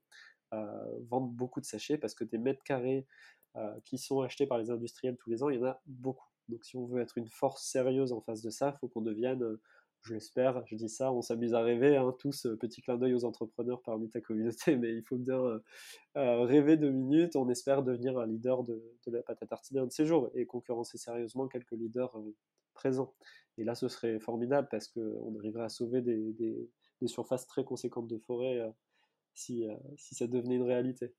vendre 1.10 1.28
beaucoup 1.28 1.60
de 1.62 1.66
sachets 1.66 1.98
parce 1.98 2.14
que 2.14 2.24
des 2.24 2.38
mètres 2.38 2.64
carrés 2.64 3.06
euh, 3.58 3.74
qui 3.86 3.98
sont 3.98 4.20
achetés 4.20 4.46
par 4.46 4.58
les 4.58 4.70
industriels 4.70 5.16
tous 5.16 5.30
les 5.30 5.42
ans, 5.42 5.50
il 5.50 5.58
y 5.58 5.64
en 5.64 5.68
a 5.68 5.82
beaucoup. 5.86 6.28
Donc 6.50 6.66
si 6.66 6.76
on 6.76 6.86
veut 6.86 7.02
être 7.02 7.18
une 7.18 7.30
force 7.30 7.64
sérieuse 7.64 8.12
en 8.12 8.20
face 8.20 8.42
de 8.42 8.50
ça, 8.50 8.74
il 8.76 8.80
faut 8.80 8.90
qu'on 8.90 9.02
devienne, 9.02 9.42
euh, 9.44 9.62
je 10.02 10.14
l'espère, 10.14 10.62
je 10.66 10.76
dis 10.76 10.90
ça, 10.90 11.14
on 11.14 11.22
s'amuse 11.22 11.54
à 11.54 11.62
rêver, 11.62 11.96
hein, 11.96 12.14
tous, 12.20 12.48
euh, 12.48 12.58
petit 12.58 12.82
clin 12.82 12.98
d'œil 12.98 13.14
aux 13.14 13.24
entrepreneurs 13.24 13.82
parmi 13.82 14.10
ta 14.10 14.20
communauté, 14.20 14.76
mais 14.78 14.94
il 14.94 15.04
faut 15.04 15.16
bien 15.16 15.40
rêver 16.16 16.76
deux 16.76 16.92
minutes, 16.92 17.38
on 17.38 17.48
espère 17.48 17.82
devenir 17.82 18.18
un 18.18 18.28
leader 18.28 18.64
de, 18.64 18.84
la 19.08 19.24
pâte 19.24 19.42
à 19.42 19.48
tartiner 19.48 19.80
un 19.80 19.86
de 19.86 19.92
ces 19.94 20.06
jours 20.06 20.30
et 20.34 20.46
concurrencer 20.46 20.98
sérieusement 20.98 21.48
quelques 21.48 21.72
leaders 21.72 22.14
présents. 22.74 23.14
Et 23.58 23.64
là, 23.64 23.74
ce 23.74 23.88
serait 23.88 24.20
formidable 24.20 24.68
parce 24.70 24.90
qu'on 24.90 25.38
arriverait 25.40 25.64
à 25.64 25.70
sauver 25.70 26.02
des, 26.02 26.70
surfaces 27.06 27.48
très 27.48 27.64
conséquentes 27.64 28.08
de 28.08 28.18
forêt 28.18 28.62
si, 29.36 29.68
si 29.98 30.16
ça 30.16 30.28
devenait 30.28 30.56
une 30.56 30.64
réalité. 30.64 31.14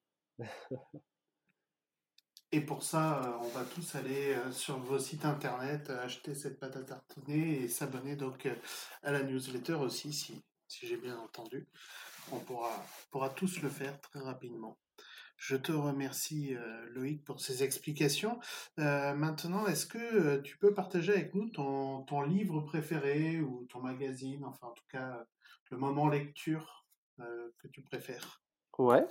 Et 2.52 2.60
pour 2.60 2.82
ça, 2.82 3.22
euh, 3.22 3.38
on 3.42 3.48
va 3.48 3.64
tous 3.64 3.96
aller 3.96 4.34
euh, 4.34 4.52
sur 4.52 4.78
vos 4.78 4.98
sites 4.98 5.24
internet, 5.24 5.90
euh, 5.90 6.04
acheter 6.04 6.34
cette 6.34 6.60
pâte 6.60 6.76
à 6.76 6.82
tartiner 6.82 7.62
et 7.62 7.68
s'abonner 7.68 8.16
donc 8.16 8.48
à 9.02 9.12
la 9.12 9.22
newsletter 9.22 9.74
aussi, 9.74 10.12
si, 10.12 10.44
si 10.68 10.86
j'ai 10.86 10.96
bien 10.96 11.18
entendu. 11.18 11.66
On 12.32 12.38
pourra, 12.38 12.70
pourra 13.10 13.30
tous 13.30 13.60
le 13.62 13.68
faire 13.68 14.00
très 14.00 14.20
rapidement. 14.20 14.78
Je 15.36 15.56
te 15.56 15.70
remercie 15.70 16.56
Loïc 16.92 17.22
pour 17.24 17.40
ces 17.40 17.62
explications. 17.62 18.40
maintenant, 18.78 19.66
est-ce 19.66 19.84
que 19.86 20.38
tu 20.40 20.56
peux 20.56 20.72
partager 20.72 21.12
avec 21.12 21.34
nous 21.34 21.50
ton, 21.50 22.02
ton, 22.04 22.22
livre 22.22 22.62
préféré 22.62 23.40
ou 23.40 23.66
ton 23.66 23.80
magazine, 23.80 24.44
enfin 24.46 24.68
en 24.68 24.72
tout 24.72 24.86
cas 24.88 25.26
le 25.70 25.76
moment 25.76 26.08
lecture? 26.08 26.85
Que 27.58 27.68
tu 27.68 27.82
préfères 27.82 28.42
Ouais. 28.78 29.06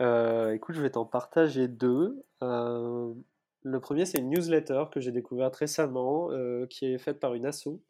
Euh, 0.00 0.52
écoute, 0.54 0.74
je 0.74 0.82
vais 0.82 0.90
t'en 0.90 1.04
partager 1.04 1.68
deux. 1.68 2.24
Euh, 2.42 3.12
le 3.62 3.80
premier, 3.80 4.06
c'est 4.06 4.18
une 4.18 4.30
newsletter 4.30 4.84
que 4.92 5.00
j'ai 5.00 5.12
découverte 5.12 5.56
récemment, 5.56 6.30
euh, 6.30 6.66
qui 6.66 6.86
est 6.86 6.98
faite 6.98 7.20
par 7.20 7.34
une 7.34 7.46
asso. 7.46 7.80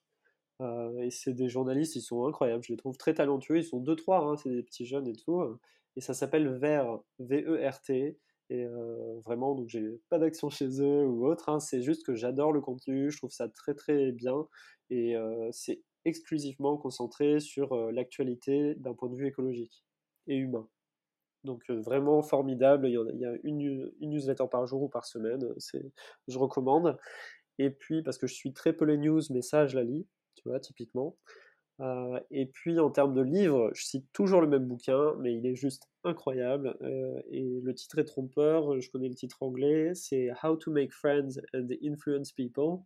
et 1.00 1.10
c'est 1.10 1.34
des 1.34 1.48
journalistes, 1.48 1.96
ils 1.96 2.00
sont 2.02 2.26
incroyables, 2.26 2.64
je 2.64 2.72
les 2.72 2.76
trouve 2.76 2.96
très 2.96 3.14
talentueux. 3.14 3.58
Ils 3.58 3.64
sont 3.64 3.80
deux, 3.80 3.96
trois, 3.96 4.20
hein, 4.24 4.36
c'est 4.36 4.50
des 4.50 4.62
petits 4.62 4.86
jeunes 4.86 5.06
et 5.08 5.14
tout. 5.14 5.42
Et 5.96 6.00
ça 6.00 6.14
s'appelle 6.14 6.48
VERT, 6.58 7.02
V-E-R-T. 7.20 8.18
Et 8.50 8.66
vraiment, 9.24 9.54
donc 9.54 9.68
j'ai 9.68 10.00
pas 10.08 10.18
d'action 10.18 10.50
chez 10.50 10.80
eux 10.82 11.06
ou 11.06 11.26
autre. 11.26 11.48
Hein, 11.48 11.60
c'est 11.60 11.82
juste 11.82 12.04
que 12.06 12.14
j'adore 12.14 12.52
le 12.52 12.60
contenu, 12.60 13.10
je 13.10 13.18
trouve 13.18 13.30
ça 13.30 13.48
très 13.48 13.74
très 13.74 14.12
bien. 14.12 14.46
Et 14.90 15.16
c'est 15.52 15.82
exclusivement 16.04 16.76
concentré 16.76 17.40
sur 17.40 17.74
l'actualité 17.92 18.74
d'un 18.76 18.94
point 18.94 19.08
de 19.08 19.16
vue 19.16 19.26
écologique 19.26 19.84
et 20.26 20.36
humain. 20.36 20.68
Donc 21.44 21.68
vraiment 21.70 22.22
formidable, 22.22 22.88
il 22.88 23.20
y, 23.20 23.24
a, 23.24 23.34
une, 23.44 23.90
newsletter 24.00 24.44
par 24.50 24.66
jour 24.66 24.82
ou 24.82 24.88
par 24.88 25.06
semaine, 25.06 25.54
je 26.26 26.38
recommande. 26.38 26.98
Et 27.58 27.70
puis, 27.70 28.02
parce 28.02 28.18
que 28.18 28.26
je 28.26 28.34
suis 28.34 28.52
très 28.52 28.72
peu 28.72 28.84
les 28.84 28.98
news, 28.98 29.22
mais 29.30 29.42
ça, 29.42 29.66
je 29.66 29.76
la 29.76 29.84
lis, 29.84 30.06
tu 30.34 30.48
vois, 30.48 30.60
typiquement. 30.60 31.16
et 32.30 32.46
puis, 32.46 32.78
en 32.80 32.90
termes 32.90 33.14
de 33.14 33.22
livres, 33.22 33.70
je 33.74 33.84
cite 33.84 34.06
toujours 34.12 34.40
le 34.40 34.48
même 34.48 34.66
bouquin, 34.66 35.14
mais 35.20 35.34
il 35.34 35.46
est 35.46 35.54
juste 35.54 35.88
incroyable. 36.04 36.76
et 37.30 37.60
le 37.62 37.74
titre 37.74 37.98
est 37.98 38.04
trompeur, 38.04 38.80
je 38.80 38.90
connais 38.90 39.08
le 39.08 39.14
titre 39.14 39.42
anglais, 39.42 39.94
c'est 39.94 40.30
How 40.42 40.56
to 40.56 40.70
Make 40.72 40.92
Friends 40.92 41.40
and 41.54 41.68
Influence 41.82 42.32
People 42.32 42.80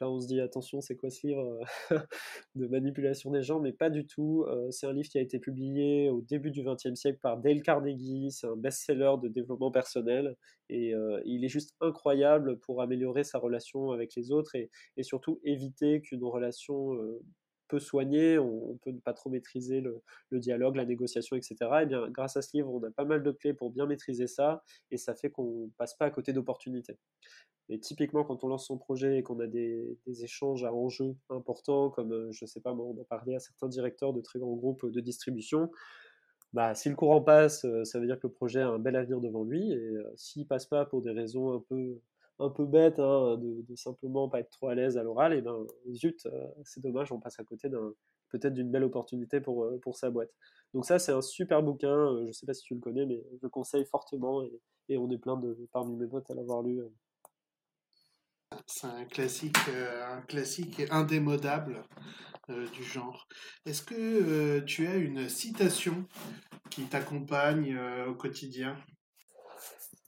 là, 0.00 0.10
on 0.10 0.20
se 0.20 0.26
dit 0.26 0.40
attention, 0.40 0.80
c'est 0.80 0.96
quoi 0.96 1.10
ce 1.10 1.26
livre 1.26 1.60
euh, 1.90 1.98
de 2.54 2.66
manipulation 2.66 3.30
des 3.30 3.42
gens 3.42 3.60
Mais 3.60 3.72
pas 3.72 3.90
du 3.90 4.06
tout. 4.06 4.44
Euh, 4.48 4.70
c'est 4.70 4.86
un 4.86 4.92
livre 4.92 5.08
qui 5.08 5.18
a 5.18 5.20
été 5.20 5.38
publié 5.38 6.10
au 6.10 6.20
début 6.20 6.50
du 6.50 6.62
XXe 6.62 6.94
siècle 6.94 7.18
par 7.20 7.38
Dale 7.38 7.62
Carnegie. 7.62 8.30
C'est 8.30 8.46
un 8.46 8.56
best-seller 8.56 9.14
de 9.22 9.28
développement 9.28 9.70
personnel 9.70 10.36
et 10.68 10.94
euh, 10.94 11.20
il 11.24 11.44
est 11.44 11.48
juste 11.48 11.74
incroyable 11.80 12.58
pour 12.60 12.82
améliorer 12.82 13.24
sa 13.24 13.38
relation 13.38 13.90
avec 13.90 14.14
les 14.16 14.30
autres 14.32 14.54
et, 14.54 14.70
surtout 15.02 15.40
éviter 15.44 16.00
qu'une 16.00 16.24
relation 16.24 16.98
peu 17.68 17.78
soignée, 17.78 18.38
on, 18.38 18.76
peut 18.82 18.90
ne 18.90 19.00
pas 19.00 19.12
trop 19.12 19.30
maîtriser 19.30 19.80
le, 19.80 20.02
dialogue, 20.32 20.76
la 20.76 20.84
négociation, 20.84 21.36
etc. 21.36 21.56
Et 21.82 21.86
bien, 21.86 22.08
grâce 22.10 22.36
à 22.36 22.42
ce 22.42 22.56
livre, 22.56 22.72
on 22.72 22.82
a 22.82 22.90
pas 22.90 23.04
mal 23.04 23.22
de 23.22 23.30
clés 23.30 23.54
pour 23.54 23.70
bien 23.70 23.86
maîtriser 23.86 24.26
ça, 24.26 24.62
et 24.90 24.96
ça 24.96 25.14
fait 25.14 25.30
qu'on 25.30 25.70
passe 25.76 25.94
pas 25.94 26.06
à 26.06 26.10
côté 26.10 26.32
d'opportunités. 26.32 26.98
Et 27.70 27.78
typiquement, 27.78 28.24
quand 28.24 28.44
on 28.44 28.48
lance 28.48 28.66
son 28.66 28.78
projet 28.78 29.18
et 29.18 29.22
qu'on 29.22 29.40
a 29.40 29.46
des, 29.46 29.98
échanges 30.06 30.64
à 30.64 30.72
enjeux 30.72 31.14
importants, 31.28 31.90
comme, 31.90 32.12
euh, 32.12 32.32
je 32.32 32.46
sais 32.46 32.60
pas, 32.60 32.72
moi, 32.72 32.86
on 32.86 32.98
a 33.00 33.04
parlé 33.04 33.34
à 33.34 33.40
certains 33.40 33.68
directeurs 33.68 34.14
de 34.14 34.22
très 34.22 34.38
grands 34.38 34.56
groupes 34.56 34.86
de 34.90 35.00
distribution, 35.00 35.70
bah, 36.54 36.74
si 36.74 36.88
le 36.88 36.96
courant 36.96 37.20
passe, 37.20 37.64
euh, 37.66 37.84
ça 37.84 38.00
veut 38.00 38.06
dire 38.06 38.18
que 38.18 38.26
le 38.26 38.32
projet 38.32 38.60
a 38.60 38.68
un 38.68 38.78
bel 38.78 38.96
avenir 38.96 39.20
devant 39.20 39.44
lui. 39.44 39.70
Et 39.70 39.76
euh, 39.76 40.12
s'il 40.16 40.46
passe 40.46 40.66
pas 40.66 40.86
pour 40.86 41.02
des 41.02 41.10
raisons 41.10 41.52
un 41.52 41.60
peu, 41.68 42.00
un 42.38 42.50
peu 42.50 42.64
bêtes, 42.64 42.98
hein, 42.98 43.36
de, 43.36 43.62
de, 43.68 43.76
simplement 43.76 44.28
pas 44.28 44.40
être 44.40 44.50
trop 44.50 44.68
à 44.68 44.74
l'aise 44.74 44.96
à 44.96 45.02
l'oral, 45.02 45.34
et 45.34 45.42
ben 45.42 45.66
zut, 45.92 46.28
c'est 46.64 46.82
dommage, 46.82 47.12
on 47.12 47.20
passe 47.20 47.38
à 47.40 47.44
côté 47.44 47.68
d'un 47.68 47.92
peut-être 48.30 48.54
d'une 48.54 48.70
belle 48.70 48.84
opportunité 48.84 49.40
pour, 49.40 49.66
pour 49.80 49.96
sa 49.96 50.10
boîte. 50.10 50.30
Donc 50.74 50.84
ça, 50.84 50.98
c'est 50.98 51.12
un 51.12 51.22
super 51.22 51.62
bouquin. 51.62 52.26
je 52.26 52.32
sais 52.32 52.46
pas 52.46 52.54
si 52.54 52.62
tu 52.62 52.74
le 52.74 52.80
connais, 52.80 53.06
mais 53.06 53.24
je 53.32 53.38
le 53.42 53.48
conseille 53.48 53.86
fortement 53.86 54.42
et, 54.42 54.60
et 54.88 54.98
on 54.98 55.10
est 55.10 55.18
plein 55.18 55.36
de 55.36 55.56
parmi 55.72 55.96
mes 55.96 56.06
potes 56.06 56.30
à 56.30 56.34
l'avoir 56.34 56.62
lu. 56.62 56.80
C'est 58.66 58.86
un 58.86 59.04
classique, 59.04 59.56
euh, 59.68 60.16
un 60.16 60.22
classique 60.22 60.82
indémodable 60.90 61.82
euh, 62.50 62.66
du 62.70 62.82
genre. 62.82 63.26
Est-ce 63.66 63.82
que 63.82 63.94
euh, 63.94 64.64
tu 64.64 64.86
as 64.86 64.96
une 64.96 65.28
citation 65.28 66.06
qui 66.70 66.84
t'accompagne 66.84 67.78
au 68.06 68.14
quotidien? 68.14 68.76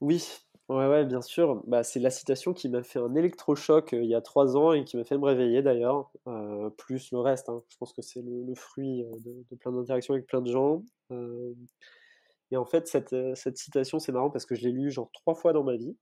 Oui, 0.00 0.24
ouais, 0.70 0.88
ouais, 0.88 1.04
bien 1.04 1.22
sûr. 1.22 1.62
Bah, 1.66 1.82
c'est 1.82 2.00
la 2.00 2.10
citation 2.10 2.52
qui 2.54 2.68
m'a 2.68 2.82
fait 2.82 2.98
un 2.98 3.14
électrochoc 3.14 3.90
il 3.92 4.06
y 4.06 4.14
a 4.14 4.20
trois 4.20 4.56
ans 4.56 4.72
et 4.72 4.84
qui 4.84 4.96
m'a 4.96 5.04
fait 5.04 5.18
me 5.18 5.24
réveiller 5.24 5.62
d'ailleurs, 5.62 6.10
plus 6.78 7.12
le 7.12 7.18
reste. 7.18 7.48
Hein. 7.48 7.62
Je 7.68 7.76
pense 7.76 7.92
que 7.92 8.02
c'est 8.02 8.22
le, 8.22 8.54
fruit 8.54 9.04
de, 9.24 9.44
de 9.50 9.56
plein 9.56 9.72
d'interactions 9.72 10.14
avec 10.14 10.26
plein 10.26 10.40
de 10.40 10.50
gens. 10.50 10.82
et 12.50 12.56
en 12.56 12.64
fait, 12.64 12.88
cette, 12.88 13.14
cette 13.34 13.58
citation, 13.58 13.98
c'est 13.98 14.12
marrant 14.12 14.30
parce 14.30 14.46
que 14.46 14.54
je 14.54 14.62
l'ai 14.62 14.72
lue 14.72 14.90
genre 14.90 15.10
trois 15.12 15.34
fois 15.34 15.52
dans 15.52 15.64
ma 15.64 15.76
vie. 15.76 15.96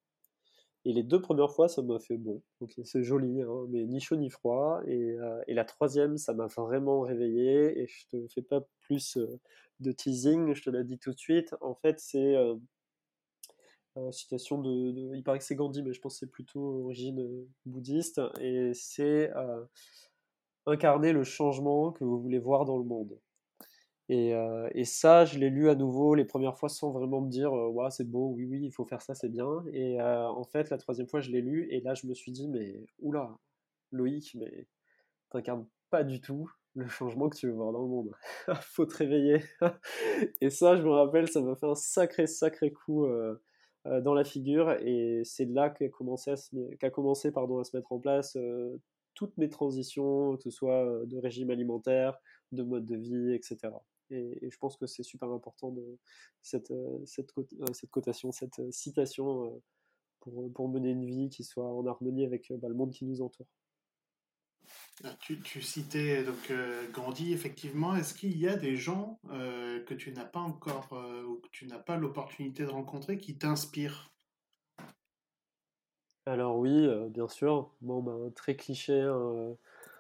Et 0.85 0.93
les 0.93 1.03
deux 1.03 1.21
premières 1.21 1.53
fois, 1.53 1.69
ça 1.69 1.83
m'a 1.83 1.99
fait 1.99 2.17
bon, 2.17 2.43
ok, 2.61 2.73
c'est 2.85 3.03
joli, 3.03 3.43
hein, 3.43 3.67
mais 3.69 3.85
ni 3.85 4.01
chaud 4.01 4.17
ni 4.17 4.31
froid. 4.31 4.81
Et, 4.87 5.13
euh, 5.19 5.41
et 5.47 5.55
la 5.55 5.65
troisième, 5.65 6.17
ça 6.17 6.33
m'a 6.35 6.47
vraiment 6.47 7.01
réveillé. 7.01 7.79
Et 7.81 7.87
je 7.87 8.07
te 8.09 8.29
fais 8.29 8.43
pas 8.43 8.63
plus 8.81 9.17
euh, 9.19 9.27
de 9.81 9.93
teasing, 9.93 10.55
je 10.55 10.63
te 10.63 10.71
l'ai 10.71 10.85
dit 10.85 10.99
tout 10.99 11.13
de 11.13 11.19
suite. 11.19 11.55
En 11.61 11.75
fait, 11.75 11.99
c'est 12.01 12.37
euh, 12.37 12.55
citation 14.11 14.61
de, 14.61 15.15
Il 15.15 15.23
paraît 15.23 15.39
que 15.39 15.45
c'est 15.45 15.57
Gandhi, 15.57 15.83
mais 15.83 15.93
je 15.93 16.01
pense 16.01 16.15
que 16.15 16.19
c'est 16.21 16.31
plutôt 16.31 16.85
origine 16.85 17.47
bouddhiste. 17.67 18.21
Et 18.41 18.73
c'est 18.75 19.31
incarner 20.67 21.13
le 21.13 21.25
changement 21.25 21.93
que 21.93 22.05
vous 22.05 22.21
voulez 22.21 22.39
voir 22.39 22.65
dans 22.65 22.77
le 22.77 22.85
monde. 22.85 23.19
Euh, 24.11 24.71
et, 24.75 24.85
ça, 24.85 25.25
je 25.27 25.39
l'ai 25.39 25.51
lu 25.51 25.69
à 25.69 25.75
nouveau 25.75 26.15
les 26.15 26.25
premières 26.25 26.57
fois 26.57 26.69
sans 26.71 26.91
vraiment 26.91 27.21
me 27.21 27.29
dire 27.29 27.55
euh, 27.55 27.91
c'est 27.91 28.09
beau, 28.09 28.33
oui, 28.35 28.47
oui, 28.47 28.61
il 28.63 28.73
faut 28.73 28.87
faire 28.87 29.03
ça, 29.03 29.15
c'est 29.15 29.29
bien. 29.29 29.65
Et 29.73 30.01
euh, 30.01 30.29
en 30.29 30.45
fait, 30.45 30.71
la 30.71 30.79
troisième 30.79 31.07
fois, 31.07 31.21
je 31.21 31.31
l'ai 31.31 31.43
lu 31.43 31.69
et 31.71 31.81
là, 31.81 31.95
je 31.95 32.07
me 32.07 32.15
suis 32.15 32.33
dit 32.33 32.49
mais 32.49 32.87
oula, 33.01 33.37
Loïc, 33.93 34.35
mais 34.35 34.67
t'incarnes 35.31 35.67
pas 35.91 36.05
du 36.05 36.21
tout 36.21 36.51
le 36.75 36.87
changement 36.89 37.29
que 37.29 37.37
tu 37.37 37.49
veux 37.49 37.55
voir 37.55 37.73
dans 37.73 37.83
le 37.83 37.89
monde. 37.89 38.13
faut 38.63 38.87
te 38.87 38.97
réveiller. 38.97 39.43
et 40.41 40.51
ça, 40.51 40.77
je 40.77 40.83
me 40.83 40.91
rappelle, 40.91 41.29
ça 41.29 41.41
m'a 41.43 41.55
fait 41.57 41.67
un 41.67 41.75
sacré, 41.75 42.27
sacré 42.27 42.73
coup 42.73 43.07
dans 43.85 44.15
la 44.15 44.25
figure. 44.25 44.73
Et 44.83 45.23
c'est 45.25 45.47
là 45.47 45.71
qu'a 45.71 45.89
commencé, 45.89 46.33
à 46.83 46.91
commencé 46.91 47.33
pardon, 47.33 47.59
à 47.59 47.65
se 47.65 47.77
mettre 47.77 47.93
en 47.93 47.99
place 47.99 48.37
toutes 49.15 49.37
mes 49.37 49.49
transitions, 49.49 50.37
que 50.37 50.43
ce 50.43 50.51
soit 50.51 51.05
de 51.07 51.17
régime 51.19 51.51
alimentaire, 51.51 52.19
de 52.53 52.63
mode 52.63 52.87
de 52.87 52.97
vie, 52.97 53.35
etc. 53.35 53.73
Et, 54.11 54.49
je 54.51 54.57
pense 54.59 54.77
que 54.77 54.87
c'est 54.87 55.03
super 55.03 55.31
important 55.31 55.71
de 55.71 55.99
cette, 56.43 56.73
cette, 57.05 57.33
cette 57.73 57.91
cotation, 57.91 58.33
cette 58.33 58.61
citation 58.73 59.61
pour, 60.21 60.53
pour, 60.53 60.69
mener 60.69 60.91
une 60.91 61.05
vie 61.05 61.29
qui 61.29 61.45
soit 61.45 61.67
en 61.67 61.87
harmonie 61.87 62.25
avec 62.25 62.53
bah, 62.59 62.69
le 62.69 62.75
monde 62.75 62.93
qui 62.93 63.05
nous 63.05 63.23
entoure. 63.23 63.47
Ah, 65.05 65.15
tu, 65.21 65.63
citais 65.63 66.25
donc 66.25 66.53
Gandhi, 66.93 67.33
effectivement. 67.33 67.95
Est-ce 67.95 68.15
qu'il 68.15 68.37
y 68.37 68.49
a 68.49 68.57
des 68.57 68.77
gens 68.77 69.21
que 69.29 69.95
tu 69.95 70.13
n'as 70.13 70.25
pas 70.25 70.41
encore 70.41 70.89
ou 71.27 71.37
que 71.37 71.49
tu 71.53 71.67
n'as 71.67 71.79
pas 71.79 71.97
l'opportunité 71.97 72.65
de 72.65 72.71
rencontrer 72.71 73.19
qui 73.19 73.39
t'inspirent? 73.39 74.11
Alors 76.27 76.57
oui, 76.57 76.89
bien 77.11 77.29
sûr. 77.29 77.71
Bon, 77.81 78.03
ben, 78.03 78.33
très 78.35 78.57
cliché, 78.57 79.01
hein, 79.01 79.57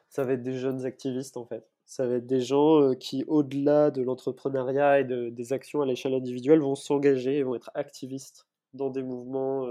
ça 0.08 0.24
va 0.24 0.32
être 0.32 0.42
des 0.42 0.58
jeunes 0.58 0.84
activistes 0.84 1.36
en 1.36 1.46
fait. 1.46 1.64
Ça 1.86 2.06
va 2.06 2.16
être 2.16 2.26
des 2.26 2.40
gens 2.40 2.94
qui, 2.94 3.24
au-delà 3.28 3.90
de 3.90 4.02
l'entrepreneuriat 4.02 5.00
et 5.00 5.04
des 5.04 5.52
actions 5.52 5.80
à 5.80 5.86
l'échelle 5.86 6.14
individuelle, 6.14 6.60
vont 6.60 6.74
s'engager 6.74 7.38
et 7.38 7.42
vont 7.44 7.54
être 7.54 7.70
activistes 7.74 8.46
dans 8.74 8.90
des 8.90 9.02
mouvements 9.02 9.66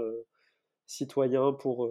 citoyens 0.86 1.52
pour, 1.52 1.88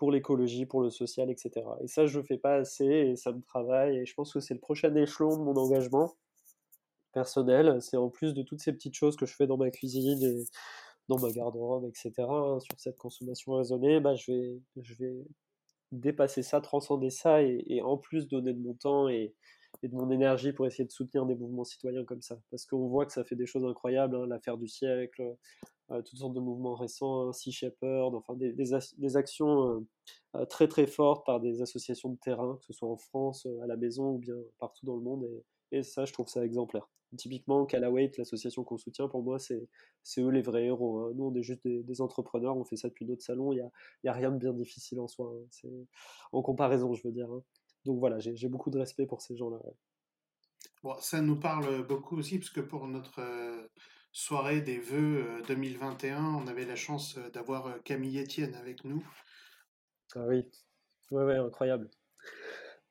pour 0.00 0.10
l'écologie, 0.10 0.64
pour 0.64 0.80
le 0.80 0.88
social, 0.88 1.30
etc. 1.30 1.50
Et 1.82 1.86
ça, 1.86 2.06
je 2.06 2.20
ne 2.20 2.24
fais 2.24 2.38
pas 2.38 2.54
assez 2.54 2.86
et 2.86 3.16
ça 3.16 3.32
me 3.32 3.42
travaille. 3.42 3.98
Et 3.98 4.06
je 4.06 4.14
pense 4.14 4.32
que 4.32 4.40
c'est 4.40 4.54
le 4.54 4.60
prochain 4.60 4.94
échelon 4.94 5.36
de 5.36 5.42
mon 5.42 5.54
engagement 5.54 6.14
personnel. 7.12 7.82
C'est 7.82 7.98
en 7.98 8.08
plus 8.08 8.32
de 8.32 8.42
toutes 8.42 8.60
ces 8.62 8.72
petites 8.72 8.94
choses 8.94 9.14
que 9.14 9.26
je 9.26 9.34
fais 9.36 9.46
dans 9.46 9.58
ma 9.58 9.70
cuisine 9.70 10.22
et 10.22 10.46
dans 11.10 11.18
ma 11.18 11.30
garde-robe, 11.30 11.84
etc., 11.84 12.12
hein, 12.20 12.60
sur 12.60 12.80
cette 12.80 12.96
consommation 12.96 13.52
raisonnée, 13.52 14.00
bah, 14.00 14.14
je, 14.14 14.32
vais, 14.32 14.62
je 14.80 14.94
vais 14.94 15.26
dépasser 15.92 16.42
ça, 16.42 16.62
transcender 16.62 17.10
ça 17.10 17.42
et, 17.42 17.82
en 17.82 17.98
plus 17.98 18.26
donner 18.26 18.54
de 18.54 18.60
mon 18.60 18.72
temps 18.72 19.06
et, 19.06 19.34
de 19.82 19.94
mon 19.94 20.10
énergie 20.10 20.52
pour 20.52 20.66
essayer 20.66 20.84
de 20.84 20.90
soutenir 20.90 21.26
des 21.26 21.34
mouvements 21.34 21.64
citoyens 21.64 22.04
comme 22.04 22.22
ça. 22.22 22.38
Parce 22.50 22.66
qu'on 22.66 22.88
voit 22.88 23.06
que 23.06 23.12
ça 23.12 23.24
fait 23.24 23.36
des 23.36 23.46
choses 23.46 23.64
incroyables, 23.64 24.16
hein, 24.16 24.26
l'affaire 24.26 24.58
du 24.58 24.68
siècle, 24.68 25.36
euh, 25.90 26.02
toutes 26.02 26.18
sortes 26.18 26.34
de 26.34 26.40
mouvements 26.40 26.74
récents, 26.74 27.28
hein, 27.28 27.32
Sea 27.32 27.50
Shepherd, 27.50 28.14
enfin 28.14 28.34
des, 28.36 28.52
des, 28.52 29.16
actions 29.16 29.68
euh, 29.68 29.86
euh, 30.36 30.44
très 30.44 30.68
très 30.68 30.86
fortes 30.86 31.26
par 31.26 31.40
des 31.40 31.62
associations 31.62 32.10
de 32.10 32.18
terrain, 32.18 32.56
que 32.60 32.64
ce 32.66 32.72
soit 32.72 32.88
en 32.88 32.96
France, 32.96 33.46
à 33.62 33.66
la 33.66 33.76
maison 33.76 34.12
ou 34.12 34.18
bien 34.18 34.36
partout 34.58 34.86
dans 34.86 34.96
le 34.96 35.02
monde. 35.02 35.24
Et, 35.72 35.78
et 35.78 35.82
ça, 35.82 36.04
je 36.04 36.12
trouve 36.12 36.28
ça 36.28 36.44
exemplaire. 36.44 36.88
Typiquement, 37.16 37.66
Callaway, 37.66 38.12
l'association 38.18 38.62
qu'on 38.62 38.78
soutient, 38.78 39.08
pour 39.08 39.24
moi, 39.24 39.40
c'est 39.40 39.66
eux 40.18 40.30
les 40.30 40.42
vrais 40.42 40.66
héros. 40.66 41.00
Hein. 41.00 41.12
Nous, 41.16 41.24
on 41.24 41.34
est 41.34 41.42
juste 41.42 41.66
des, 41.66 42.00
entrepreneurs, 42.00 42.56
on 42.56 42.64
fait 42.64 42.76
ça 42.76 42.88
depuis 42.88 43.04
notre 43.04 43.22
salon, 43.22 43.52
il 43.52 43.56
n'y 43.56 43.62
a, 43.62 43.70
y 44.04 44.08
a, 44.08 44.12
rien 44.12 44.30
de 44.30 44.38
bien 44.38 44.52
difficile 44.52 45.00
en 45.00 45.08
soi. 45.08 45.34
Hein. 45.64 45.68
En 46.30 46.42
comparaison, 46.42 46.94
je 46.94 47.02
veux 47.02 47.12
dire. 47.12 47.28
Donc 47.84 47.98
voilà, 47.98 48.18
j'ai 48.18 48.48
beaucoup 48.48 48.70
de 48.70 48.78
respect 48.78 49.06
pour 49.06 49.22
ces 49.22 49.36
gens-là. 49.36 49.58
Bon, 50.82 50.96
ça 51.00 51.20
nous 51.20 51.38
parle 51.38 51.86
beaucoup 51.86 52.16
aussi, 52.16 52.38
parce 52.38 52.50
que 52.50 52.60
pour 52.60 52.86
notre 52.86 53.20
euh, 53.20 53.66
soirée 54.12 54.60
des 54.60 54.78
vœux 54.78 55.42
2021, 55.46 56.16
euh, 56.16 56.38
on 56.42 56.46
avait 56.46 56.64
la 56.64 56.76
chance 56.76 57.16
euh, 57.16 57.30
d'avoir 57.30 57.82
Camille 57.82 58.18
Etienne 58.18 58.54
avec 58.54 58.84
nous. 58.84 59.06
Ah 60.14 60.26
oui, 60.26 60.44
ouais, 61.10 61.24
ouais, 61.24 61.36
incroyable. 61.36 61.90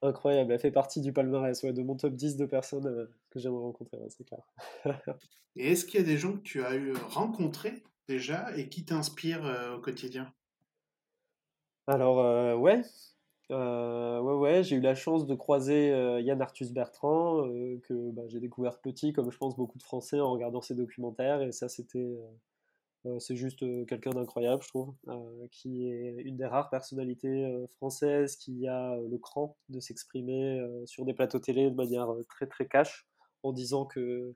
Incroyable, 0.01 0.53
elle 0.53 0.59
fait 0.59 0.71
partie 0.71 1.01
du 1.01 1.11
palmarès, 1.11 1.61
ouais, 1.63 1.73
de 1.73 1.83
mon 1.83 1.97
top 1.97 2.13
10 2.13 2.37
de 2.37 2.45
personnes 2.45 2.87
euh, 2.87 3.05
que 3.29 3.39
j'aimerais 3.39 3.63
rencontrer, 3.63 3.97
c'est 4.07 4.23
clair. 4.23 4.43
et 5.57 5.71
est-ce 5.71 5.85
qu'il 5.85 5.99
y 5.99 6.03
a 6.03 6.05
des 6.05 6.17
gens 6.17 6.33
que 6.33 6.41
tu 6.41 6.63
as 6.63 6.75
eu 6.75 6.93
rencontrés 6.93 7.83
déjà 8.07 8.55
et 8.55 8.69
qui 8.69 8.85
t'inspirent 8.85 9.45
euh, 9.45 9.75
au 9.75 9.81
quotidien? 9.81 10.33
Alors, 11.85 12.19
euh, 13.51 14.19
ouais. 14.19 14.33
ouais, 14.35 14.63
j'ai 14.63 14.75
eu 14.75 14.81
la 14.81 14.95
chance 14.95 15.25
de 15.25 15.35
croiser 15.35 15.89
Yann 16.21 16.41
Arthus 16.41 16.71
Bertrand, 16.71 17.47
que 17.83 18.11
bah, 18.11 18.23
j'ai 18.27 18.39
découvert 18.39 18.79
petit, 18.79 19.13
comme 19.13 19.31
je 19.31 19.37
pense 19.37 19.55
beaucoup 19.55 19.77
de 19.77 19.83
Français, 19.83 20.19
en 20.19 20.31
regardant 20.31 20.61
ses 20.61 20.75
documentaires, 20.75 21.41
et 21.41 21.51
ça, 21.51 21.69
c'était 21.69 22.17
euh, 23.05 23.17
c'est 23.19 23.35
juste 23.35 23.63
euh, 23.63 23.85
quelqu'un 23.85 24.11
d'incroyable, 24.11 24.61
je 24.61 24.67
trouve, 24.67 24.93
euh, 25.07 25.47
qui 25.51 25.87
est 25.87 26.21
une 26.23 26.35
des 26.35 26.45
rares 26.45 26.69
personnalités 26.69 27.47
françaises 27.77 28.35
qui 28.35 28.67
a 28.67 28.97
le 28.97 29.17
cran 29.17 29.57
de 29.69 29.79
s'exprimer 29.79 30.61
sur 30.85 31.05
des 31.05 31.13
plateaux 31.13 31.39
télé 31.39 31.69
de 31.69 31.75
manière 31.75 32.09
très 32.27 32.47
très 32.47 32.67
cash, 32.67 33.07
en 33.43 33.53
disant 33.53 33.85
que 33.85 34.35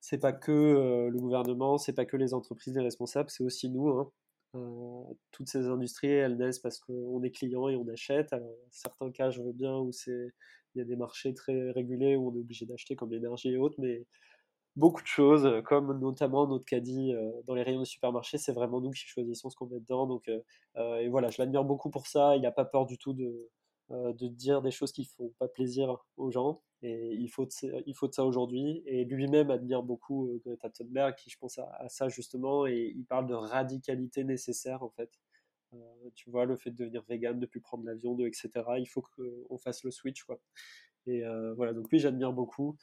c'est 0.00 0.18
pas 0.18 0.32
que 0.32 1.08
le 1.12 1.18
gouvernement, 1.18 1.78
c'est 1.78 1.92
pas 1.92 2.06
que 2.06 2.16
les 2.16 2.32
entreprises 2.34 2.74
les 2.74 2.82
responsables, 2.82 3.30
c'est 3.30 3.44
aussi 3.44 3.68
nous. 3.68 3.88
Hein. 3.90 4.10
Toutes 5.30 5.48
ces 5.48 5.66
industries, 5.66 6.08
elles 6.08 6.36
naissent 6.36 6.58
parce 6.58 6.78
qu'on 6.78 7.22
est 7.22 7.30
client 7.30 7.68
et 7.68 7.76
on 7.76 7.88
achète. 7.88 8.32
Alors, 8.32 8.54
certains 8.70 9.10
cas, 9.10 9.30
je 9.30 9.42
veux 9.42 9.52
bien, 9.52 9.76
où 9.78 9.90
il 10.06 10.32
y 10.76 10.80
a 10.80 10.84
des 10.84 10.96
marchés 10.96 11.34
très 11.34 11.70
régulés 11.70 12.16
où 12.16 12.30
on 12.30 12.34
est 12.36 12.40
obligé 12.40 12.66
d'acheter 12.66 12.96
comme 12.96 13.10
l'énergie 13.10 13.50
et 13.50 13.56
autres, 13.56 13.76
mais 13.78 14.06
beaucoup 14.76 15.02
de 15.02 15.06
choses, 15.06 15.46
euh, 15.46 15.62
comme 15.62 15.98
notamment 15.98 16.46
notre 16.46 16.64
caddie 16.64 17.12
euh, 17.12 17.30
dans 17.46 17.54
les 17.54 17.62
rayons 17.62 17.80
de 17.80 17.84
supermarché, 17.84 18.38
c'est 18.38 18.52
vraiment 18.52 18.80
nous 18.80 18.90
qui 18.90 19.06
choisissons 19.06 19.50
ce 19.50 19.56
qu'on 19.56 19.66
met 19.66 19.80
dedans. 19.80 20.06
Donc, 20.06 20.28
euh, 20.28 20.96
et 20.98 21.08
voilà, 21.08 21.30
je 21.30 21.40
l'admire 21.40 21.64
beaucoup 21.64 21.90
pour 21.90 22.06
ça. 22.06 22.36
Il 22.36 22.42
n'a 22.42 22.52
pas 22.52 22.64
peur 22.64 22.86
du 22.86 22.98
tout 22.98 23.12
de, 23.12 23.50
de 23.90 24.28
dire 24.28 24.62
des 24.62 24.70
choses 24.70 24.92
qui 24.92 25.04
font 25.04 25.32
pas 25.38 25.48
plaisir 25.48 25.96
aux 26.16 26.30
gens. 26.30 26.62
Et 26.82 27.14
il 27.14 27.28
faut 27.28 27.44
de, 27.44 27.82
il 27.86 27.94
faut 27.94 28.08
de 28.08 28.14
ça 28.14 28.24
aujourd'hui. 28.24 28.82
Et 28.86 29.04
lui-même 29.04 29.50
admire 29.50 29.82
beaucoup 29.82 30.30
Greta 30.44 30.70
Thunberg, 30.70 31.14
qui 31.16 31.30
je 31.30 31.38
pense 31.38 31.58
à, 31.58 31.88
ça 31.88 32.08
justement. 32.08 32.66
Et 32.66 32.92
il 32.96 33.04
parle 33.04 33.26
de 33.26 33.34
radicalité 33.34 34.24
nécessaire 34.24 34.82
en 34.82 34.90
fait. 34.90 35.10
tu 36.14 36.30
vois, 36.30 36.46
le 36.46 36.56
fait 36.56 36.70
de 36.70 36.76
devenir 36.76 37.02
vegan, 37.08 37.38
de 37.38 37.46
plus 37.46 37.60
prendre 37.60 37.84
l'avion, 37.84 38.18
etc. 38.20 38.50
Il 38.78 38.88
faut 38.88 39.02
qu'on 39.02 39.58
fasse 39.58 39.84
le 39.84 39.90
switch 39.90 40.24
quoi. 40.24 40.40
Et 41.06 41.22
voilà, 41.56 41.72
donc 41.74 41.90
lui 41.90 41.98
j'admire 41.98 42.32
beaucoup. 42.32 42.76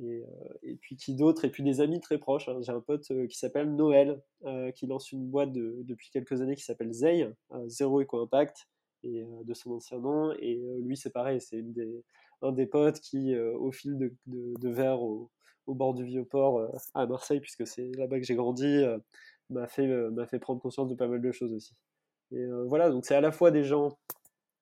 Euh, 0.00 0.24
et, 0.62 0.76
puis 0.76 0.96
qui 0.96 1.14
d'autre? 1.14 1.44
Et 1.44 1.50
puis 1.50 1.62
des 1.62 1.80
amis 1.80 2.00
très 2.00 2.18
proches. 2.18 2.48
Hein. 2.48 2.58
J'ai 2.60 2.72
un 2.72 2.80
pote 2.80 3.10
euh, 3.10 3.26
qui 3.26 3.36
s'appelle 3.38 3.74
Noël, 3.74 4.22
euh, 4.44 4.70
qui 4.72 4.86
lance 4.86 5.12
une 5.12 5.28
boîte 5.28 5.52
depuis 5.52 6.10
quelques 6.10 6.40
années 6.40 6.54
qui 6.56 6.64
s'appelle 6.64 6.92
Zei, 6.92 7.28
Zéro 7.66 8.00
Eco 8.00 8.20
Impact, 8.20 8.68
et, 9.02 9.24
de 9.44 9.54
son 9.54 9.72
ancien 9.72 9.98
nom. 9.98 10.32
Et 10.38 10.60
lui, 10.80 10.96
c'est 10.96 11.10
pareil, 11.10 11.40
c'est 11.40 11.62
des, 11.62 12.04
un 12.42 12.52
des 12.52 12.66
potes 12.66 13.00
qui, 13.00 13.36
au 13.36 13.70
fil 13.72 13.98
de, 14.26 14.68
verre 14.68 15.02
au, 15.02 15.30
bord 15.66 15.94
du 15.94 16.04
Vieux-Port 16.04 16.70
à 16.94 17.06
Marseille, 17.06 17.40
puisque 17.40 17.66
c'est 17.66 17.90
là-bas 17.96 18.18
que 18.18 18.24
j'ai 18.24 18.36
grandi, 18.36 18.84
m'a 19.50 19.66
fait, 19.66 19.88
fait 20.30 20.38
prendre 20.38 20.60
conscience 20.60 20.88
de 20.88 20.94
pas 20.94 21.08
mal 21.08 21.20
de 21.20 21.32
choses 21.32 21.52
aussi. 21.52 21.74
Et 22.32 22.46
voilà, 22.66 22.90
donc 22.90 23.04
c'est 23.04 23.14
à 23.14 23.20
la 23.20 23.32
fois 23.32 23.50
des 23.50 23.64
gens 23.64 23.98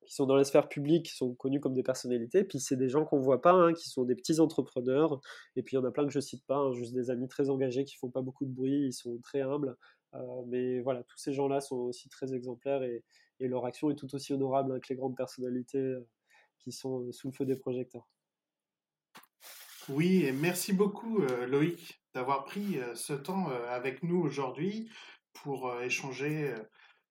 qui 0.07 0.15
sont 0.15 0.27
dans 0.27 0.37
la 0.37 0.45
sphère 0.45 0.69
publique, 0.69 1.07
qui 1.07 1.17
sont 1.17 1.35
connus 1.35 1.61
comme 1.61 1.75
des 1.75 1.83
personnalités, 1.83 2.45
puis 2.45 2.61
c'est 2.61 2.77
des 2.77 2.89
gens 2.89 3.05
qu'on 3.05 3.19
voit 3.19 3.43
pas, 3.43 3.53
hein, 3.53 3.75
qui 3.75 3.89
sont 3.91 4.05
des 4.05 4.15
petits 4.15 4.41
entrepreneurs, 4.41 5.21
et 5.57 5.63
puis 5.63 5.77
il 5.77 5.81
y 5.81 5.83
en 5.83 5.85
a 5.85 5.91
plein 5.91 6.07
que 6.07 6.13
je 6.13 6.21
cite 6.21 6.45
pas, 6.47 6.57
hein, 6.57 6.73
juste 6.73 6.95
des 6.95 7.11
amis 7.11 7.29
très 7.29 7.51
engagés 7.51 7.85
qui 7.85 7.97
font 7.97 8.09
pas 8.11 8.23
beaucoup 8.23 8.47
de 8.47 8.53
bruit, 8.53 8.87
ils 8.87 8.93
sont 8.93 9.19
très 9.23 9.43
humbles, 9.43 9.77
euh, 10.15 10.43
mais 10.47 10.81
voilà, 10.81 11.03
tous 11.03 11.19
ces 11.19 11.33
gens-là 11.33 11.61
sont 11.61 11.77
aussi 11.77 12.09
très 12.09 12.33
exemplaires 12.35 12.83
et, 12.83 13.05
leur 13.39 13.67
action 13.67 13.91
est 13.91 13.97
tout 13.97 14.15
aussi 14.15 14.33
honorable 14.33 14.73
hein, 14.73 14.81
que 14.81 14.89
les 14.89 14.97
grandes 14.97 15.15
personnalités 15.15 15.77
euh, 15.77 16.09
qui 16.59 16.73
sont 16.73 17.03
euh, 17.03 17.13
sous 17.13 17.29
le 17.29 17.33
feu 17.33 17.47
des 17.47 17.57
projecteurs. 17.57 18.07
Oui, 19.89 20.25
et 20.25 20.33
merci 20.33 20.73
beaucoup 20.73 21.21
Loïc 21.47 22.03
d'avoir 22.13 22.45
pris 22.45 22.77
ce 22.97 23.13
temps 23.13 23.47
avec 23.69 24.03
nous 24.03 24.19
aujourd'hui 24.21 24.91
pour 25.33 25.81
échanger 25.81 26.57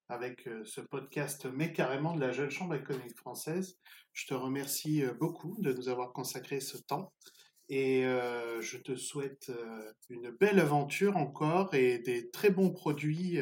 avec 0.10 0.48
euh, 0.48 0.64
ce 0.66 0.82
podcast, 0.82 1.48
mais 1.52 1.74
carrément 1.74 2.14
de 2.14 2.22
la 2.22 2.32
Jeune 2.32 2.50
Chambre 2.50 2.76
économique 2.76 3.18
française. 3.18 3.78
Je 4.14 4.28
te 4.28 4.34
remercie 4.34 5.04
euh, 5.04 5.14
beaucoup 5.14 5.56
de 5.60 5.74
nous 5.74 5.89
avoir 5.89 6.14
consacré 6.14 6.60
ce 6.60 6.78
temps 6.78 7.14
et 7.68 8.06
euh, 8.06 8.62
je 8.62 8.78
te 8.78 8.96
souhaite 8.96 9.52
une 10.10 10.30
belle 10.30 10.60
aventure 10.60 11.18
encore 11.18 11.74
et 11.74 11.98
des 11.98 12.30
très 12.30 12.52
bons 12.52 12.70
produits 12.70 13.39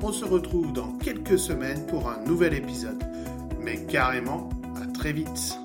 On 0.02 0.12
se 0.12 0.26
retrouve 0.26 0.74
dans 0.74 0.92
quelques 0.98 1.40
semaines 1.40 1.86
pour 1.88 2.10
un 2.10 2.22
nouvel 2.26 2.54
épisode. 2.54 3.02
Mais 3.60 3.86
carrément, 3.86 4.50
à 4.82 4.88
très 4.88 5.14
vite 5.14 5.58